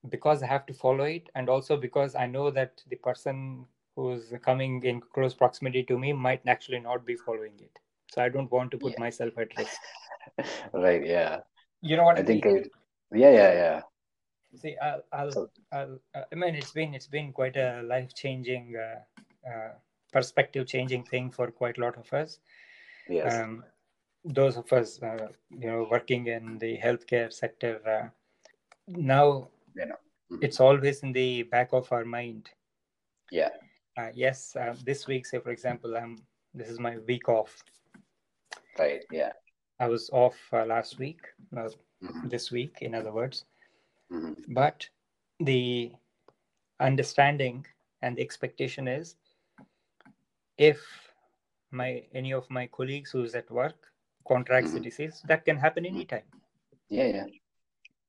because 0.09 0.43
i 0.43 0.47
have 0.47 0.65
to 0.65 0.73
follow 0.73 1.05
it 1.05 1.29
and 1.35 1.49
also 1.49 1.77
because 1.77 2.15
i 2.15 2.25
know 2.25 2.51
that 2.51 2.83
the 2.89 2.97
person 2.97 3.65
who's 3.95 4.33
coming 4.43 4.83
in 4.83 5.01
close 5.01 5.33
proximity 5.33 5.83
to 5.83 5.97
me 5.99 6.13
might 6.13 6.41
actually 6.47 6.79
not 6.79 7.05
be 7.05 7.15
following 7.15 7.53
it 7.59 7.79
so 8.11 8.21
i 8.23 8.29
don't 8.29 8.51
want 8.51 8.71
to 8.71 8.77
put 8.77 8.93
Yeah. 8.93 8.99
myself 9.05 9.37
at 9.37 9.57
risk 9.57 9.81
right 10.73 11.05
yeah 11.05 11.39
you 11.81 11.95
know 11.97 12.03
what 12.03 12.17
i, 12.17 12.21
i 12.21 12.23
think 12.23 12.45
mean 12.45 12.57
it, 12.57 12.71
yeah 13.13 13.31
yeah 13.31 13.53
yeah 13.53 13.81
See, 14.55 14.75
I'll, 14.81 15.01
I'll, 15.13 15.31
So- 15.31 15.49
I'll, 15.71 15.99
I 16.15 16.35
mean, 16.35 16.55
it's 16.55 16.71
been, 16.71 16.93
it's 16.93 17.07
been 17.07 17.31
quite 17.31 17.55
a 17.57 17.81
life-changing, 17.83 18.75
uh, 18.75 19.49
uh, 19.49 19.71
perspective-changing 20.11 21.03
thing 21.05 21.31
for 21.31 21.51
quite 21.51 21.77
a 21.77 21.81
lot 21.81 21.97
of 21.97 22.11
us. 22.13 22.39
yes 23.07 23.33
Um, 23.33 23.63
those 24.25 24.57
of 24.57 24.71
us, 24.73 25.01
uh, 25.01 25.29
you 25.49 25.67
know, 25.67 25.87
working 25.89 26.27
in 26.27 26.57
the 26.59 26.77
healthcare 26.77 27.31
sector, 27.31 27.79
uh, 27.87 28.09
now 28.87 29.47
You 29.75 29.85
know. 29.85 29.95
Mhm. 30.31 30.43
it's 30.43 30.59
always 30.59 31.03
in 31.03 31.13
the 31.13 31.43
back 31.43 31.73
of 31.73 31.91
our 31.91 32.05
mind. 32.05 32.49
yeah 33.31 33.49
Uh, 33.97 34.09
yes, 34.13 34.55
uh, 34.55 34.75
this 34.85 35.07
week, 35.07 35.25
say 35.25 35.39
for 35.39 35.51
example, 35.51 35.95
I'm. 35.97 36.17
This 36.53 36.69
is 36.69 36.79
my 36.79 36.97
week 36.99 37.29
off. 37.29 37.63
right 38.79 39.03
yeah 39.11 39.31
I 39.79 39.87
was 39.87 40.09
off 40.11 40.37
uh, 40.53 40.65
last 40.65 40.99
week. 40.99 41.21
Uh, 41.55 41.69
Mhm. 42.01 42.29
this 42.29 42.51
week, 42.51 42.81
in 42.81 42.95
other 42.95 43.11
words. 43.11 43.45
Mhm. 44.11 44.35
but 44.59 44.89
the 45.39 45.91
understanding 46.79 47.65
and 48.01 48.17
the 48.17 48.21
expectation 48.21 48.87
is 48.87 49.15
if 50.57 50.81
my 51.71 52.03
any 52.13 52.33
of 52.33 52.49
my 52.49 52.67
colleagues 52.67 53.11
who's 53.11 53.35
at 53.35 53.49
work 53.51 53.91
contracts 54.27 54.73
the 54.73 54.79
Mhm. 54.79 54.83
disease 54.89 55.21
that 55.31 55.45
can 55.45 55.57
happen 55.57 55.85
anytime 55.85 56.27
yeah 56.89 57.07
yeah 57.17 57.27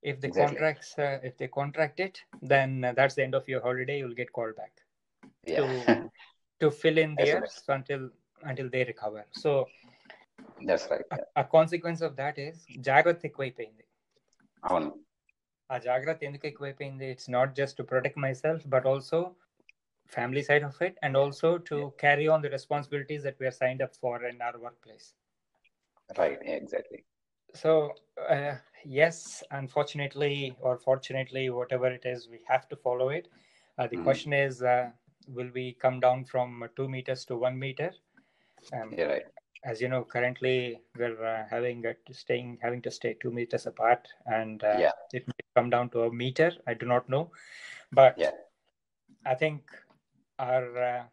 if 0.02 0.20
they 0.20 0.28
Exactly. 0.28 0.44
contracts 0.46 0.98
uh, 0.98 1.18
if 1.22 1.36
they 1.38 1.48
contract 1.48 2.00
it 2.00 2.22
then 2.42 2.84
uh, 2.84 2.92
that's 2.92 3.14
the 3.14 3.24
end 3.24 3.34
of 3.34 3.48
your 3.48 3.62
holiday 3.62 3.98
you'll 3.98 4.20
get 4.22 4.32
called 4.32 4.56
back 4.56 4.81
Yeah. 5.47 5.67
to 6.61 6.67
fill 6.71 6.97
in 6.97 7.11
That's 7.15 7.31
theirs 7.31 7.53
until 7.75 8.01
until 8.41 8.67
they 8.73 8.83
recover 8.83 9.21
so 9.31 9.51
That's 10.67 10.85
right. 10.91 11.05
a, 11.15 11.19
a 11.41 11.45
consequence 11.55 12.01
of 12.07 12.11
that 12.21 12.37
is 12.45 12.55
జాగ్రత్త 12.89 13.23
ఎక్కువైపోయింది 13.29 13.85
అవును 14.63 14.89
ఆ 15.69 15.77
జాగ్రత్త 15.87 16.21
ఎందుకు 16.29 16.45
ఎక్కువైపోయింది 16.51 17.07
it's 17.13 17.29
not 17.37 17.51
just 17.59 17.77
to 17.79 17.85
protect 17.91 18.19
my 18.25 18.33
self 18.43 18.65
but 18.75 18.87
also 18.93 19.19
family 20.11 20.43
side 20.49 20.65
of 20.69 20.79
it 20.87 20.97
and 21.05 21.17
also 21.21 21.51
to 21.71 21.77
carry 22.03 22.27
on 22.35 22.43
the 22.45 22.51
responsibilities 22.57 23.23
that 23.27 23.39
we are 23.43 23.57
signed 23.63 23.83
up 23.87 23.97
for 24.03 24.25
in 24.31 24.41
our 24.47 24.59
work 24.65 24.81
place 24.87 25.07
right 26.09 26.43
exactly 26.59 27.01
So, 27.55 27.71
uh, 28.33 28.53
yes, 28.99 29.17
unfortunately 29.59 30.33
or 30.59 30.73
fortunately, 30.79 31.43
whatever 31.49 31.89
it 31.89 32.05
is, 32.05 32.19
we 32.33 32.39
have 32.49 32.65
to 32.71 32.75
follow 32.85 33.07
it. 33.17 33.25
Uh, 33.77 33.85
the 33.91 33.97
Mhm. 33.97 34.05
question 34.07 34.33
is, 34.45 34.55
uh, 34.73 34.85
will 35.28 35.50
we 35.54 35.72
come 35.74 36.00
down 36.00 36.24
from 36.24 36.68
two 36.76 36.88
meters 36.88 37.24
to 37.26 37.36
one 37.36 37.58
meter? 37.58 37.92
Um, 38.72 38.94
Yeah, 38.96 39.04
right. 39.04 39.26
As 39.64 39.80
you 39.80 39.88
know, 39.88 40.04
currently 40.04 40.80
we're 40.96 41.24
uh, 41.24 41.46
having 41.48 41.86
uh, 41.86 41.94
to 42.06 42.14
staying 42.14 42.58
having 42.62 42.82
to 42.82 42.90
stay 42.90 43.14
two 43.14 43.30
meters 43.30 43.66
apart, 43.66 44.08
and 44.26 44.62
uh, 44.64 44.80
Yeah. 44.80 44.90
it 45.12 45.26
may 45.26 45.44
come 45.56 45.70
down 45.70 45.90
to 45.90 46.02
a 46.02 46.12
meter. 46.12 46.52
I 46.66 46.74
do 46.74 46.86
not 46.86 47.08
know, 47.08 47.30
but 47.92 48.18
Yeah. 48.18 48.30
I 49.24 49.34
think 49.34 49.70
our 50.38 50.78
uh, 50.82 51.04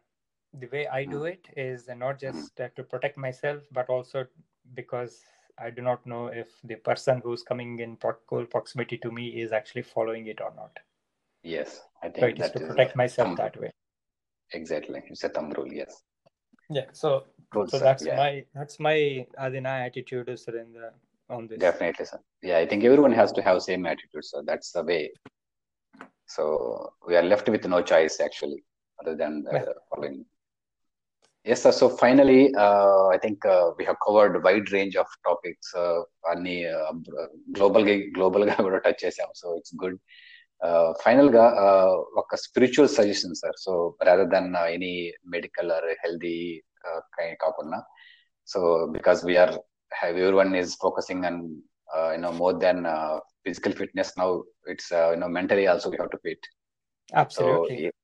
the 0.52 0.66
way 0.68 0.86
I 0.88 1.04
do 1.04 1.24
it 1.24 1.48
is 1.56 1.88
not 1.88 2.18
just 2.18 2.60
uh, 2.60 2.68
to 2.76 2.82
protect 2.82 3.16
myself, 3.16 3.62
but 3.72 3.88
also 3.88 4.26
because 4.74 5.24
I 5.58 5.70
do 5.70 5.82
not 5.82 6.06
know 6.06 6.26
if 6.28 6.48
the 6.64 6.76
person 6.76 7.20
who's 7.22 7.42
coming 7.42 7.78
in 7.80 7.96
close 8.26 8.48
proximity 8.50 8.98
to 8.98 9.10
me 9.10 9.40
is 9.40 9.52
actually 9.52 9.82
following 9.82 10.26
it 10.26 10.40
or 10.40 10.52
not. 10.56 10.78
Yes, 11.42 11.82
I 12.02 12.08
So 12.18 12.26
think 12.26 12.36
it 12.36 12.40
is 12.40 12.50
that 12.50 12.52
to 12.52 12.60
is 12.60 12.68
protect 12.68 12.96
myself 12.96 13.28
thumb 13.28 13.36
that 13.36 13.60
way 13.60 13.70
exactly 14.52 15.02
it's 15.08 15.24
a 15.24 15.28
thumb 15.28 15.50
rule 15.50 15.72
yes 15.72 16.02
yeah 16.70 16.86
so 16.92 17.24
so 17.68 17.78
that's 17.78 18.04
yeah. 18.06 18.16
my 18.16 18.44
that's 18.54 18.78
my 18.80 19.26
adina 19.38 19.70
attitude 19.88 20.28
is 20.28 20.46
in 20.48 20.72
the 20.72 20.90
on 21.28 21.46
this 21.46 21.58
definitely 21.58 22.04
sir 22.04 22.20
yeah 22.42 22.58
i 22.58 22.66
think 22.66 22.84
everyone 22.84 23.12
has 23.12 23.32
to 23.32 23.42
have 23.42 23.60
same 23.62 23.86
attitude 23.86 24.24
so 24.24 24.42
that's 24.46 24.72
the 24.72 24.82
way 24.82 25.10
so 26.26 26.92
we 27.06 27.16
are 27.16 27.22
left 27.22 27.48
with 27.48 27.64
no 27.66 27.82
choice 27.82 28.20
actually 28.20 28.62
other 29.00 29.16
than 29.16 29.44
yeah. 29.52 29.64
following 29.90 30.24
Yes, 31.44 31.62
sir. 31.62 31.72
So 31.72 31.88
finally, 31.88 32.54
uh, 32.54 33.06
I 33.06 33.16
think 33.16 33.44
uh, 33.46 33.70
we 33.78 33.84
have 33.86 33.96
covered 34.06 34.36
a 34.36 34.40
wide 34.40 34.70
range 34.72 34.94
of 34.96 35.06
topics. 35.26 35.74
Uh, 35.74 36.02
any 36.30 36.66
uh, 36.66 36.92
global 37.52 37.82
global 38.14 38.46
touches, 38.84 39.18
so 39.34 39.56
it's 39.56 39.72
good. 39.72 39.98
Final 41.03 41.29
గా 41.35 41.45
uh, 41.63 41.93
ఒక 42.21 42.35
spiritual 42.43 42.91
suggestion 42.97 43.35
sir 43.41 43.57
so 43.65 43.71
rather 44.07 44.29
than 44.35 44.49
any 44.75 44.93
medical 45.33 45.71
or 45.77 45.87
healthy 46.03 46.37
కాకుండా 47.45 47.79
so 48.47 48.61
because 48.97 49.21
we are 49.29 49.55
have 50.01 50.15
everyone 50.17 50.53
is 50.55 50.75
focusing 50.75 51.19
on 51.25 51.35
uh, 51.95 52.11
you 52.13 52.21
know 52.23 52.31
more 52.33 52.53
than 52.63 52.85
uh, 52.85 53.19
physical 53.43 53.71
fitness 53.71 54.09
now 54.17 54.29
it's 54.65 54.91
uh, 54.91 55.09
you 55.13 55.19
know 55.21 55.29
mentally 55.29 55.67
also 55.67 55.89
we 55.89 55.97
have 55.97 56.09
to 56.09 56.21
fit 56.25 56.41
Absolutely. 57.13 57.75
so 57.77 57.83
yeah. 57.83 57.95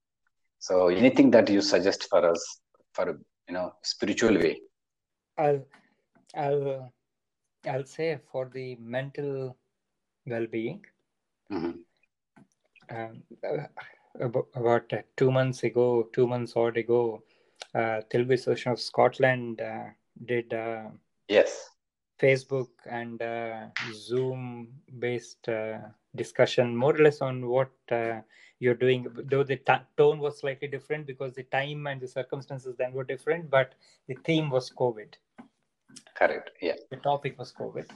so 0.62 0.74
anything 1.02 1.30
that 1.32 1.50
you 1.50 1.62
suggest 1.62 2.08
for 2.12 2.22
us 2.32 2.44
for 2.96 3.06
you 3.48 3.54
know 3.56 3.68
spiritual 3.94 4.38
way 4.38 4.56
I'll 5.38 5.62
I'll 6.36 6.92
I'll 7.64 7.86
say 7.86 8.20
for 8.32 8.50
the 8.54 8.76
mental 8.96 9.58
well-being. 10.26 10.80
Mhm. 11.50 11.74
Um, 12.91 13.23
uh, 13.45 14.29
about, 14.55 14.93
uh, 14.93 15.03
two 15.17 15.31
months 15.31 15.63
ago, 15.65 16.09
two 16.13 16.27
months 16.27 16.55
odd 16.57 16.77
ago, 16.77 17.23
uh, 17.75 18.01
Telugu 18.09 18.35
Association 18.35 18.73
of 18.73 18.81
Scotland 18.81 19.61
uh, 19.61 19.85
did 20.25 20.55
uh, 20.55 20.85
yes 21.29 21.71
Facebook 22.19 22.69
and 22.87 23.21
uh, 23.21 23.67
Zoom 23.93 24.69
based 24.99 25.49
uh, 25.49 25.79
discussion, 26.15 26.75
more 26.75 26.95
or 26.97 27.03
less 27.03 27.21
on 27.21 27.47
what 27.47 27.71
uh, 27.91 28.21
you're 28.59 28.75
doing. 28.75 29.07
Though 29.31 29.43
the 29.45 29.57
t- 29.57 29.87
tone 29.99 30.19
was 30.19 30.39
slightly 30.39 30.69
different 30.69 31.07
because 31.07 31.35
the 31.35 31.43
time 31.43 31.87
and 31.87 32.01
the 32.01 32.09
circumstances 32.09 32.75
then 32.79 32.93
were 32.93 33.05
different, 33.05 33.51
but 33.51 33.75
the 34.09 34.17
theme 34.25 34.49
was 34.51 34.71
COVID. 34.71 35.13
correct 36.19 36.51
yeah 36.67 36.77
The 36.91 36.97
topic 36.97 37.39
was 37.39 37.53
COVID. 37.53 37.87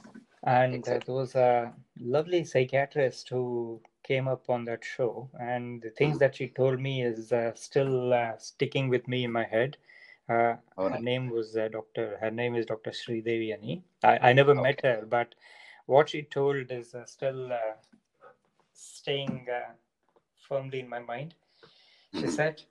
And 0.43 0.87
uh, 0.87 0.99
Exactly. 0.99 1.05
there 1.05 1.15
was 1.15 1.35
a 1.35 1.73
lovely 1.99 2.43
psychiatrist 2.43 3.29
who 3.29 3.81
came 4.03 4.27
up 4.27 4.49
on 4.49 4.65
that 4.65 4.83
show. 4.83 5.29
And 5.39 5.81
the 5.81 5.89
things 5.91 6.17
Mhm. 6.17 6.19
that 6.19 6.35
she 6.35 6.47
told 6.49 6.79
me 6.79 7.03
is 7.03 7.31
uh, 7.31 7.53
still 7.55 8.13
uh, 8.13 8.37
sticking 8.37 8.89
with 8.89 9.07
me 9.07 9.23
in 9.23 9.31
my 9.31 9.43
head. 9.45 9.77
Uh, 10.29 10.55
oh, 10.77 10.89
her 10.89 10.99
name 10.99 11.29
was 11.29 11.55
uh, 11.57 11.67
Dr. 11.69 12.17
Her 12.19 12.31
name 12.31 12.55
is 12.55 12.65
Dr. 12.65 12.91
Sridevi 12.91 13.53
Ani. 13.53 13.83
I, 14.03 14.29
I 14.29 14.33
never 14.33 14.55
met 14.55 14.81
her, 14.81 15.05
but 15.07 15.35
what 15.85 16.09
she 16.09 16.23
told 16.23 16.71
is 16.71 16.93
uh, 16.95 17.05
still 17.05 17.51
uh, 17.51 17.75
staying 18.73 19.47
uh, 19.49 19.71
firmly 20.47 20.79
in 20.79 20.89
my 20.89 20.99
mind. 20.99 21.35
She 22.13 22.27
Mhm. 22.27 22.29
said, 22.29 22.63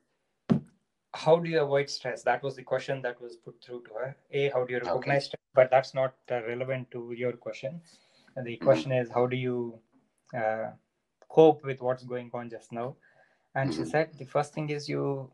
"How 1.25 1.39
do 1.39 1.49
you 1.51 1.61
avoid 1.63 1.91
stress?" 1.91 2.23
That 2.25 2.43
was 2.43 2.57
the 2.57 2.63
question 2.63 3.03
that 3.03 3.21
was 3.21 3.37
put 3.37 3.63
through 3.65 3.83
to 3.89 3.95
her. 3.95 4.17
A, 4.31 4.49
how 4.51 4.65
do 4.65 4.73
you 4.75 4.81
recognize 4.81 5.27
stress? 5.27 5.43
But 5.55 5.71
that's 5.71 5.95
not 5.95 6.15
uh, 6.31 6.43
relevant 6.47 6.91
to 6.93 7.13
your 7.13 7.33
question. 7.33 7.81
And 8.37 8.47
the 8.47 8.57
Mhm. 8.61 8.69
question 8.69 8.93
is, 8.93 9.11
how 9.11 9.27
do 9.27 9.37
you 9.37 9.81
uh, 10.37 10.71
cope 11.29 11.65
with 11.65 11.81
what's 11.83 12.05
going 12.05 12.31
on 12.35 12.51
just 12.51 12.73
now? 12.73 12.97
And 13.55 13.73
she 13.73 13.85
Mhm. 13.85 13.91
said, 13.93 14.15
the 14.19 14.25
first 14.27 14.55
thing 14.55 14.71
is 14.71 14.89
you 14.89 15.31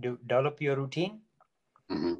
do 0.00 0.18
develop 0.26 0.60
your 0.60 0.76
routine 0.76 1.20
Mhm. 1.90 2.16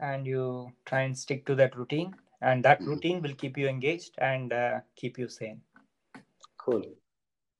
and 0.00 0.26
you 0.26 0.72
try 0.84 1.00
and 1.02 1.16
stick 1.18 1.44
to 1.46 1.54
that 1.54 1.76
routine 1.76 2.14
and 2.40 2.64
that 2.64 2.84
Mhm. 2.84 2.86
routine 2.86 3.22
will 3.22 3.34
keep 3.34 3.56
you 3.56 3.68
engaged 3.68 4.14
and 4.18 4.52
uh, 4.52 4.80
keep 4.96 5.18
you 5.18 5.28
sane 5.28 5.62
cool 6.58 6.82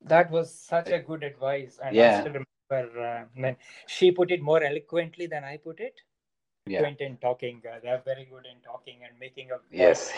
that 0.02 0.30
was 0.30 0.54
such 0.54 0.90
a 0.90 0.98
good 1.00 1.22
advice 1.24 1.78
and 1.82 2.00
i 2.00 2.08
still 2.08 2.32
remember 2.32 2.51
uh, 2.74 3.52
she 3.86 4.10
put 4.12 4.30
it 4.30 4.42
more 4.42 4.62
eloquently 4.62 5.26
than 5.26 5.44
i 5.44 5.56
put 5.56 5.80
it. 5.80 6.00
Yeah. 6.66 6.86
In 6.86 7.16
talking 7.16 7.60
uh, 7.68 7.80
they're 7.82 8.02
very 8.04 8.24
good 8.24 8.46
in 8.46 8.60
talking 8.60 8.98
and 9.04 9.18
making 9.18 9.50
a 9.50 9.58
yes. 9.70 10.12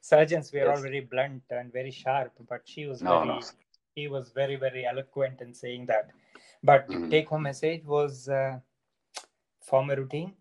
surgeons 0.00 0.52
we 0.52 0.60
are 0.60 0.70
all 0.70 0.80
very 0.80 1.00
blunt 1.00 1.42
and 1.50 1.72
very 1.72 1.90
sharp 1.90 2.32
but 2.48 2.62
she 2.64 2.86
was 2.86 3.02
no 3.02 3.18
very 3.18 3.26
no. 3.26 3.40
he 3.94 4.08
was 4.08 4.30
very 4.30 4.56
very 4.56 4.86
eloquent 4.86 5.40
in 5.40 5.52
saying 5.52 5.86
that. 5.86 6.10
But 6.62 6.88
Mhm. 6.88 7.10
take 7.10 7.28
home 7.28 7.42
message 7.42 7.84
was 7.84 8.28
uh, 8.28 8.60
form 9.60 9.90
a 9.90 9.96
routine 9.96 10.36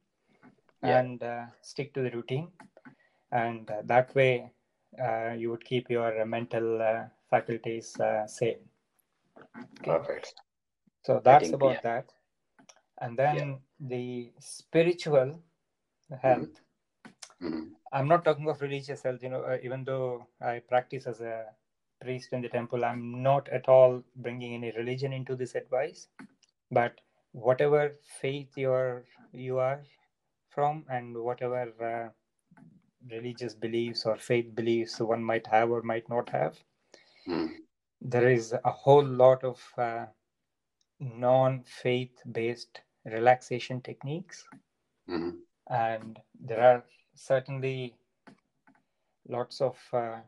Yeah. 0.84 1.00
and 1.00 1.24
uh, 1.24 1.46
stick 1.62 1.94
to 1.94 2.02
the 2.02 2.12
routine. 2.12 2.52
And 3.32 3.70
uh, 3.70 3.82
that 3.86 4.14
way 4.16 4.52
uh, 5.02 5.32
you 5.38 5.50
would 5.52 5.66
keep 5.66 5.90
your 5.90 6.26
mental 6.26 6.82
uh, 6.82 7.06
faculties 7.30 8.00
uh, 8.00 8.28
sane. 8.28 8.70
Okay. 9.80 9.92
perfect 9.92 10.34
so 11.10 11.20
that's 11.24 11.50
think, 11.50 11.54
about 11.54 11.74
yeah. 11.74 11.82
that 11.82 12.14
and 13.02 13.18
then 13.18 13.60
the 13.80 14.32
spiritual 14.40 15.42
health 16.22 16.62
Mhm. 17.42 17.76
I'm 17.92 18.08
not 18.08 18.26
talking 18.26 18.50
of 18.50 18.62
religious 18.62 19.04
health, 19.04 19.24
you 19.24 19.30
know, 19.30 19.44
uh, 19.44 19.58
even 19.64 19.84
though 19.84 20.28
I 20.42 20.60
practice 20.60 21.08
as 21.08 21.22
a 21.22 21.56
priest 22.02 22.34
in 22.34 22.42
the 22.42 22.50
temple, 22.50 22.86
I'm 22.86 23.22
not 23.24 23.50
at 23.50 23.68
all 23.70 24.04
bringing 24.16 24.54
any 24.56 24.72
religion 24.72 25.14
into 25.14 25.36
this 25.36 25.56
advice. 25.56 26.08
But 26.72 27.02
whatever 27.32 27.96
faith 28.22 28.58
you're, 28.58 29.06
you 29.32 29.60
are 29.60 29.84
from 30.50 30.86
and 30.90 31.18
whatever 31.18 31.62
uh, 31.84 32.10
religious 33.12 33.56
beliefs 33.56 34.06
or 34.06 34.18
faith 34.18 34.56
beliefs 34.56 35.00
one 35.00 35.24
might 35.24 35.48
have 35.48 35.72
or 35.72 35.82
might 35.82 36.10
not 36.10 36.30
have, 36.30 36.64
Mhm. 37.28 37.66
there 38.02 38.30
is 38.30 38.54
a 38.54 38.72
whole 38.72 39.06
lot 39.06 39.44
of 39.44 39.74
uh, 39.78 40.08
non 41.00 41.64
faith 41.64 42.22
based 42.32 42.82
relaxation 43.06 43.82
techniques. 43.82 44.48
Mhm. 45.08 45.44
and 45.70 46.20
there 46.40 46.62
are 46.62 46.84
certainly 47.16 47.96
lots 49.28 49.62
of 49.62 49.78
uh, 49.94 50.20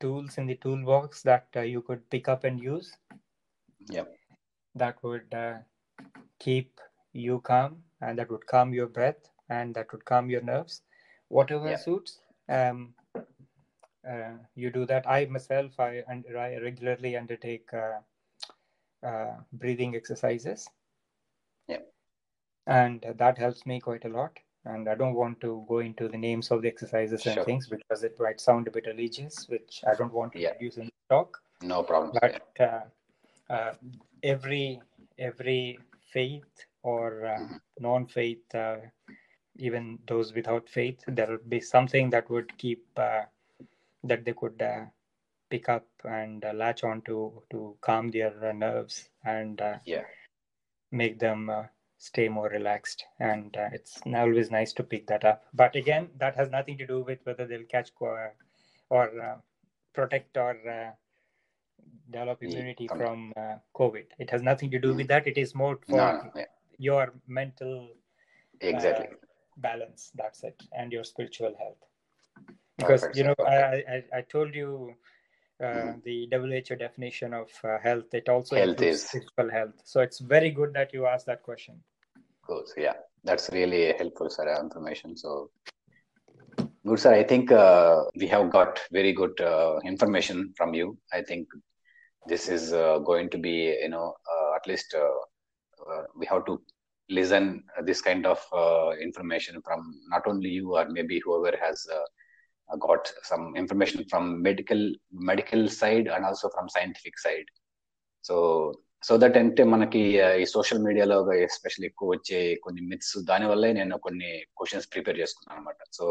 tools 0.00 0.38
in 0.38 0.46
the 0.46 0.54
toolbox 0.56 1.22
that 1.22 1.46
uh, 1.56 1.60
you 1.60 1.80
could 1.82 2.08
pick 2.10 2.28
up 2.28 2.44
and 2.44 2.60
use. 2.60 2.96
Yep. 3.90 4.08
that 4.74 5.02
would 5.02 5.32
uh, 5.34 5.58
keep 6.38 6.80
you 7.12 7.38
calm 7.40 7.82
and 8.00 8.18
that 8.18 8.30
would 8.30 8.46
calm 8.46 8.72
your 8.72 8.86
breath 8.86 9.30
and 9.48 9.74
that 9.74 9.90
would 9.92 10.04
calm 10.04 10.30
your 10.30 10.40
nerves. 10.42 10.82
Whatever 11.28 11.74
suits 11.76 12.20
um, 12.48 12.94
uh, 14.08 14.34
you 14.54 14.70
do 14.70 14.84
that. 14.86 15.06
I 15.06 15.24
myself 15.26 15.78
i, 15.78 16.02
and 16.08 16.24
I 16.36 16.56
regularly 16.56 17.16
undertake 17.16 17.72
uh, 19.04 19.34
breathing 19.52 19.94
exercises 19.96 20.68
Yeah. 21.68 21.80
and 22.66 23.04
that 23.18 23.38
helps 23.38 23.66
me 23.66 23.80
quite 23.80 24.04
a 24.04 24.08
lot 24.08 24.38
and 24.64 24.88
i 24.88 24.94
don't 24.94 25.14
want 25.14 25.40
to 25.40 25.64
go 25.68 25.78
into 25.80 26.08
the 26.08 26.16
names 26.18 26.50
of 26.50 26.62
the 26.62 26.68
exercises 26.68 27.26
and 27.26 27.34
Sure. 27.34 27.44
things 27.44 27.68
because 27.68 28.02
it 28.04 28.18
might 28.18 28.40
sound 28.40 28.66
a 28.68 28.70
bit 28.70 28.86
religious 28.86 29.48
which 29.48 29.82
i 29.86 29.94
don't 29.94 30.12
want 30.12 30.32
to 30.32 30.38
Yeah. 30.40 30.52
introduce 30.52 30.76
in 30.78 30.86
the 30.86 31.14
talk 31.14 31.40
No 31.62 31.82
problem. 31.82 32.18
But 32.20 32.60
uh, 32.60 32.84
uh, 33.56 33.74
every 34.22 34.80
every 35.18 35.78
faith 36.14 36.64
or 36.82 37.06
uh, 37.26 37.38
Mhm. 37.40 37.60
non-faith, 37.86 38.54
uh, 38.54 38.76
even 39.68 39.98
those 40.06 40.32
without 40.38 40.68
faith, 40.68 41.04
there 41.06 41.28
will 41.32 41.46
be 41.48 41.60
something 41.60 42.10
that 42.10 42.28
would 42.30 42.50
keep 42.58 42.82
uh, 42.98 43.22
that 44.10 44.24
they 44.24 44.34
could 44.42 44.60
uh, 44.62 44.84
pick 45.54 45.68
up 45.68 45.86
and 46.20 46.44
uh, 46.44 46.52
latch 46.64 46.84
on 46.84 47.02
to 47.10 47.42
to 47.50 47.76
calm 47.90 48.10
their 48.18 48.34
uh, 48.50 48.52
nerves 48.52 49.10
and 49.24 49.60
uh, 49.60 49.78
Yeah. 49.94 50.04
make 50.90 51.18
them 51.20 51.50
uh, 51.50 51.64
stay 51.98 52.28
more 52.28 52.48
relaxed. 52.48 53.04
And 53.20 53.56
uh, 53.56 53.68
it's 53.72 54.00
always 54.22 54.50
nice 54.50 54.72
to 54.74 54.82
pick 54.84 55.06
that 55.08 55.24
up. 55.24 55.44
But 55.54 55.76
again, 55.76 56.10
that 56.18 56.36
has 56.36 56.50
nothing 56.50 56.78
to 56.78 56.86
do 56.86 57.02
with 57.02 57.20
whether 57.24 57.46
they'll 57.46 57.70
catch 57.76 57.94
co- 57.94 58.30
or 58.90 59.20
uh, 59.30 59.36
protect 59.94 60.36
or 60.36 60.52
uh, 60.78 60.90
develop 62.10 62.42
immunity 62.42 62.88
come- 62.88 62.98
from 62.98 63.32
uh, 63.36 63.56
COVID. 63.74 64.06
It 64.18 64.30
has 64.30 64.42
nothing 64.42 64.70
to 64.72 64.78
do 64.78 64.94
with 64.94 65.08
that. 65.08 65.26
It 65.26 65.38
is 65.38 65.54
more 65.54 65.78
for 65.86 65.96
No, 65.96 66.30
yeah, 66.36 66.46
your 66.78 67.12
mental 67.26 67.88
exactly. 68.60 69.16
balance. 69.56 70.10
That's 70.14 70.44
it, 70.44 70.62
and 70.76 70.92
your 70.92 71.04
spiritual 71.04 71.54
health. 71.58 71.82
Because 72.78 73.02
Perfect, 73.02 73.16
you 73.18 73.24
know. 73.24 73.34
I, 73.46 73.82
I 73.96 74.04
I 74.18 74.22
told 74.22 74.54
you 74.54 74.94
uh, 75.60 75.66
Mhm. 75.66 76.02
the 76.02 76.26
WHO 76.30 76.76
definition 76.76 77.32
of 77.34 77.50
uh, 77.64 77.78
health. 77.78 78.12
It 78.12 78.28
also 78.28 78.56
Health 78.56 78.82
is- 78.82 79.08
physical 79.10 79.50
health. 79.50 79.74
So 79.84 80.00
it's 80.00 80.18
very 80.18 80.50
good 80.50 80.72
that 80.74 80.92
you 80.92 81.06
asked 81.06 81.26
that 81.26 81.42
question. 81.42 81.82
Cool. 82.46 82.64
So, 82.66 82.80
yeah, 82.80 82.94
that's 83.22 83.50
really 83.50 83.92
helpful, 83.92 84.28
sir, 84.30 84.46
information. 84.60 85.16
So, 85.16 85.50
good, 86.86 86.98
sir. 86.98 87.14
I 87.14 87.22
think 87.24 87.52
uh, 87.52 88.04
we 88.16 88.26
have 88.26 88.50
got 88.50 88.80
very 88.92 89.12
good 89.12 89.40
uh, 89.40 89.78
information 89.84 90.52
from 90.56 90.74
you. 90.74 90.98
I 91.12 91.22
think 91.22 91.48
this 92.26 92.48
is 92.48 92.72
uh, 92.72 92.98
going 92.98 93.30
to 93.30 93.38
be, 93.38 93.78
you 93.82 93.88
know, 93.88 94.14
uh, 94.32 94.54
at 94.56 94.66
least 94.66 94.94
uh, 94.94 95.90
uh, 95.90 96.04
we 96.16 96.26
have 96.26 96.44
to 96.46 96.60
listen 97.10 97.62
this 97.84 98.00
kind 98.00 98.24
of 98.26 98.42
uh, 98.52 98.90
information 99.00 99.60
from 99.62 99.80
not 100.08 100.26
only 100.26 100.48
you 100.48 100.74
or 100.76 100.88
maybe 100.88 101.20
whoever 101.24 101.56
has 101.58 101.86
uh, 101.92 102.04
got 102.78 103.04
some 103.22 103.44
information 103.56 104.04
from 104.10 104.42
medical 104.42 104.80
medical 105.30 105.62
side 105.80 106.08
and 106.08 106.24
also 106.24 106.48
from 106.48 106.66
scientific 106.68 107.16
side. 107.18 107.48
So 108.24 108.36
so 109.04 109.14
that 109.22 109.36
అంటే 109.36 109.62
మనకి 109.64 110.02
ఈ 110.42 110.46
social 110.52 110.84
మీడియాలో 110.86 111.16
especially 111.46 111.86
ఎక్కువ 111.90 112.08
వచ్చే 112.14 112.38
కొన్ని 112.64 112.82
myths 112.90 113.14
దాని 113.30 113.46
వల్లే 113.50 113.70
నేను 113.72 113.96
కొన్ని 114.06 114.30
క్వశ్చన్స్ 114.58 114.90
ప్రిపేర్ 114.94 115.20
చేసుకున్నాను 115.22 115.58
అనమాట 115.58 115.80
so. 115.98 116.06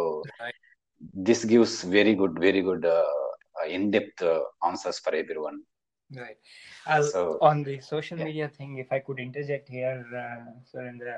This 1.29 1.45
gives 1.53 1.77
very 1.97 2.13
good 2.15 2.37
very 2.39 2.61
good 2.69 2.85
in 3.77 3.87
depth 3.97 4.25
answers 4.69 5.01
for 5.07 5.17
every 5.23 5.41
one 5.47 5.59
Right. 6.11 6.37
I'll, 6.85 7.05
So, 7.13 7.21
on 7.41 7.63
the 7.63 7.75
social 7.83 8.17
yeah. 8.17 8.25
media 8.25 8.47
thing, 8.57 8.71
if 8.77 8.89
I 8.91 8.99
could 8.99 9.19
interject 9.19 9.67
here, 9.69 10.01
uh, 10.23 10.39
Surendra, 10.69 11.15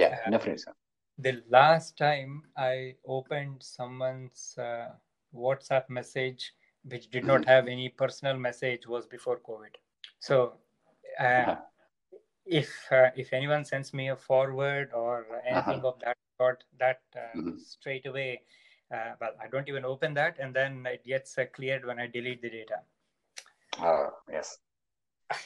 yeah 0.00 0.08
Uh, 0.16 0.30
definite 0.34 0.60
sir 0.64 0.76
the 1.18 1.42
last 1.50 1.98
time 1.98 2.42
I 2.56 2.94
opened 3.06 3.62
someone's 3.62 4.56
uh, 4.56 4.90
WhatsApp 5.34 5.88
message, 5.90 6.52
which 6.84 7.10
did 7.10 7.24
not 7.24 7.44
have 7.46 7.66
any 7.66 7.88
personal 7.88 8.36
message, 8.36 8.86
was 8.86 9.06
before 9.06 9.40
COVID. 9.40 9.74
So, 10.20 10.54
uh, 11.20 11.24
uh-huh. 11.24 11.56
if 12.46 12.70
uh, 12.92 13.10
if 13.16 13.32
anyone 13.32 13.64
sends 13.64 13.92
me 13.92 14.10
a 14.10 14.16
forward 14.16 14.90
or 14.94 15.26
anything 15.44 15.80
uh-huh. 15.80 15.88
of 15.88 16.00
that 16.04 16.16
sort, 16.38 16.64
that 16.78 17.00
uh, 17.16 17.36
mm-hmm. 17.36 17.58
straight 17.58 18.06
away, 18.06 18.42
uh, 18.94 19.12
well, 19.20 19.32
I 19.42 19.48
don't 19.48 19.68
even 19.68 19.84
open 19.84 20.14
that, 20.14 20.36
and 20.38 20.54
then 20.54 20.86
it 20.86 21.04
gets 21.04 21.36
uh, 21.36 21.46
cleared 21.52 21.84
when 21.84 21.98
I 21.98 22.06
delete 22.06 22.42
the 22.42 22.50
data. 22.50 22.80
Uh, 23.80 24.10
yes. 24.30 24.58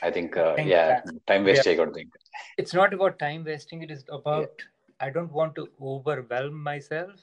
I 0.01 0.13
think, 0.13 0.37
I 0.37 0.55
think 0.55 0.69
yeah, 0.69 1.01
time 1.27 1.43
wasting 1.43 1.77
yeah. 1.77 1.85
I 1.85 1.91
think. 1.91 2.13
It's 2.57 2.73
not 2.73 2.95
about 2.95 3.19
time 3.19 3.43
wasting. 3.43 3.83
It 3.83 3.91
is 3.91 4.05
about 4.09 4.51
yeah 4.61 4.67
I 5.03 5.11
don't 5.11 5.33
want 5.33 5.57
to 5.57 5.69
overwhelm 5.83 6.63
myself. 6.63 7.21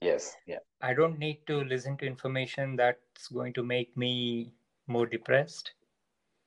Yes. 0.00 0.36
Yeah. 0.46 0.58
I 0.82 0.92
don't 0.92 1.18
need 1.18 1.38
to 1.46 1.64
listen 1.64 1.96
to 1.98 2.06
information 2.06 2.76
that's 2.76 3.28
going 3.28 3.54
to 3.54 3.62
make 3.62 3.96
me 3.96 4.52
more 4.86 5.06
depressed. 5.06 5.72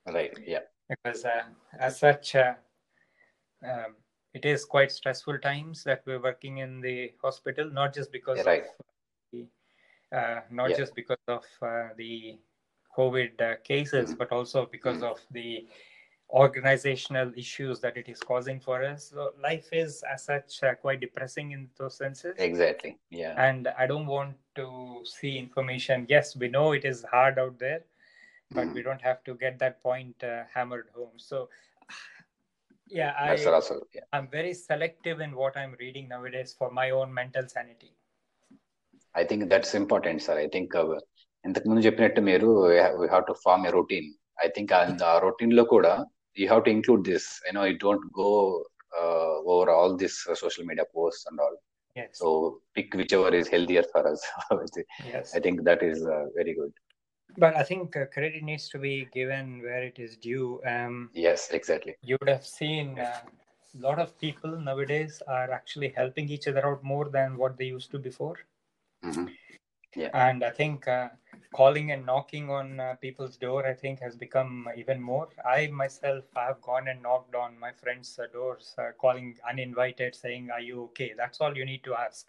Right. 0.07 0.37
Yeah. 0.45 0.59
Because 0.87 1.25
uh, 1.25 1.43
as 1.79 1.99
such, 1.99 2.35
uh, 2.35 2.53
um, 3.67 3.95
it 4.35 4.45
is 4.45 4.63
quite 4.63 4.91
stressful 4.91 5.39
times 5.39 5.83
that 5.85 6.03
we're 6.05 6.21
working 6.21 6.59
in 6.59 6.81
the 6.81 7.11
hospital, 7.21 7.69
not 7.71 7.93
just 7.93 8.11
because 8.11 8.37
yeah, 8.37 8.43
right. 8.43 8.63
of 8.63 8.85
the, 9.31 9.47
uh, 10.15 10.41
not 10.51 10.69
yeah. 10.69 10.77
just 10.77 10.93
because 10.93 11.25
of 11.27 11.45
uh, 11.63 11.89
the 11.97 12.37
COVID 12.95 13.41
uh, 13.41 13.55
cases, 13.63 14.09
mm-hmm. 14.09 14.19
but 14.19 14.31
also 14.31 14.67
because 14.71 14.97
mm-hmm. 14.97 15.13
of 15.13 15.19
the 15.31 15.65
organizational 16.32 17.32
issues 17.36 17.80
that 17.80 17.96
it 17.96 18.08
is 18.08 18.20
causing 18.20 18.60
for 18.60 18.84
us. 18.84 19.10
So 19.10 19.32
life 19.42 19.68
is, 19.72 20.02
as 20.12 20.24
such, 20.24 20.62
uh, 20.62 20.74
quite 20.74 21.00
depressing 21.00 21.52
in 21.56 21.62
those 21.78 21.96
senses. 22.02 22.34
Exactly 22.48 22.92
yeah 23.20 23.30
and 23.48 23.62
I 23.82 23.86
don't 23.92 24.08
want 24.16 24.34
to 24.60 24.66
see 25.16 25.32
information. 25.44 26.06
Yes, 26.14 26.26
we 26.42 26.48
know 26.56 26.66
it 26.78 26.84
is 26.92 26.98
hard 27.14 27.38
out 27.44 27.56
there, 27.58 27.82
but 28.50 28.68
we 28.76 28.82
don't 28.88 29.04
have 29.10 29.20
to 29.28 29.34
get 29.44 29.54
that 29.64 29.76
point 29.88 30.16
uh, 30.32 30.42
hammered 30.54 30.88
home. 30.98 31.16
So, 31.30 31.38
yeah, 32.98 33.12
that's 33.30 33.48
I, 33.48 33.54
also 33.58 33.76
I'm 34.16 34.28
very 34.38 34.54
selective 34.68 35.20
in 35.26 35.32
what 35.42 35.56
I'm 35.62 35.74
reading 35.84 36.06
nowadays 36.14 36.52
for 36.60 36.70
my 36.80 36.88
own 37.00 37.10
mental 37.20 37.46
sanity. 37.56 37.90
I 39.20 39.24
think 39.30 39.44
that's 39.52 39.74
important 39.82 40.22
sir 40.28 40.38
I 40.44 40.48
think 40.54 40.74
ఇంతకు 41.44 41.66
ముందు 41.70 41.82
చెప్పినట్టు 41.88 42.20
మీరు 42.30 42.48
we 43.00 43.08
have 43.12 43.26
to 43.32 43.34
form 43.44 43.64
a 43.68 43.74
routine 43.78 44.08
I 44.44 44.48
think 44.56 44.72
ఆ 44.78 44.82
you 46.35 46.47
have 46.47 46.63
to 46.63 46.71
include 46.71 47.03
this 47.03 47.41
you 47.47 47.53
know 47.53 47.63
you 47.63 47.77
don't 47.77 48.11
go 48.13 48.63
uh, 48.99 49.35
over 49.45 49.71
all 49.71 49.95
these 49.95 50.25
uh, 50.29 50.35
social 50.35 50.65
media 50.65 50.85
posts 50.93 51.25
and 51.29 51.39
all 51.39 51.55
yes. 51.95 52.09
so 52.13 52.59
pick 52.75 52.93
whichever 52.93 53.29
is 53.33 53.47
healthier 53.47 53.83
for 53.91 54.07
us 54.07 54.21
yes. 55.05 55.35
i 55.35 55.39
think 55.39 55.63
that 55.63 55.81
is 55.83 56.05
uh, 56.05 56.25
very 56.35 56.53
good 56.53 56.71
but 57.37 57.55
i 57.55 57.63
think 57.63 57.95
uh, 57.95 58.05
credit 58.13 58.43
needs 58.43 58.69
to 58.69 58.77
be 58.77 59.07
given 59.13 59.61
where 59.61 59.83
it 59.83 59.97
is 59.97 60.17
due 60.17 60.61
um, 60.67 61.09
yes 61.13 61.49
exactly 61.51 61.95
you 62.01 62.17
would 62.19 62.29
have 62.29 62.45
seen 62.45 62.97
a 62.99 63.21
lot 63.79 63.99
of 63.99 64.17
people 64.19 64.51
nowadays 64.59 65.21
are 65.27 65.51
actually 65.51 65.89
helping 65.95 66.29
each 66.29 66.47
other 66.47 66.65
out 66.65 66.83
more 66.83 67.09
than 67.09 67.37
what 67.37 67.57
they 67.57 67.65
used 67.65 67.89
to 67.91 67.99
before 67.99 68.37
mm-hmm. 69.03 69.25
yeah. 69.95 70.09
and 70.13 70.43
i 70.43 70.49
think 70.49 70.87
uh, 70.87 71.09
calling 71.53 71.91
and 71.91 72.05
knocking 72.05 72.49
on 72.49 72.79
uh, 72.79 72.95
people's 73.01 73.37
door 73.37 73.65
i 73.67 73.73
think 73.73 73.99
has 73.99 74.15
become 74.15 74.67
even 74.75 75.01
more. 75.01 75.29
I 75.45 75.67
myself 75.67 76.25
have 76.35 76.61
gone 76.61 76.87
and 76.89 77.01
knocked 77.03 77.35
on 77.35 77.59
my 77.59 77.71
friends 77.71 78.19
uh, 78.19 78.27
doors 78.33 78.75
uh, 78.77 78.91
calling 78.99 79.37
uninvited 79.49 80.15
saying 80.15 80.49
are 80.51 80.61
you 80.61 80.83
okay? 80.85 81.13
That's 81.17 81.41
all 81.41 81.55
you 81.57 81.65
need 81.65 81.83
to 81.85 81.95
ask. 81.95 82.27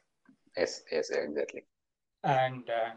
Yes 0.56 0.82
yes 0.92 1.10
exactly. 1.10 1.64
And 2.24 2.68
uh, 2.70 2.92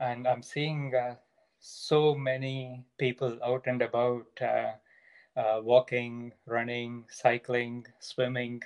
and 0.00 0.26
i'm 0.28 0.42
seeing 0.42 0.94
uh, 0.94 1.16
so 1.58 2.14
many 2.14 2.84
people 2.98 3.38
out 3.44 3.66
and 3.66 3.82
about 3.82 4.40
uh, 4.40 5.60
walking 5.62 6.32
running 6.46 7.04
cycling 7.10 7.86
swimming. 8.00 8.62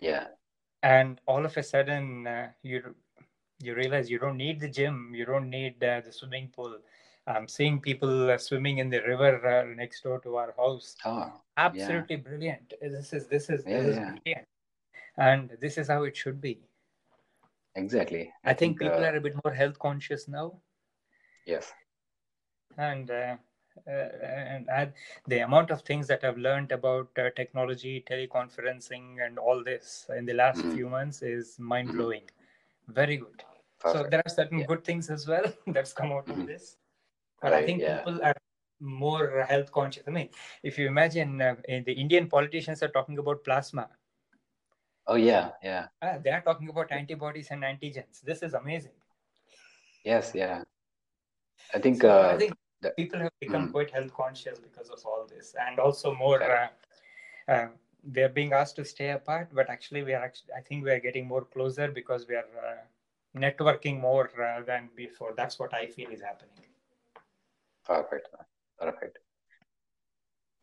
Yeah. 0.00 0.28
And 0.82 1.20
all 1.26 1.44
of 1.44 1.56
a 1.56 1.62
sudden 1.62 2.28
you 2.62 2.94
you 3.64 3.74
realize 3.74 4.10
you 4.10 4.18
don't 4.18 4.36
need 4.36 4.60
the 4.60 4.68
gym, 4.68 5.12
you 5.14 5.24
don't 5.24 5.50
need 5.50 5.82
uh, 5.82 6.00
the 6.00 6.12
swimming 6.12 6.48
pool. 6.54 6.78
I'm 7.26 7.48
seeing 7.48 7.80
people 7.80 8.30
uh, 8.30 8.36
swimming 8.36 8.78
in 8.78 8.90
the 8.90 9.00
river 9.00 9.46
uh, 9.46 9.74
next 9.74 10.02
door 10.02 10.20
to 10.20 10.36
our 10.36 10.54
house. 10.56 10.94
Oh, 11.04 11.32
absolutely 11.56 12.16
yeah. 12.16 12.22
brilliant! 12.22 12.74
This 12.80 13.12
is 13.12 13.26
this 13.26 13.48
is 13.48 13.64
yeah, 13.66 13.80
this 13.80 13.96
yeah. 13.96 14.10
brilliant, 14.10 14.48
and 15.16 15.50
this 15.60 15.78
is 15.78 15.88
how 15.88 16.04
it 16.04 16.16
should 16.16 16.40
be. 16.40 16.60
Exactly. 17.76 18.32
I, 18.44 18.50
I 18.50 18.54
think, 18.54 18.78
think, 18.78 18.90
uh, 18.90 18.94
people 18.94 19.06
are 19.06 19.16
a 19.16 19.20
bit 19.20 19.34
more 19.42 19.52
health 19.52 19.78
conscious 19.78 20.28
now. 20.28 20.60
Yes. 21.46 21.72
And. 22.76 23.10
Uh, 23.10 23.36
uh, 23.88 24.08
and 24.72 24.92
the 25.26 25.40
amount 25.40 25.72
of 25.72 25.82
things 25.82 26.06
that 26.06 26.22
I've 26.22 26.38
learned 26.38 26.70
about 26.70 27.12
technology, 27.34 28.04
teleconferencing, 28.08 29.24
and 29.24 29.36
all 29.36 29.64
this 29.64 30.06
in 30.16 30.24
the 30.24 30.32
last 30.32 30.60
mm-hmm. 30.60 30.76
few 30.76 30.88
months 30.88 31.22
is 31.22 31.58
mind 31.58 31.92
blowing. 31.92 32.22
Mm-hmm. 32.22 32.92
Very 32.92 33.16
good. 33.16 33.42
So 33.92 34.06
there 34.10 34.22
are 34.24 34.30
certain 34.30 34.60
yeah. 34.60 34.66
good 34.66 34.84
things 34.84 35.10
as 35.10 35.26
well 35.28 35.44
that's 35.66 35.92
come 35.92 36.12
out 36.12 36.28
of 36.28 36.36
mm-hmm. 36.36 36.46
this. 36.46 36.76
But 37.42 37.52
right, 37.52 37.62
I 37.62 37.66
think 37.66 37.82
yeah. 37.82 37.98
people 37.98 38.20
are 38.22 38.34
more 38.80 39.44
health 39.48 39.70
conscious. 39.72 40.04
I 40.06 40.10
mean, 40.10 40.28
if 40.62 40.78
you 40.78 40.86
imagine 40.86 41.40
uh, 41.40 41.56
eh, 41.68 41.82
the 41.84 41.92
Indian 41.92 42.28
politicians 42.28 42.82
are 42.82 42.88
talking 42.88 43.18
about 43.18 43.44
plasma. 43.44 43.88
Oh 45.06 45.16
yeah, 45.16 45.50
yeah. 45.62 45.88
Uh, 46.00 46.18
they 46.22 46.30
are 46.30 46.40
talking 46.40 46.70
about 46.70 46.90
antibodies 46.90 47.48
and 47.50 47.62
antigens. 47.62 48.22
This 48.22 48.42
is 48.42 48.54
amazing. 48.54 48.96
Yes, 50.04 50.32
yeah. 50.34 50.62
I 51.74 51.78
think. 51.78 52.00
So 52.00 52.10
uh, 52.10 52.32
I 52.34 52.38
think 52.38 52.54
that, 52.80 52.96
people 52.96 53.20
have 53.20 53.32
become 53.40 53.68
mm. 53.68 53.72
quite 53.72 53.90
health 53.90 54.14
conscious 54.14 54.58
because 54.58 54.88
of 54.88 55.04
all 55.04 55.26
this, 55.28 55.54
and 55.60 55.78
also 55.78 56.14
more. 56.14 56.42
Uh, 56.42 56.68
uh, 57.48 57.66
They're 58.06 58.28
being 58.28 58.52
asked 58.52 58.76
to 58.76 58.84
stay 58.84 59.10
apart, 59.10 59.48
but 59.52 59.70
actually, 59.70 60.02
we 60.02 60.12
are. 60.14 60.22
Actually, 60.22 60.52
I 60.56 60.60
think 60.60 60.84
we 60.84 60.90
are 60.90 61.00
getting 61.00 61.26
more 61.26 61.44
closer 61.44 61.88
because 61.88 62.26
we 62.28 62.34
are 62.36 62.48
uh, 62.62 62.82
networking 63.35 63.99
more 64.01 64.29
uh, 64.41 64.61
than 64.65 64.89
before. 64.95 65.33
That's 65.35 65.59
what 65.59 65.73
I 65.73 65.87
feel 65.87 66.09
is 66.09 66.21
happening. 66.21 66.69
Perfect. 67.85 68.27
Perfect. 68.79 69.19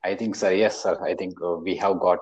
I 0.05 0.14
think, 0.14 0.35
sir, 0.37 0.53
yes, 0.53 0.83
sir. 0.83 0.99
I 1.03 1.14
think 1.14 1.35
uh, 1.43 1.57
we 1.57 1.77
have 1.77 1.99
got, 1.99 2.21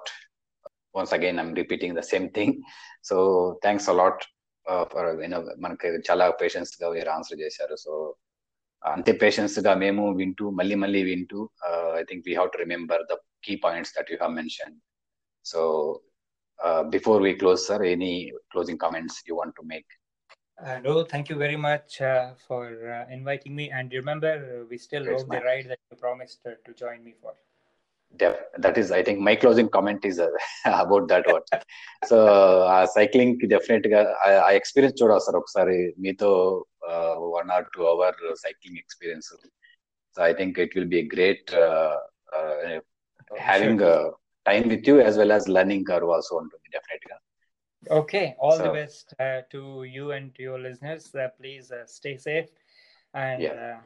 once 0.95 1.13
again, 1.13 1.39
I'm 1.39 1.53
repeating 1.55 1.95
the 1.95 2.03
same 2.03 2.31
thing. 2.31 2.63
So 3.03 3.59
thanks 3.63 3.89
a 3.89 3.93
lot 3.93 4.25
uh, 4.67 4.85
for, 4.87 5.03
you 5.23 5.29
know, 5.29 5.43
మనకి 5.65 5.89
చాలా 6.09 6.27
పేషెన్స్గా 6.43 6.89
మీరు 6.95 7.11
answer 7.17 7.41
చేశారు 7.45 7.77
so 7.85 7.95
అంతే 8.83 9.13
పేషెన్స్గా 9.23 9.73
మేము 9.85 10.05
వింటూ 10.21 10.47
మళ్ళీ 10.59 10.77
మళ్ళీ 10.85 11.01
వింటూ 11.11 11.41
I 12.01 12.05
think 12.11 12.25
we 12.29 12.33
have 12.39 12.51
to 12.55 12.59
remember 12.65 13.03
the 13.13 13.17
key 13.47 13.55
points 13.67 13.93
that 13.97 14.11
you 14.13 14.17
have 14.23 14.35
mention 14.41 14.75
so 15.45 15.61
before 16.95 17.21
we 17.27 17.33
close 17.43 17.61
sir 17.69 17.85
any 17.95 18.15
closing 18.55 18.81
comments 18.85 19.19
you 19.29 19.37
want 19.41 19.57
to 19.61 19.65
make 19.73 19.91
Uh, 20.59 20.79
no, 20.81 21.05
thank 21.05 21.29
you 21.29 21.37
very 21.37 21.57
much 21.59 22.01
uh, 22.03 22.11
for 22.41 22.61
uh, 22.89 23.05
inviting 23.11 23.55
me. 23.55 23.71
And 23.71 23.93
remember, 23.93 24.33
uh, 24.51 24.65
we 24.71 24.79
still 24.79 25.03
Yes, 25.03 25.13
rode 25.13 25.27
the 25.27 25.35
ma'am. 25.35 25.43
ride 25.45 25.67
that 25.67 25.81
you 25.87 25.97
promised 25.99 26.41
uh, 26.47 26.53
to 26.65 26.73
join 26.75 27.03
me 27.03 27.15
for. 27.21 27.33
Def- 28.21 28.43
that 28.59 28.77
is 28.79 28.89
i 28.93 29.03
think 29.03 29.19
my 29.21 29.35
closing 29.35 29.69
comment 29.69 30.05
is 30.05 30.19
uh, 30.21 30.29
about 30.83 31.05
that 31.09 31.25
one 31.29 31.47
so 32.03 32.17
ఆ 32.75 32.79
cycling 32.95 33.35
కి 33.41 33.47
definite 33.53 33.87
గా 33.93 34.01
ఆ- 34.25 34.41
ఆ 34.45 34.51
experience 34.59 34.99
చూడాలి 35.01 35.25
sir 35.27 35.39
ఒకసారి 35.41 35.77
మీతో 36.05 36.31
one 37.35 37.51
or 37.57 37.67
two 37.75 37.83
hour 37.93 38.17
cycling 38.45 38.79
experience 38.83 39.31
so 40.17 40.23
I 40.29 40.33
think 40.41 40.59
it 40.65 40.75
will 40.79 40.91
be 40.97 41.03
great 41.15 41.51
having 43.47 43.85
time 44.47 44.67
with 44.75 44.89
you 44.91 44.97
as 45.05 45.19
well 45.23 45.35
as 45.37 45.49
learning 45.59 45.87
curve 45.93 46.13
also 46.17 46.35
ఉంటుంది 46.43 46.67
definite 46.77 47.07
గా 47.13 47.17
Okay, 47.90 48.36
all 48.40 48.58
the 48.58 48.70
best 48.70 49.14
uh, 49.20 49.42
to 49.52 49.84
you 49.84 50.12
and 50.12 50.36
to 50.36 50.44
your 50.44 50.60
listeners. 50.60 51.16
Uh, 51.16 51.30
please 51.40 51.72
uh, 51.72 51.86
stay 51.86 52.18
safe. 52.18 52.50
And 53.14 53.42
Yeah. 53.42 53.54
uh, 53.54 53.82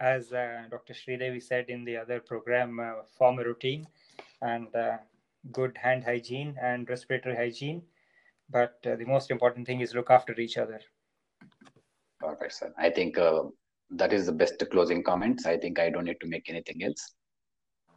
as 0.00 0.32
uh, 0.32 0.62
Dr. 0.70 0.94
Sridevi 0.94 1.42
said 1.42 1.68
in 1.68 1.84
the 1.84 1.96
other 1.96 2.20
program, 2.20 2.80
uh, 2.80 3.02
form 3.18 3.38
a 3.38 3.44
routine 3.44 3.86
and 4.40 4.74
uh, 4.74 4.98
good 5.52 5.76
hand 5.76 6.04
hygiene 6.04 6.56
and 6.60 6.88
respiratory 6.88 7.36
hygiene. 7.36 7.82
But 8.48 8.78
uh, 8.86 8.96
the 8.96 9.04
most 9.04 9.30
important 9.30 9.66
thing 9.66 9.80
is 9.80 9.94
look 9.94 10.10
after 10.10 10.32
each 10.40 10.56
other. 10.56 10.80
Perfect, 12.20 12.52
sir. 12.54 12.72
I 12.78 12.90
think 12.90 13.18
uh, 13.18 13.42
that 13.90 14.12
is 14.12 14.26
the 14.26 14.32
best 14.32 14.62
closing 14.70 15.02
comments. 15.02 15.44
I 15.46 15.58
think 15.58 15.78
I 15.78 15.90
don't 15.90 16.04
need 16.04 16.20
to 16.20 16.26
make 16.26 16.48
anything 16.48 16.82
else. 16.82 17.14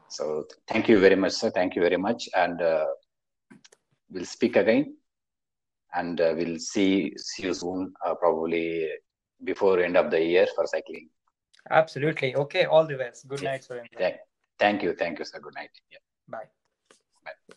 So 0.09 0.45
thank 0.67 0.89
you 0.89 0.99
very 0.99 1.15
much, 1.15 1.31
sir. 1.31 1.51
Thank 1.51 1.75
you 1.75 1.81
very 1.81 1.97
much. 1.97 2.27
And 2.35 2.61
uh, 2.61 2.87
we'll 4.09 4.25
speak 4.25 4.57
again. 4.57 4.97
And 5.93 6.21
uh, 6.21 6.33
we'll 6.35 6.59
see, 6.59 7.13
see 7.17 7.43
you 7.43 7.53
soon, 7.53 7.93
uh, 8.05 8.15
probably 8.15 8.89
before 9.43 9.79
end 9.79 9.97
of 9.97 10.09
the 10.11 10.23
year 10.23 10.47
for 10.55 10.65
cycling. 10.65 11.09
Absolutely. 11.69 12.35
Okay, 12.35 12.65
all 12.65 12.85
the 12.87 12.97
best. 12.97 13.27
Good 13.27 13.41
Yeah. 13.41 13.51
night, 13.51 13.67
Surendra. 13.69 13.97
Thank, 13.97 14.15
thank 14.57 14.83
you. 14.83 14.93
Thank 14.93 15.19
you, 15.19 15.25
sir. 15.25 15.39
Good 15.39 15.55
night. 15.55 15.69
Yeah. 15.91 15.99
Bye. 16.27 16.49
Bye. 17.25 17.55